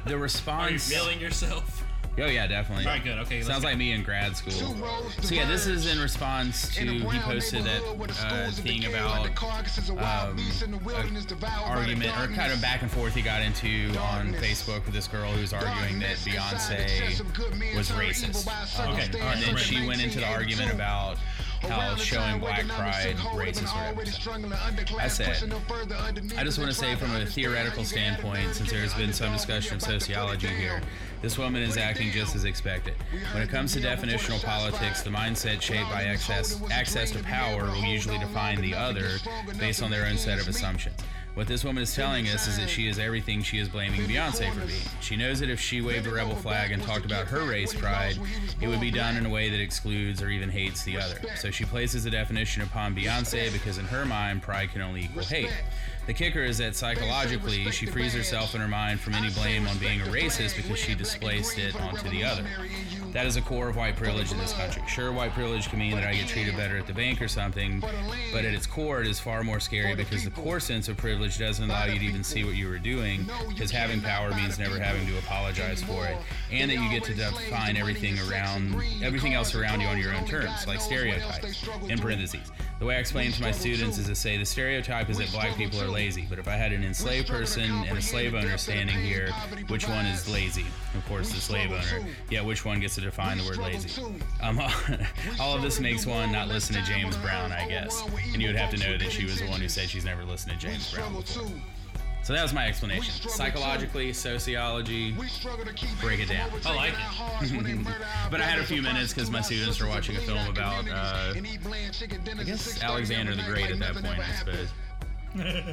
The 0.04 0.14
Are 0.14 0.16
you 0.16 0.22
response. 0.22 0.92
feeling 0.92 1.20
yourself? 1.20 1.84
Oh 2.18 2.26
yeah, 2.26 2.46
definitely. 2.46 2.84
All 2.84 2.92
right, 2.92 3.02
good. 3.02 3.18
Okay, 3.20 3.40
Sounds 3.40 3.62
go. 3.62 3.68
like 3.68 3.78
me 3.78 3.92
in 3.92 4.02
grad 4.02 4.36
school. 4.36 4.76
So 5.22 5.34
yeah, 5.34 5.48
this 5.48 5.66
is 5.66 5.90
in 5.90 5.98
response 5.98 6.74
to 6.74 6.84
he 6.84 7.18
posted 7.20 7.64
that 7.64 7.82
uh, 8.26 8.50
thing 8.50 8.84
about 8.84 9.26
um, 9.26 10.38
a 10.38 11.66
argument 11.66 12.10
or 12.18 12.26
kind 12.34 12.52
of 12.52 12.60
back 12.60 12.82
and 12.82 12.90
forth 12.90 13.14
he 13.14 13.22
got 13.22 13.40
into 13.40 13.96
on 13.98 14.34
Facebook 14.34 14.84
with 14.84 14.92
this 14.92 15.08
girl 15.08 15.30
who's 15.32 15.54
arguing 15.54 16.00
that 16.00 16.16
Beyonce 16.16 17.76
was 17.76 17.90
racist. 17.90 18.46
Um, 18.78 18.92
Okay, 18.92 19.08
all 19.20 19.26
right, 19.26 19.36
and 19.36 19.44
then 19.44 19.56
she 19.56 19.86
went 19.86 20.02
into 20.02 20.20
the 20.20 20.26
argument 20.28 20.72
about 20.72 21.16
how 21.62 21.94
showing 21.96 22.40
black 22.40 22.66
pride 22.68 23.16
racist 23.34 23.74
or. 23.74 25.00
I 25.00 25.08
said, 25.08 25.52
I 26.36 26.44
just 26.44 26.58
want 26.58 26.70
to 26.70 26.76
say 26.76 26.94
from 26.96 27.14
a 27.16 27.24
theoretical 27.24 27.84
standpoint, 27.84 28.54
since 28.54 28.70
there's 28.70 28.94
been 28.94 29.12
some 29.12 29.32
discussion 29.32 29.76
of 29.76 29.82
sociology 29.82 30.48
here, 30.48 30.82
this 31.22 31.38
woman 31.38 31.62
is 31.62 31.76
acting 31.76 32.10
just 32.10 32.34
as 32.34 32.44
expected. 32.44 32.94
When 33.32 33.42
it 33.42 33.48
comes 33.48 33.72
to 33.74 33.80
definitional 33.80 34.42
politics, 34.44 35.02
the 35.02 35.10
mindset 35.10 35.62
shaped 35.62 35.88
by 35.88 36.02
access, 36.02 36.60
access 36.70 37.12
to 37.12 37.22
power 37.22 37.64
will 37.64 37.84
usually 37.84 38.18
define 38.18 38.60
the 38.60 38.74
other 38.74 39.08
based 39.58 39.82
on 39.82 39.90
their 39.90 40.06
own 40.06 40.18
set 40.18 40.40
of 40.40 40.48
assumptions. 40.48 40.96
What 41.34 41.46
this 41.46 41.64
woman 41.64 41.82
is 41.82 41.94
telling 41.94 42.28
us 42.28 42.46
is 42.46 42.58
that 42.58 42.68
she 42.68 42.88
is 42.88 42.98
everything 42.98 43.42
she 43.42 43.56
is 43.56 43.66
blaming 43.66 44.02
Beyonce 44.02 44.52
for 44.52 44.66
being. 44.66 44.82
She 45.00 45.16
knows 45.16 45.40
that 45.40 45.48
if 45.48 45.58
she 45.58 45.80
waved 45.80 46.06
a 46.06 46.10
rebel 46.12 46.36
flag 46.36 46.72
and 46.72 46.82
talked 46.82 47.06
about 47.06 47.26
her 47.28 47.48
race 47.48 47.72
pride, 47.72 48.18
it 48.60 48.68
would 48.68 48.82
be 48.82 48.90
done 48.90 49.16
in 49.16 49.24
a 49.24 49.30
way 49.30 49.48
that 49.48 49.58
excludes 49.58 50.22
or 50.22 50.28
even 50.28 50.50
hates 50.50 50.82
the 50.82 50.98
other. 50.98 51.18
So 51.36 51.50
she 51.50 51.64
places 51.64 52.04
a 52.04 52.10
definition 52.10 52.62
upon 52.62 52.94
Beyonce 52.94 53.50
because 53.50 53.78
in 53.78 53.86
her 53.86 54.04
mind, 54.04 54.42
pride 54.42 54.72
can 54.72 54.82
only 54.82 55.04
equal 55.04 55.22
hate. 55.22 55.48
The 56.05 56.12
kicker 56.12 56.42
is 56.42 56.59
that 56.59 56.74
psychologically, 56.74 57.70
she 57.70 57.86
frees 57.86 58.12
herself 58.12 58.57
in 58.57 58.61
her 58.61 58.66
mind 58.66 59.00
from 59.00 59.14
any 59.14 59.30
blame 59.30 59.68
on 59.68 59.78
being 59.78 60.00
a 60.00 60.05
racist 60.07 60.57
because 60.57 60.78
she 60.78 60.96
displaced 60.96 61.59
it 61.59 61.80
onto 61.80 62.09
the 62.11 62.24
other. 62.24 62.44
That 63.12 63.26
is 63.26 63.36
a 63.36 63.40
core 63.40 63.68
of 63.68 63.76
white 63.76 63.94
privilege 63.94 64.32
in 64.32 64.38
this 64.38 64.53
country. 64.53 64.82
Sure, 64.88 65.12
white 65.12 65.32
privilege 65.32 65.68
can 65.68 65.78
mean 65.78 65.94
that 65.94 66.05
I 66.05 66.14
get 66.14 66.26
treated 66.26 66.57
better 66.57 66.76
at 66.76 66.86
the 66.86 66.92
bank 66.92 67.22
or 67.22 67.28
something, 67.28 67.80
but 68.32 68.44
at 68.44 68.53
its 68.53 68.66
core, 68.66 69.00
it 69.00 69.07
is 69.07 69.20
far 69.20 69.44
more 69.44 69.61
scary 69.61 69.94
because 69.94 70.24
the 70.24 70.30
core 70.30 70.59
sense 70.59 70.88
of 70.88 70.96
privilege 70.96 71.38
doesn't 71.38 71.70
allow 71.70 71.84
you 71.84 71.98
to 71.98 72.05
even 72.05 72.24
see 72.24 72.42
what 72.42 72.57
you 72.57 72.68
were 72.68 72.78
doing, 72.78 73.24
because 73.48 73.70
having 73.70 74.00
power 74.00 74.30
means 74.34 74.59
never 74.59 74.80
having 74.80 75.07
to 75.07 75.18
apologize 75.18 75.82
for 75.82 76.07
it, 76.07 76.16
and 76.50 76.70
that 76.70 76.78
you 76.78 76.90
get 76.90 77.05
to 77.05 77.14
define 77.14 77.76
everything 77.76 78.18
around 78.28 78.74
everything 79.03 79.34
else 79.34 79.55
around 79.55 79.80
you 79.80 79.86
on 79.86 79.98
your 79.98 80.14
own 80.14 80.24
terms, 80.24 80.66
like 80.66 80.80
stereotypes. 80.80 81.68
In 81.88 81.98
parentheses, 81.98 82.50
the 82.82 82.88
way 82.88 82.96
I 82.96 82.98
explain 82.98 83.30
to 83.30 83.40
my 83.40 83.52
students 83.52 83.96
is 83.96 84.08
to 84.08 84.14
say 84.16 84.36
the 84.36 84.44
stereotype 84.44 85.08
is 85.08 85.18
that 85.18 85.30
black 85.30 85.56
people 85.56 85.80
are 85.80 85.86
lazy, 85.86 86.26
but 86.28 86.40
if 86.40 86.48
I 86.48 86.54
had 86.56 86.72
an 86.72 86.82
enslaved 86.82 87.28
person 87.28 87.70
and 87.70 87.96
a 87.96 88.02
slave 88.02 88.34
owner 88.34 88.58
standing 88.58 88.98
here, 88.98 89.30
which 89.68 89.86
one 89.86 90.04
is 90.04 90.28
lazy? 90.28 90.66
Of 90.96 91.06
course, 91.06 91.30
the 91.30 91.40
slave 91.40 91.70
owner. 91.70 92.04
Yeah, 92.28 92.40
which 92.40 92.64
one 92.64 92.80
gets 92.80 92.96
to 92.96 93.00
define 93.00 93.38
the 93.38 93.44
word 93.44 93.58
lazy? 93.58 94.02
Um, 94.42 94.60
all 95.40 95.54
of 95.54 95.62
this 95.62 95.78
makes 95.78 96.06
one 96.06 96.32
not 96.32 96.48
listen 96.48 96.74
to 96.74 96.82
James 96.82 97.16
Brown, 97.18 97.52
I 97.52 97.68
guess, 97.68 98.02
and 98.32 98.42
you 98.42 98.48
would 98.48 98.56
have 98.56 98.72
to 98.72 98.76
know 98.78 98.98
that 98.98 99.12
she 99.12 99.26
was 99.26 99.38
the 99.38 99.46
one 99.46 99.60
who 99.60 99.68
said 99.68 99.88
she's 99.88 100.04
never 100.04 100.24
listened 100.24 100.58
to 100.58 100.58
James 100.58 100.92
Brown 100.92 101.14
before. 101.14 101.44
So 102.22 102.32
that 102.34 102.42
was 102.42 102.52
my 102.52 102.68
explanation. 102.68 103.28
Psychologically, 103.28 104.12
sociology, 104.12 105.12
break 106.00 106.20
it 106.20 106.28
down. 106.28 106.50
I 106.64 106.74
like 106.74 106.92
it. 106.92 107.86
But 108.30 108.40
I 108.40 108.44
had 108.44 108.60
a 108.60 108.64
few 108.64 108.80
minutes 108.80 109.12
because 109.12 109.30
my 109.30 109.40
students 109.40 109.80
were 109.80 109.88
watching 109.88 110.16
a 110.16 110.20
film 110.20 110.46
about, 110.48 110.88
uh, 110.88 111.34
I 111.34 112.44
guess, 112.44 112.82
Alexander 112.82 113.34
the 113.34 113.42
Great 113.42 113.70
at 113.70 113.78
that 113.80 113.94
point, 113.94 114.20
I 114.20 114.32
suppose. 114.32 114.68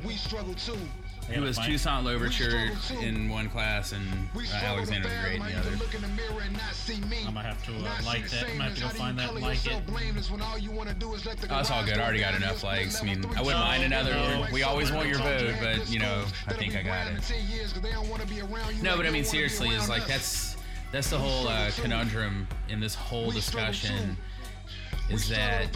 We 0.04 0.16
struggle 0.16 0.56
too. 0.56 0.78
I 1.30 1.34
It 1.34 1.40
was 1.42 1.58
find- 1.58 1.72
Toussaint 1.72 2.06
Louverture 2.06 2.72
in 3.02 3.30
one 3.30 3.50
class 3.50 3.92
and 3.92 4.30
uh, 4.36 4.40
Alexander 4.64 5.10
the 5.10 5.16
Great 5.22 5.36
in 5.36 5.42
the 5.46 5.60
other. 5.60 5.70
I 7.28 7.32
might 7.32 7.46
have 7.46 7.64
to 7.66 7.72
uh, 7.78 7.90
like 8.06 8.30
that. 8.30 8.46
I 8.50 8.54
might 8.56 8.64
have 8.66 8.76
to 8.76 8.82
go 8.82 8.88
find 8.90 9.20
that 9.20 9.30
and 9.32 9.42
like 9.42 9.66
it. 9.66 9.84
Oh, 11.52 11.60
it's 11.60 11.70
all 11.72 11.86
good. 11.86 11.98
I 11.98 12.04
already 12.04 12.20
got 12.20 12.36
enough 12.36 12.64
likes. 12.64 13.02
I 13.02 13.06
mean, 13.06 13.24
I 13.38 13.42
wouldn't 13.42 13.60
mind 13.64 13.84
another. 13.84 14.12
One. 14.40 14.52
We 14.52 14.64
always 14.64 14.92
want 14.92 15.08
your 15.08 15.18
vote, 15.20 15.56
but 15.62 15.90
you 15.90 16.00
know, 16.00 16.26
I 16.48 16.54
think 16.54 16.76
I 16.76 16.82
got 16.84 17.08
it. 17.08 17.22
No, 18.82 18.98
but 18.98 19.06
I 19.06 19.10
mean, 19.12 19.24
seriously, 19.24 19.70
is 19.70 19.88
like 19.90 20.08
that's 20.08 20.56
that's 20.92 21.10
the 21.12 21.18
whole 21.20 21.48
uh, 21.48 21.70
conundrum 21.76 22.48
in 22.70 22.80
this 22.80 22.96
whole 22.96 23.30
discussion. 23.32 24.18
Is 25.10 25.28
that 25.30 25.76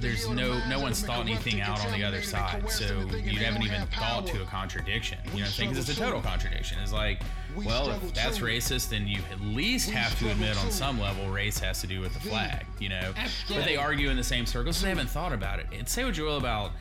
there's 0.00 0.28
no 0.28 0.60
no 0.68 0.80
one's 0.80 1.00
thought 1.00 1.20
anything 1.20 1.60
out 1.60 1.84
on 1.86 1.92
the 1.92 2.02
other 2.02 2.20
side, 2.22 2.68
so 2.68 2.84
you 3.14 3.38
haven't 3.38 3.62
even 3.62 3.86
thought 3.86 4.26
to 4.26 4.42
a 4.42 4.46
contradiction. 4.46 5.18
You 5.34 5.44
know, 5.44 5.48
because 5.56 5.78
it's 5.78 5.96
a 5.96 6.00
total 6.00 6.20
contradiction. 6.20 6.78
It's 6.80 6.92
like, 6.92 7.22
well, 7.54 7.90
if 7.90 8.12
that's 8.12 8.38
racist, 8.38 8.88
then 8.90 9.06
you 9.06 9.20
at 9.30 9.40
least 9.40 9.90
have 9.90 10.18
to 10.18 10.30
admit 10.30 10.56
on 10.64 10.70
some 10.72 11.00
level 11.00 11.30
race 11.30 11.58
has 11.60 11.80
to 11.82 11.86
do 11.86 12.00
with 12.00 12.12
the 12.14 12.20
flag. 12.20 12.66
You 12.80 12.88
know, 12.88 13.14
but 13.48 13.64
they 13.64 13.76
argue 13.76 14.10
in 14.10 14.16
the 14.16 14.24
same 14.24 14.46
circles. 14.46 14.78
So 14.78 14.84
they 14.84 14.90
haven't 14.90 15.10
thought 15.10 15.32
about 15.32 15.60
it. 15.60 15.66
And 15.72 15.88
say 15.88 16.04
what 16.04 16.16
you 16.16 16.24
will 16.24 16.38
about 16.38 16.72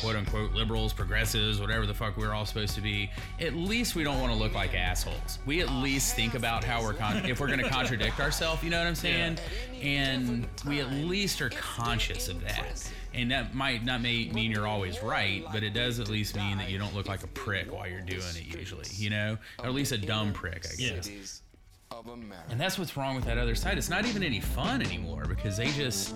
quote 0.00 0.16
unquote 0.16 0.52
liberals, 0.52 0.92
progressives, 0.92 1.60
whatever 1.60 1.86
the 1.86 1.94
fuck 1.94 2.16
we're 2.16 2.32
all 2.32 2.46
supposed 2.46 2.74
to 2.74 2.80
be, 2.80 3.10
at 3.40 3.54
least 3.54 3.94
we 3.94 4.04
don't 4.04 4.20
want 4.20 4.32
to 4.32 4.38
look 4.38 4.54
like 4.54 4.74
assholes. 4.74 5.38
We 5.46 5.60
at 5.60 5.70
least 5.70 6.14
think 6.16 6.34
about 6.34 6.64
how 6.64 6.82
we're 6.82 6.94
con- 6.94 7.24
if 7.26 7.40
we're 7.40 7.46
going 7.48 7.60
to 7.60 7.68
contradict 7.68 8.20
ourselves, 8.20 8.62
you 8.62 8.70
know 8.70 8.78
what 8.78 8.86
I'm 8.86 8.94
saying? 8.94 9.38
And 9.82 10.46
we 10.66 10.80
at 10.80 10.90
least 10.90 11.40
are 11.40 11.50
conscious 11.50 12.28
of 12.28 12.40
that. 12.42 12.90
And 13.14 13.30
that 13.30 13.54
might 13.54 13.84
not 13.84 14.02
may 14.02 14.28
mean 14.28 14.50
you're 14.50 14.66
always 14.66 15.02
right, 15.02 15.44
but 15.52 15.62
it 15.62 15.70
does 15.74 15.98
at 15.98 16.08
least 16.08 16.36
mean 16.36 16.58
that 16.58 16.68
you 16.70 16.78
don't 16.78 16.94
look 16.94 17.08
like 17.08 17.22
a 17.24 17.28
prick 17.28 17.72
while 17.72 17.88
you're 17.88 18.00
doing 18.02 18.20
it 18.36 18.54
usually, 18.56 18.84
you 18.92 19.10
know? 19.10 19.38
Or 19.60 19.66
at 19.66 19.74
least 19.74 19.92
a 19.92 19.98
dumb 19.98 20.32
prick, 20.32 20.66
I 20.66 20.70
Yeah. 20.78 20.90
guess. 20.96 21.42
And 22.50 22.60
that's 22.60 22.78
what's 22.78 22.96
wrong 22.96 23.16
with 23.16 23.24
that 23.24 23.38
other 23.38 23.54
side. 23.54 23.78
It's 23.78 23.88
not 23.88 24.04
even 24.04 24.22
any 24.22 24.40
fun 24.40 24.82
anymore 24.82 25.24
because 25.26 25.56
they 25.56 25.70
just 25.72 26.14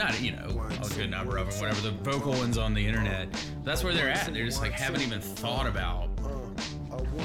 not 0.00 0.18
you 0.22 0.32
know 0.32 0.66
a 0.82 0.88
good 0.94 1.10
number 1.10 1.36
of 1.36 1.50
them, 1.50 1.60
whatever 1.60 1.82
the 1.82 1.90
vocal 1.90 2.32
ones 2.32 2.56
on 2.56 2.72
the 2.72 2.84
internet. 2.84 3.28
That's 3.62 3.84
where 3.84 3.92
they're 3.92 4.08
at. 4.08 4.32
They're 4.32 4.46
just 4.46 4.62
like 4.62 4.72
haven't 4.72 5.02
even 5.02 5.20
thought 5.20 5.66
about 5.66 6.09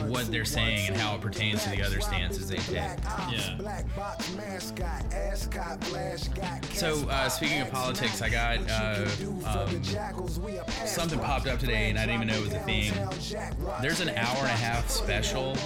what 0.07 0.31
they're 0.31 0.45
saying 0.45 0.87
and 0.87 0.97
how 0.97 1.15
it 1.15 1.21
pertains 1.21 1.63
to 1.63 1.69
the 1.69 1.81
other 1.81 2.01
stances 2.01 2.47
they 2.47 2.57
take. 2.57 2.75
Yeah. 2.75 3.57
So, 6.71 7.07
uh, 7.09 7.29
speaking 7.29 7.61
of 7.61 7.71
politics, 7.71 8.21
I 8.21 8.29
got 8.29 8.59
uh, 8.69 9.05
um, 9.45 9.83
something 10.85 11.19
popped 11.19 11.47
up 11.47 11.59
today, 11.59 11.89
and 11.89 11.97
I 11.97 12.05
didn't 12.05 12.15
even 12.15 12.27
know 12.27 12.35
it 12.35 12.43
was 12.43 12.53
a 12.53 12.59
thing. 12.59 12.93
There's 13.81 14.01
an 14.01 14.09
hour 14.09 14.37
and 14.37 14.47
a 14.47 14.49
half 14.49 14.89
special 14.89 15.57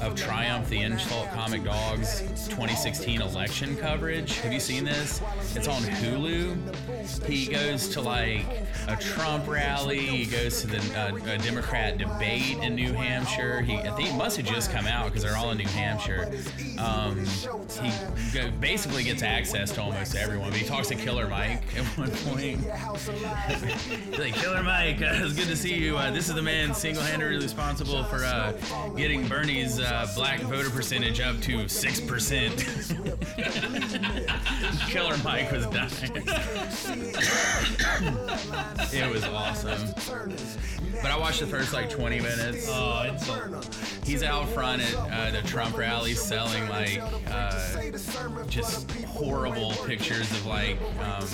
of 0.00 0.14
Triumph 0.14 0.68
the 0.68 0.80
Insult 0.80 1.30
Comic 1.30 1.64
Dogs 1.64 2.20
2016 2.48 3.20
election 3.20 3.76
coverage. 3.76 4.38
Have 4.40 4.52
you 4.52 4.60
seen 4.60 4.84
this? 4.84 5.20
It's 5.54 5.68
on 5.68 5.82
Hulu. 5.82 7.24
He 7.26 7.46
goes 7.46 7.88
to 7.90 8.00
like 8.00 8.46
a 8.88 8.96
Trump 8.96 9.46
rally. 9.48 9.98
He 9.98 10.26
goes 10.26 10.60
to 10.62 10.66
the 10.66 10.78
uh, 10.98 11.14
a 11.32 11.38
Democrat 11.38 11.98
debate 11.98 12.58
in 12.58 12.74
New 12.74 12.92
Hampshire. 12.92 13.60
He, 13.62 13.73
I 13.78 13.90
think, 13.94 14.10
it 14.10 14.16
must 14.16 14.36
have 14.36 14.46
just 14.46 14.70
come 14.70 14.86
out 14.86 15.06
because 15.06 15.22
they're 15.22 15.36
all 15.36 15.50
in 15.50 15.58
New 15.58 15.66
Hampshire. 15.68 16.30
Um, 16.78 17.24
he 17.82 17.90
basically 18.60 19.04
gets 19.04 19.22
access 19.22 19.70
to 19.72 19.82
almost 19.82 20.14
everyone. 20.14 20.50
But 20.50 20.58
he 20.58 20.66
talks 20.66 20.88
to 20.88 20.94
Killer 20.94 21.28
Mike 21.28 21.62
at 21.76 21.84
one 21.98 22.10
point. 22.10 22.60
Like, 24.18 24.34
Killer 24.34 24.62
Mike, 24.62 25.00
uh, 25.02 25.24
it's 25.24 25.34
good 25.34 25.48
to 25.48 25.56
see 25.56 25.74
you. 25.74 25.96
Uh, 25.96 26.10
this 26.10 26.28
is 26.28 26.34
the 26.34 26.42
man 26.42 26.74
single-handedly 26.74 27.36
responsible 27.36 28.04
for 28.04 28.24
uh, 28.24 28.52
getting 28.96 29.26
Bernie's 29.26 29.80
uh, 29.80 30.06
black 30.14 30.40
voter 30.40 30.70
percentage 30.70 31.20
up 31.20 31.40
to 31.42 31.66
six 31.68 32.00
percent. 32.00 32.56
Killer 34.88 35.16
Mike 35.24 35.50
was 35.50 35.66
dying. 35.66 36.14
it 38.92 39.12
was 39.12 39.24
awesome. 39.24 39.80
But 41.02 41.10
I 41.10 41.18
watched 41.18 41.40
the 41.40 41.46
first 41.46 41.72
like 41.72 41.90
20 41.90 42.20
minutes. 42.20 42.66
Oh, 42.70 43.02
it's 43.06 43.28
He's 44.04 44.22
out 44.22 44.48
front 44.50 44.82
at 44.82 44.94
uh, 44.94 45.30
the 45.30 45.46
Trump 45.46 45.78
rally 45.78 46.14
selling 46.14 46.68
like 46.68 47.00
uh, 47.28 47.90
just 48.48 48.90
horrible 49.06 49.72
pictures 49.86 50.30
of 50.30 50.46
like 50.46 50.76
um, 51.00 51.26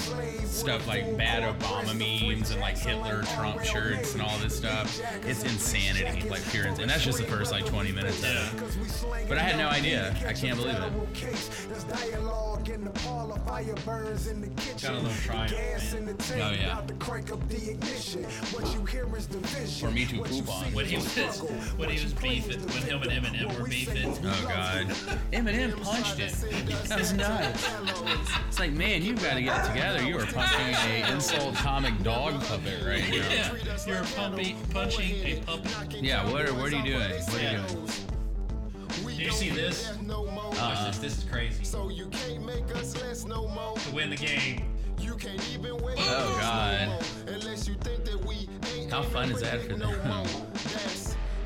stuff 0.44 0.86
like 0.86 1.16
bad 1.16 1.42
Obama 1.42 1.96
memes 1.96 2.50
and 2.50 2.60
like 2.60 2.78
Hitler 2.78 3.22
Trump 3.34 3.64
shirts 3.64 4.12
and 4.14 4.22
all 4.22 4.38
this 4.38 4.56
stuff. 4.56 5.00
It's 5.26 5.42
insanity, 5.42 6.28
like 6.28 6.42
pure 6.50 6.64
insanity. 6.66 6.82
And 6.82 6.90
that's 6.90 7.04
just 7.04 7.18
the 7.18 7.24
first 7.24 7.50
like 7.50 7.66
20 7.66 7.92
minutes 7.92 8.22
it. 8.22 8.52
But 9.28 9.38
I 9.38 9.42
had 9.42 9.56
no 9.56 9.68
idea. 9.68 10.14
I 10.26 10.32
can't 10.32 10.56
believe 10.56 10.76
it. 10.76 10.92
got 14.80 14.92
a 14.92 14.96
little 14.96 15.10
triumph. 15.22 15.52
Oh 16.32 16.50
yeah. 16.52 16.80
For 19.80 19.90
me 19.90 20.06
to 20.06 20.22
poop 20.22 20.48
on. 20.48 20.72
When 20.72 20.86
he 20.86 20.96
was 20.96 21.40
when 21.76 21.88
he 21.90 22.02
was 22.02 22.09
beefing, 22.14 22.60
when 22.60 22.82
him 22.82 23.02
and 23.02 23.10
Eminem 23.10 23.58
were 23.58 23.66
beefing. 23.68 24.08
Oh 24.24 24.44
god. 24.48 24.86
Eminem 25.32 25.80
punched 25.82 26.18
him. 26.18 26.66
That 26.88 26.98
was 26.98 27.12
nuts. 27.12 27.68
It's 28.48 28.58
like, 28.58 28.72
man, 28.72 29.02
you've 29.02 29.22
got 29.22 29.34
to 29.34 29.42
get 29.42 29.64
it 29.64 29.68
together. 29.68 30.02
You 30.02 30.18
are 30.18 30.26
punching 30.26 30.74
a 30.74 31.12
insult 31.12 31.54
comic 31.56 32.00
dog 32.02 32.42
puppet 32.44 32.84
right 32.86 33.02
now. 33.10 33.16
Yeah, 33.16 33.52
you're 33.86 34.04
pumpy, 34.16 34.56
punching 34.72 35.26
a 35.26 35.40
puppet. 35.46 36.02
Yeah, 36.02 36.30
what 36.30 36.48
are, 36.48 36.54
what 36.54 36.72
are 36.72 36.76
you 36.76 36.82
doing? 36.84 37.10
What 37.10 37.34
are 37.42 37.52
you 37.52 37.58
doing? 37.58 37.88
Did 39.16 39.18
you 39.26 39.32
see 39.32 39.50
this? 39.50 39.92
Watch 40.06 40.86
this. 40.86 40.98
This 40.98 41.18
is 41.18 41.24
crazy. 41.24 41.64
So 41.64 41.88
you 41.90 42.06
can't 42.08 42.44
make 42.44 42.74
us 42.76 43.00
less 43.00 43.24
no 43.24 43.48
more. 43.48 43.76
To 43.76 43.94
win 43.94 44.10
the 44.10 44.16
game. 44.16 44.64
You 44.98 45.14
can't 45.14 45.42
even 45.54 45.78
wait 45.82 45.96
Oh, 45.98 46.34
no 46.34 46.40
God. 46.40 46.88
more. 46.88 47.34
Unless 47.34 47.68
you 47.68 47.74
think 47.74 48.04
that 48.04 48.22
we 48.24 48.48
ain't 48.74 48.90
How 48.92 49.02
fun 49.02 49.30
is 49.30 49.40
that 49.40 49.62
for 49.62 49.76
no 49.76 49.90
them? 49.92 50.36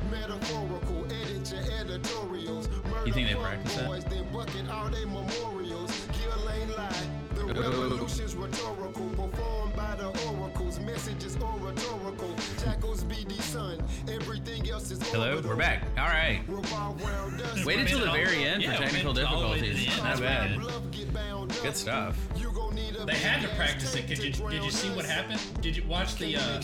More. 0.05 0.15
That's 0.19 0.29
metaphorical. 0.29 1.05
Edit 1.05 1.51
your 1.51 1.79
editorials. 1.79 2.69
You 3.05 3.13
think 3.13 3.27
they 3.27 3.35
Murder 3.35 3.47
practice 3.47 3.77
boys, 3.81 4.03
that? 4.03 4.09
Then 4.11 4.25
bucket 4.33 4.69
all 4.69 4.89
they 4.89 5.05
memorials. 5.05 6.07
Kill 6.13 6.49
ain't 6.49 6.77
lie. 6.77 6.91
The 7.35 7.45
revolution's 7.61 8.35
rhetorical. 8.35 9.09
Performed 9.09 9.75
by 9.75 9.95
the 9.95 10.07
oracles. 10.27 10.79
Messages 10.79 11.37
oratorical. 11.41 12.33
Jackals 12.63 13.03
BD 13.03 13.39
son. 13.41 13.81
Everything 14.09 14.69
else 14.69 14.91
is 14.91 15.01
Hello, 15.11 15.29
orbital. 15.31 15.51
we're 15.51 15.55
back. 15.57 15.83
All 15.97 16.07
right. 16.07 16.41
Revolve 16.47 17.01
round 17.03 17.41
us. 17.41 17.65
Waited 17.65 17.87
till 17.87 17.99
the 17.99 18.11
very 18.11 18.43
end 18.43 18.63
Yeah, 18.63 18.75
for 18.75 18.83
technical 18.83 19.13
made 19.13 19.21
it 19.21 19.27
all 19.27 19.41
the 19.41 19.47
way 19.49 19.59
to 19.59 19.61
the 19.61 19.73
difficulties. 19.73 20.03
Not 20.03 20.19
bad. 20.19 20.55
pretty 20.55 20.71
Love 20.71 20.91
get 20.91 21.13
bound 21.13 21.51
up. 21.51 21.61
Good 21.61 21.77
stuff. 21.77 22.17
You 22.35 22.51
gon' 22.51 22.75
need 22.75 22.95
a 22.95 23.05
They 23.05 23.15
had 23.15 23.41
to 23.41 23.47
practice 23.55 23.95
it. 23.95 24.07
Did 24.07 24.23
you 24.23 24.31
did 24.49 24.63
you 24.63 24.71
see 24.71 24.89
what 24.89 25.05
happened? 25.05 25.41
Did 25.61 25.77
you 25.77 25.83
watch 25.87 26.15
the 26.15 26.37
uh? 26.37 26.61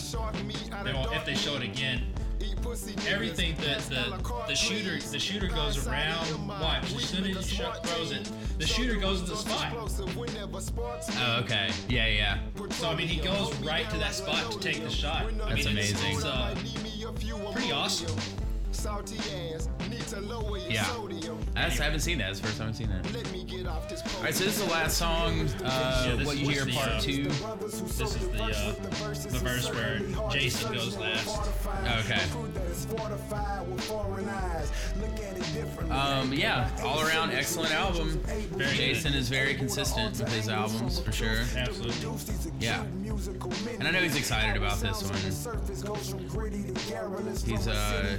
They 0.84 0.90
if 1.14 1.24
they 1.24 1.34
show 1.34 1.54
it 1.56 1.62
again. 1.62 2.02
Everything 3.08 3.54
that 3.56 3.80
the 3.88 4.16
the 4.48 4.54
shooter 4.54 4.98
the 5.10 5.18
shooter 5.18 5.48
goes 5.48 5.86
around. 5.86 6.26
Watch 6.48 6.94
as 6.94 7.04
soon 7.04 7.24
as 7.26 7.48
he 7.48 7.56
shot, 7.56 7.84
throws 7.86 8.10
it, 8.12 8.30
the 8.58 8.66
shooter 8.66 8.96
goes 8.98 9.22
to 9.22 9.30
the 9.30 9.36
spot. 9.36 9.72
Oh, 9.74 11.40
okay. 11.44 11.70
Yeah, 11.88 12.06
yeah. 12.06 12.38
So 12.70 12.88
I 12.90 12.94
mean, 12.94 13.08
he 13.08 13.20
goes 13.20 13.54
right 13.60 13.88
to 13.90 13.96
that 13.98 14.14
spot 14.14 14.50
to 14.52 14.58
take 14.58 14.82
the 14.82 14.90
shot. 14.90 15.26
I 15.44 15.54
That's 15.54 15.66
mean, 15.66 15.78
it's- 15.78 15.92
amazing. 16.02 16.16
It's, 16.16 16.24
uh, 16.24 16.54
pretty 17.52 17.72
awesome. 17.72 18.16
Salty 18.72 19.18
ass, 19.54 19.68
need 19.90 20.00
to 20.08 20.20
lower 20.20 20.56
your 20.58 20.70
Yeah. 20.70 20.84
sodium. 20.86 21.38
That's, 21.54 21.78
I 21.78 21.84
haven't 21.84 22.00
seen 22.00 22.18
that. 22.18 22.30
It's 22.30 22.40
the 22.40 22.46
first 22.46 22.58
time 22.58 22.68
I've 22.70 22.76
seen 22.76 22.88
that. 22.88 23.12
Let 23.12 23.30
me 23.30 23.44
get 23.44 23.66
off 23.66 23.88
this 23.88 24.02
All 24.16 24.22
right, 24.22 24.34
so 24.34 24.44
this 24.44 24.58
is 24.58 24.64
the 24.64 24.70
last 24.72 24.96
song. 24.96 25.46
Uh, 25.62 26.14
Yeah, 26.18 26.24
what 26.24 26.38
you 26.38 26.48
hear, 26.48 26.64
the, 26.64 26.72
part 26.72 26.88
uh, 26.90 27.00
two. 27.00 27.24
This 27.24 28.00
is 28.00 28.28
the 28.28 28.42
uh, 28.42 28.72
the 28.72 29.38
verse 29.38 29.70
where 29.72 30.00
Jason 30.30 30.72
goes 30.72 30.96
last. 30.96 31.38
Okay. 32.00 32.20
Um, 35.92 36.32
yeah, 36.32 36.70
all 36.82 37.02
around 37.02 37.32
excellent 37.32 37.72
album. 37.72 38.18
Very 38.52 38.76
Jason 38.76 39.12
is 39.12 39.28
very 39.28 39.54
consistent 39.54 40.18
with 40.18 40.32
his 40.32 40.48
albums 40.48 40.98
for 41.00 41.12
sure. 41.12 41.40
Absolutely. 41.54 42.34
Yeah. 42.60 42.82
And 43.78 43.86
I 43.86 43.90
know 43.90 44.00
he's 44.00 44.16
excited 44.16 44.56
about 44.56 44.78
this 44.80 45.02
one. 45.02 45.18
He's 47.44 47.68
uh 47.68 48.18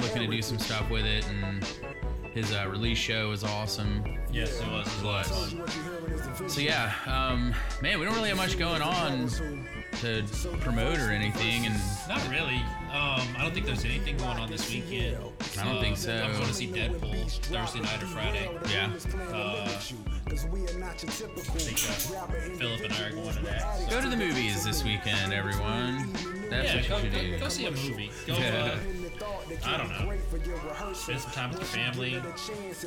looking 0.00 0.22
to 0.22 0.26
do 0.28 0.42
some 0.42 0.58
stuff 0.58 0.88
with 0.90 1.04
it, 1.04 1.26
and 1.28 1.64
his 2.32 2.52
uh, 2.52 2.66
release 2.68 2.98
show 2.98 3.30
is 3.32 3.44
awesome. 3.44 4.02
Yes, 4.32 4.60
it 4.60 4.68
was. 4.68 4.98
It 4.98 5.04
was. 5.04 6.52
So 6.54 6.60
yeah, 6.60 6.92
um, 7.06 7.54
man, 7.82 7.98
we 7.98 8.06
don't 8.06 8.14
really 8.14 8.30
have 8.30 8.38
much 8.38 8.58
going 8.58 8.80
on 8.80 9.28
to 10.00 10.24
promote 10.60 10.98
or 10.98 11.10
anything, 11.10 11.66
and 11.66 11.74
Not 12.08 12.26
really. 12.28 12.62
Um, 12.92 13.22
I 13.38 13.42
don't 13.42 13.54
think 13.54 13.64
there's 13.64 13.86
anything 13.86 14.18
going 14.18 14.36
on 14.38 14.50
this 14.50 14.68
weekend. 14.70 15.16
I 15.58 15.64
don't 15.64 15.80
think 15.80 15.96
so. 15.96 16.12
I'm 16.12 16.32
going 16.32 16.46
to 16.46 16.52
see 16.52 16.66
Deadpool 16.68 17.30
Thursday 17.46 17.80
night 17.80 18.02
or 18.02 18.06
Friday. 18.06 18.50
yeah. 18.70 18.90
Uh, 19.32 19.64
I 19.66 19.78
think 19.78 21.88
uh, 21.88 22.26
Philip 22.58 22.80
and 22.84 22.92
I 22.92 23.08
are 23.08 23.12
going 23.12 23.32
to 23.34 23.42
that. 23.44 23.78
so- 23.78 23.88
Go 23.90 24.00
to 24.02 24.08
the 24.10 24.16
movies 24.16 24.62
this 24.62 24.84
weekend, 24.84 25.32
everyone. 25.32 26.12
That's 26.50 26.68
yeah, 26.68 26.76
what 26.80 26.88
go, 26.88 26.96
you 26.98 27.02
should 27.04 27.12
go, 27.12 27.20
do. 27.22 27.38
go 27.38 27.48
see 27.48 27.64
a 27.66 27.70
movie. 27.70 28.10
Go, 28.26 28.34
Yeah. 28.36 28.76
I 29.64 29.76
don't 29.76 29.88
know. 29.90 30.92
Spend 30.94 31.20
some 31.20 31.30
time 31.32 31.50
with 31.50 31.58
your 31.60 31.66
family. 31.68 32.22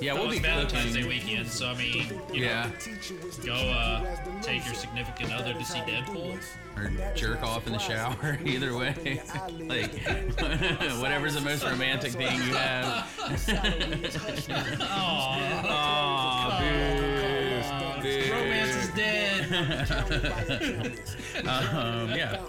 Yeah, 0.01 0.13
we'll 0.13 0.23
Well, 0.23 0.31
be 0.31 0.39
Valentine's 0.39 0.93
Day 0.95 1.03
weekend, 1.07 1.47
so 1.47 1.67
I 1.67 1.75
mean, 1.75 2.07
you 2.33 2.43
Yeah, 2.45 2.69
know, 2.69 3.45
go 3.45 3.53
uh, 3.53 4.15
take 4.41 4.65
your 4.65 4.73
significant 4.75 5.31
other 5.33 5.53
to 5.53 5.63
see 5.63 5.79
Deadpool. 5.79 6.37
or 6.77 6.91
jerk 7.15 7.41
off 7.43 7.65
in 7.67 7.73
the 7.73 7.79
shower. 7.79 8.37
Either 8.45 8.75
way, 8.75 8.93
like 9.59 9.93
whatever's 10.99 11.35
the 11.35 11.41
most 11.41 11.63
romantic 11.63 12.11
thing 12.13 12.35
you 12.41 12.53
have. 12.55 13.07
Aw, 15.67 16.59
boo, 16.59 18.03
boo. 18.03 18.31
Romance 18.31 18.75
is 18.75 18.89
dead. 18.93 19.45
Um, 21.47 22.09
yeah. 22.11 22.39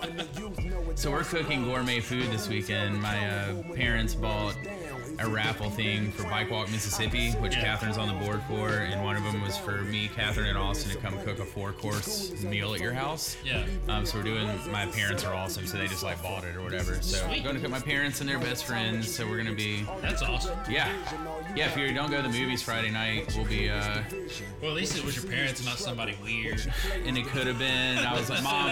So 0.96 1.10
we're 1.10 1.24
cooking 1.24 1.64
gourmet 1.64 2.00
food 2.00 2.30
this 2.30 2.48
weekend. 2.48 3.00
My 3.00 3.28
uh, 3.28 3.54
parents 3.74 4.14
bought 4.14 4.56
a 5.18 5.28
raffle 5.28 5.70
thing 5.70 6.10
for 6.10 6.24
Bike 6.24 6.50
Walk 6.50 6.70
Mississippi, 6.70 7.32
which 7.32 7.54
Yeah. 7.54 7.64
Catherine's 7.76 7.96
on 7.98 8.08
the 8.08 8.14
board 8.24 8.42
for, 8.48 8.68
and 8.70 9.02
one 9.04 9.14
of 9.16 9.22
them 9.24 9.40
was 9.42 9.56
for 9.56 9.82
me, 9.82 10.08
Catherine, 10.14 10.46
and 10.48 10.58
Austin 10.58 10.90
to 10.92 10.96
come 10.98 11.18
cook 11.22 11.38
a 11.38 11.44
four-course 11.44 12.42
meal 12.42 12.74
at 12.74 12.80
your 12.80 12.92
house. 12.92 13.36
Yeah. 13.44 13.64
Um, 13.88 14.04
so 14.06 14.18
we're 14.18 14.24
doing. 14.24 14.46
My 14.70 14.86
parents 14.86 15.22
are 15.24 15.34
awesome, 15.34 15.66
so 15.66 15.76
they 15.78 15.86
just 15.86 16.02
like 16.02 16.22
bought 16.22 16.44
it 16.44 16.56
or 16.56 16.62
whatever. 16.62 17.00
So 17.02 17.24
I'm 17.26 17.42
going 17.42 17.54
to 17.54 17.60
cook 17.60 17.70
my 17.70 17.80
parents 17.80 18.20
and 18.20 18.28
their 18.28 18.38
best 18.38 18.64
friends. 18.64 19.14
So 19.14 19.26
we're 19.26 19.38
gonna 19.38 19.54
be, 19.54 19.86
That's 20.02 20.22
awesome. 20.22 20.58
yeah, 20.68 20.90
yeah. 21.56 21.66
If 21.68 21.76
you 21.76 21.92
don't 21.92 22.10
go 22.10 22.22
to 22.22 22.28
the 22.28 22.38
movies 22.38 22.62
Friday 22.62 22.90
night, 22.90 23.34
we'll 23.34 23.46
be. 23.46 23.70
uh 23.70 24.02
Well, 24.60 24.70
at 24.70 24.76
least 24.76 24.96
it 24.96 25.04
was 25.04 25.16
your 25.16 25.30
parents, 25.30 25.64
not 25.64 25.78
somebody 25.78 26.16
weird. 26.22 26.60
and 27.04 27.16
it 27.16 27.26
could 27.26 27.46
have 27.46 27.58
been. 27.58 27.98
I 27.98 28.12
was 28.12 28.28
like, 28.30 28.42
mom, 28.44 28.68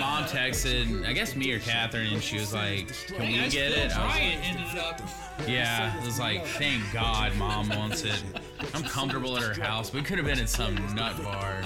mom 0.00 0.24
texted, 0.24 1.06
I 1.06 1.12
guess 1.12 1.36
me 1.36 1.52
or 1.52 1.58
Catherine, 1.60 2.12
and 2.12 2.22
she 2.22 2.38
was 2.38 2.52
like, 2.54 2.88
"Can 3.08 3.20
we 3.26 3.48
get 3.50 3.72
it?" 3.72 3.78
I 3.78 3.84
was 3.84 3.94
like, 3.96 4.04
Bryant 4.12 4.44
ended 4.46 4.78
up. 4.78 5.00
Yeah, 5.48 5.98
it 6.00 6.04
was 6.06 6.18
like, 6.18 6.44
thank 6.46 6.82
God, 6.92 7.34
mom 7.36 7.68
wants 7.68 8.02
it. 8.04 8.22
I'm 8.74 8.82
comfortable 8.84 9.36
at 9.36 9.42
her 9.56 9.60
house. 9.62 9.92
We 9.92 10.02
could 10.02 10.18
have 10.18 10.26
been 10.26 10.38
at 10.38 10.48
some 10.48 10.74
nut 10.94 11.20
bar. 11.22 11.62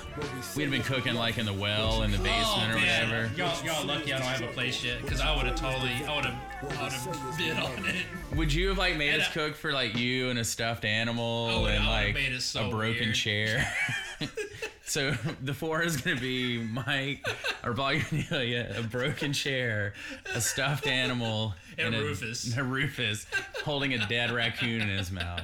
We'd 0.57 0.63
have 0.65 0.73
been 0.73 0.83
cooking 0.83 1.15
like 1.15 1.39
in 1.39 1.47
the 1.47 1.53
well 1.53 2.03
in 2.03 2.11
the 2.11 2.19
basement 2.19 2.73
or 2.73 2.77
Oh, 2.77 2.81
man. 2.81 3.11
whatever. 3.11 3.31
Y'all, 3.37 3.65
y'all 3.65 3.87
lucky 3.87 4.13
I 4.13 4.19
don't 4.19 4.27
have 4.27 4.43
a 4.43 4.53
place 4.53 4.83
yet, 4.83 5.03
because 5.03 5.21
I 5.21 5.35
would 5.37 5.47
have 5.47 5.57
totally, 5.57 5.91
I 6.07 6.17
would 6.17 6.25
have, 6.25 6.79
I 6.79 6.83
would 6.85 6.93
have 7.17 7.39
bid 7.39 7.57
on 7.59 7.87
it. 7.87 8.07
Would 8.37 8.53
you 8.53 8.69
have 8.69 8.79
like 8.79 8.97
made 8.97 9.13
And 9.13 9.23
us 9.23 9.29
I- 9.29 9.33
cook 9.33 9.55
for 9.57 9.73
like 9.73 9.97
you 9.97 10.31
and 10.31 10.39
a 10.39 10.45
stuffed 10.45 10.85
animal 10.85 11.47
I 11.67 11.73
and 11.73 11.85
I 11.85 12.01
would've 12.05 12.07
like 12.07 12.15
made 12.15 12.33
it 12.33 12.43
so 12.43 12.67
a 12.67 12.71
broken 12.71 13.03
weird. 13.07 13.15
chair? 13.15 13.75
so 14.87 15.11
the 15.43 15.53
four 15.55 15.83
is 15.83 15.97
gonna 15.99 16.21
be 16.21 16.59
Mike 16.59 17.27
or 17.65 17.71
Amelia, 17.73 18.75
a 18.79 18.83
broken 18.83 19.33
chair, 19.33 19.95
a 20.35 20.41
stuffed 20.41 20.87
animal, 20.87 21.55
And 21.79 21.95
a, 21.95 22.01
Rufus. 22.01 22.57
a 22.57 22.65
Rufus 22.65 23.27
holding 23.65 23.93
a 23.95 24.07
dead 24.09 24.31
raccoon 24.31 24.81
in 24.81 24.89
his 24.89 25.11
mouth, 25.11 25.43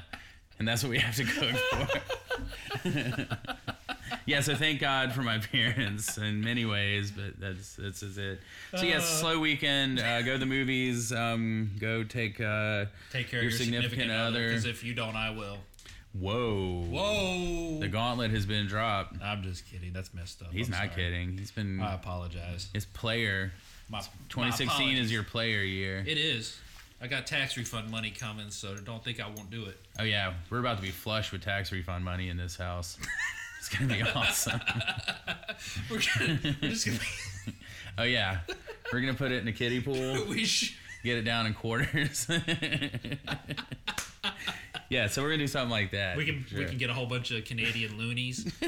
and 0.58 0.66
that's 0.66 0.82
what 0.82 0.90
we 0.90 0.98
have 0.98 1.14
to 1.16 1.24
cook 1.24 1.56
for. 1.70 3.28
yeah, 4.26 4.40
so 4.40 4.54
thank 4.54 4.80
God 4.80 5.12
for 5.12 5.22
my 5.22 5.38
parents 5.38 6.16
in 6.18 6.40
many 6.42 6.64
ways, 6.64 7.10
but 7.10 7.38
that's 7.38 7.76
this 7.76 8.02
is 8.02 8.18
it. 8.18 8.40
So 8.76 8.82
yes, 8.84 9.02
Uh. 9.02 9.20
slow 9.20 9.38
weekend. 9.40 10.00
Uh, 10.00 10.22
go 10.22 10.32
to 10.34 10.38
the 10.38 10.46
movies. 10.46 11.12
Um, 11.12 11.72
go 11.78 12.02
take 12.04 12.40
uh, 12.40 12.86
Take 13.10 13.28
care 13.30 13.40
your, 13.42 13.48
of 13.50 13.58
your 13.58 13.66
significant, 13.66 14.10
other, 14.10 14.48
because 14.48 14.64
if 14.64 14.82
you 14.84 14.94
don't, 14.94 15.16
I 15.16 15.30
will. 15.30 15.58
Whoa. 16.18 16.84
Whoa. 16.90 17.78
The 17.80 17.88
gauntlet 17.88 18.30
has 18.32 18.44
been 18.46 18.66
dropped. 18.66 19.16
I'm 19.22 19.42
just 19.42 19.66
kidding. 19.66 19.92
That's 19.92 20.12
messed 20.12 20.42
up. 20.42 20.52
He's 20.52 20.66
I'm 20.68 20.72
not 20.72 20.78
sorry. 20.78 20.90
kidding. 20.90 21.38
He's 21.38 21.50
been 21.50 21.80
I 21.80 21.94
apologize. 21.94 22.68
his 22.74 22.84
player. 22.84 23.52
My, 23.88 24.00
2016 24.28 24.94
my 24.94 25.00
is 25.00 25.10
your 25.12 25.22
player 25.22 25.62
year. 25.62 26.04
It 26.06 26.18
is. 26.18 26.58
I 27.00 27.08
got 27.08 27.26
tax 27.26 27.56
refund 27.56 27.90
money 27.90 28.10
coming, 28.10 28.50
so 28.50 28.76
don't 28.76 29.02
think 29.02 29.20
I 29.20 29.26
won't 29.26 29.50
do 29.50 29.64
it. 29.66 29.76
Oh 29.98 30.04
yeah, 30.04 30.34
we're 30.50 30.60
about 30.60 30.76
to 30.76 30.82
be 30.82 30.90
flush 30.90 31.32
with 31.32 31.42
tax 31.42 31.72
refund 31.72 32.04
money 32.04 32.28
in 32.28 32.36
this 32.36 32.56
house. 32.56 32.98
It's 33.58 33.68
gonna 33.68 33.94
be 33.94 34.02
awesome. 34.02 34.60
We're, 35.88 36.00
gonna, 36.18 36.38
we're 36.60 36.70
just 36.70 36.84
gonna. 36.84 36.98
Oh 37.98 38.02
yeah, 38.02 38.38
we're 38.92 38.98
gonna 39.00 39.14
put 39.14 39.30
it 39.30 39.40
in 39.42 39.46
a 39.46 39.52
kiddie 39.52 39.80
pool. 39.80 40.24
we 40.28 40.44
sh- 40.44 40.76
Get 41.04 41.18
it 41.18 41.22
down 41.22 41.46
in 41.46 41.54
quarters. 41.54 42.26
yeah, 44.88 45.08
so 45.08 45.22
we're 45.22 45.28
gonna 45.30 45.38
do 45.38 45.46
something 45.48 45.70
like 45.70 45.90
that. 45.92 46.16
we 46.16 46.24
can 46.24 46.44
we 46.56 46.64
can 46.64 46.78
get 46.78 46.90
a 46.90 46.94
whole 46.94 47.06
bunch 47.06 47.30
of 47.30 47.44
Canadian 47.44 47.96
loonies. 47.98 48.50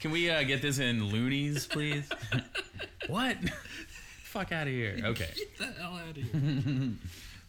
Can 0.00 0.12
we 0.12 0.30
uh, 0.30 0.42
get 0.44 0.62
this 0.62 0.78
in 0.78 1.08
loonies, 1.08 1.66
please? 1.66 2.08
what? 3.08 3.36
Fuck 4.24 4.50
out 4.50 4.66
of 4.66 4.72
here. 4.72 4.96
Okay. 5.04 5.28
Get 5.36 5.58
the 5.58 5.66
hell 5.66 5.92
out 5.94 6.08
of 6.08 6.16
here. 6.16 6.92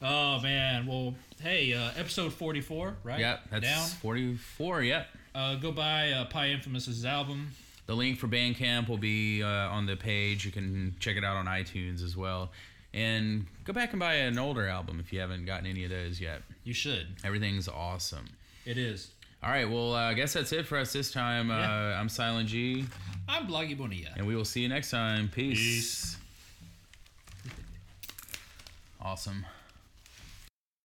oh 0.02 0.42
man. 0.42 0.86
Well, 0.86 1.16
hey, 1.42 1.74
uh, 1.74 1.92
episode 1.96 2.34
44, 2.34 2.98
right? 3.06 3.20
Yep, 3.20 3.40
that's 3.52 3.64
down. 3.64 3.88
44. 4.02 4.82
Yep. 4.82 5.08
Uh, 5.34 5.56
go 5.56 5.72
buy 5.72 6.12
uh, 6.12 6.28
PyInfamous's 6.28 7.06
album. 7.06 7.52
The 7.86 7.96
link 7.96 8.20
for 8.20 8.28
Bandcamp 8.28 8.90
will 8.90 8.98
be 8.98 9.42
uh, 9.42 9.48
on 9.48 9.86
the 9.86 9.96
page. 9.96 10.44
You 10.44 10.52
can 10.52 10.94
check 11.00 11.16
it 11.16 11.24
out 11.24 11.38
on 11.38 11.46
iTunes 11.46 12.04
as 12.04 12.18
well. 12.18 12.52
And 12.94 13.46
go 13.64 13.72
back 13.74 13.92
and 13.92 14.00
buy 14.00 14.16
an 14.16 14.38
older 14.38 14.68
album 14.68 15.00
if 15.00 15.14
you 15.14 15.20
haven't 15.22 15.46
gotten 15.46 15.66
any 15.66 15.84
of 15.86 15.90
those 15.90 16.20
yet. 16.20 16.42
You 16.64 16.74
should. 16.74 17.08
Everything's 17.24 17.68
awesome. 17.70 18.26
It 18.66 18.78
is. 18.78 19.10
All 19.44 19.50
right, 19.50 19.68
well, 19.70 19.96
uh, 19.96 20.00
I 20.02 20.14
guess 20.14 20.34
that's 20.34 20.52
it 20.52 20.68
for 20.68 20.78
us 20.78 20.94
this 20.94 21.12
time. 21.12 21.50
Yeah. 21.50 21.56
Uh, 21.96 22.00
I'm 22.00 22.10
Silent 22.10 22.48
G, 22.50 22.86
I'm 23.28 23.48
Bloggy 23.48 23.76
Bonilla. 23.78 24.10
and 24.16 24.28
we 24.28 24.36
will 24.36 24.46
see 24.46 24.62
you 24.62 24.70
next 24.70 24.92
time. 24.92 25.30
Peace. 25.30 25.58
Peace. 25.58 26.18
Awesome. 29.02 29.46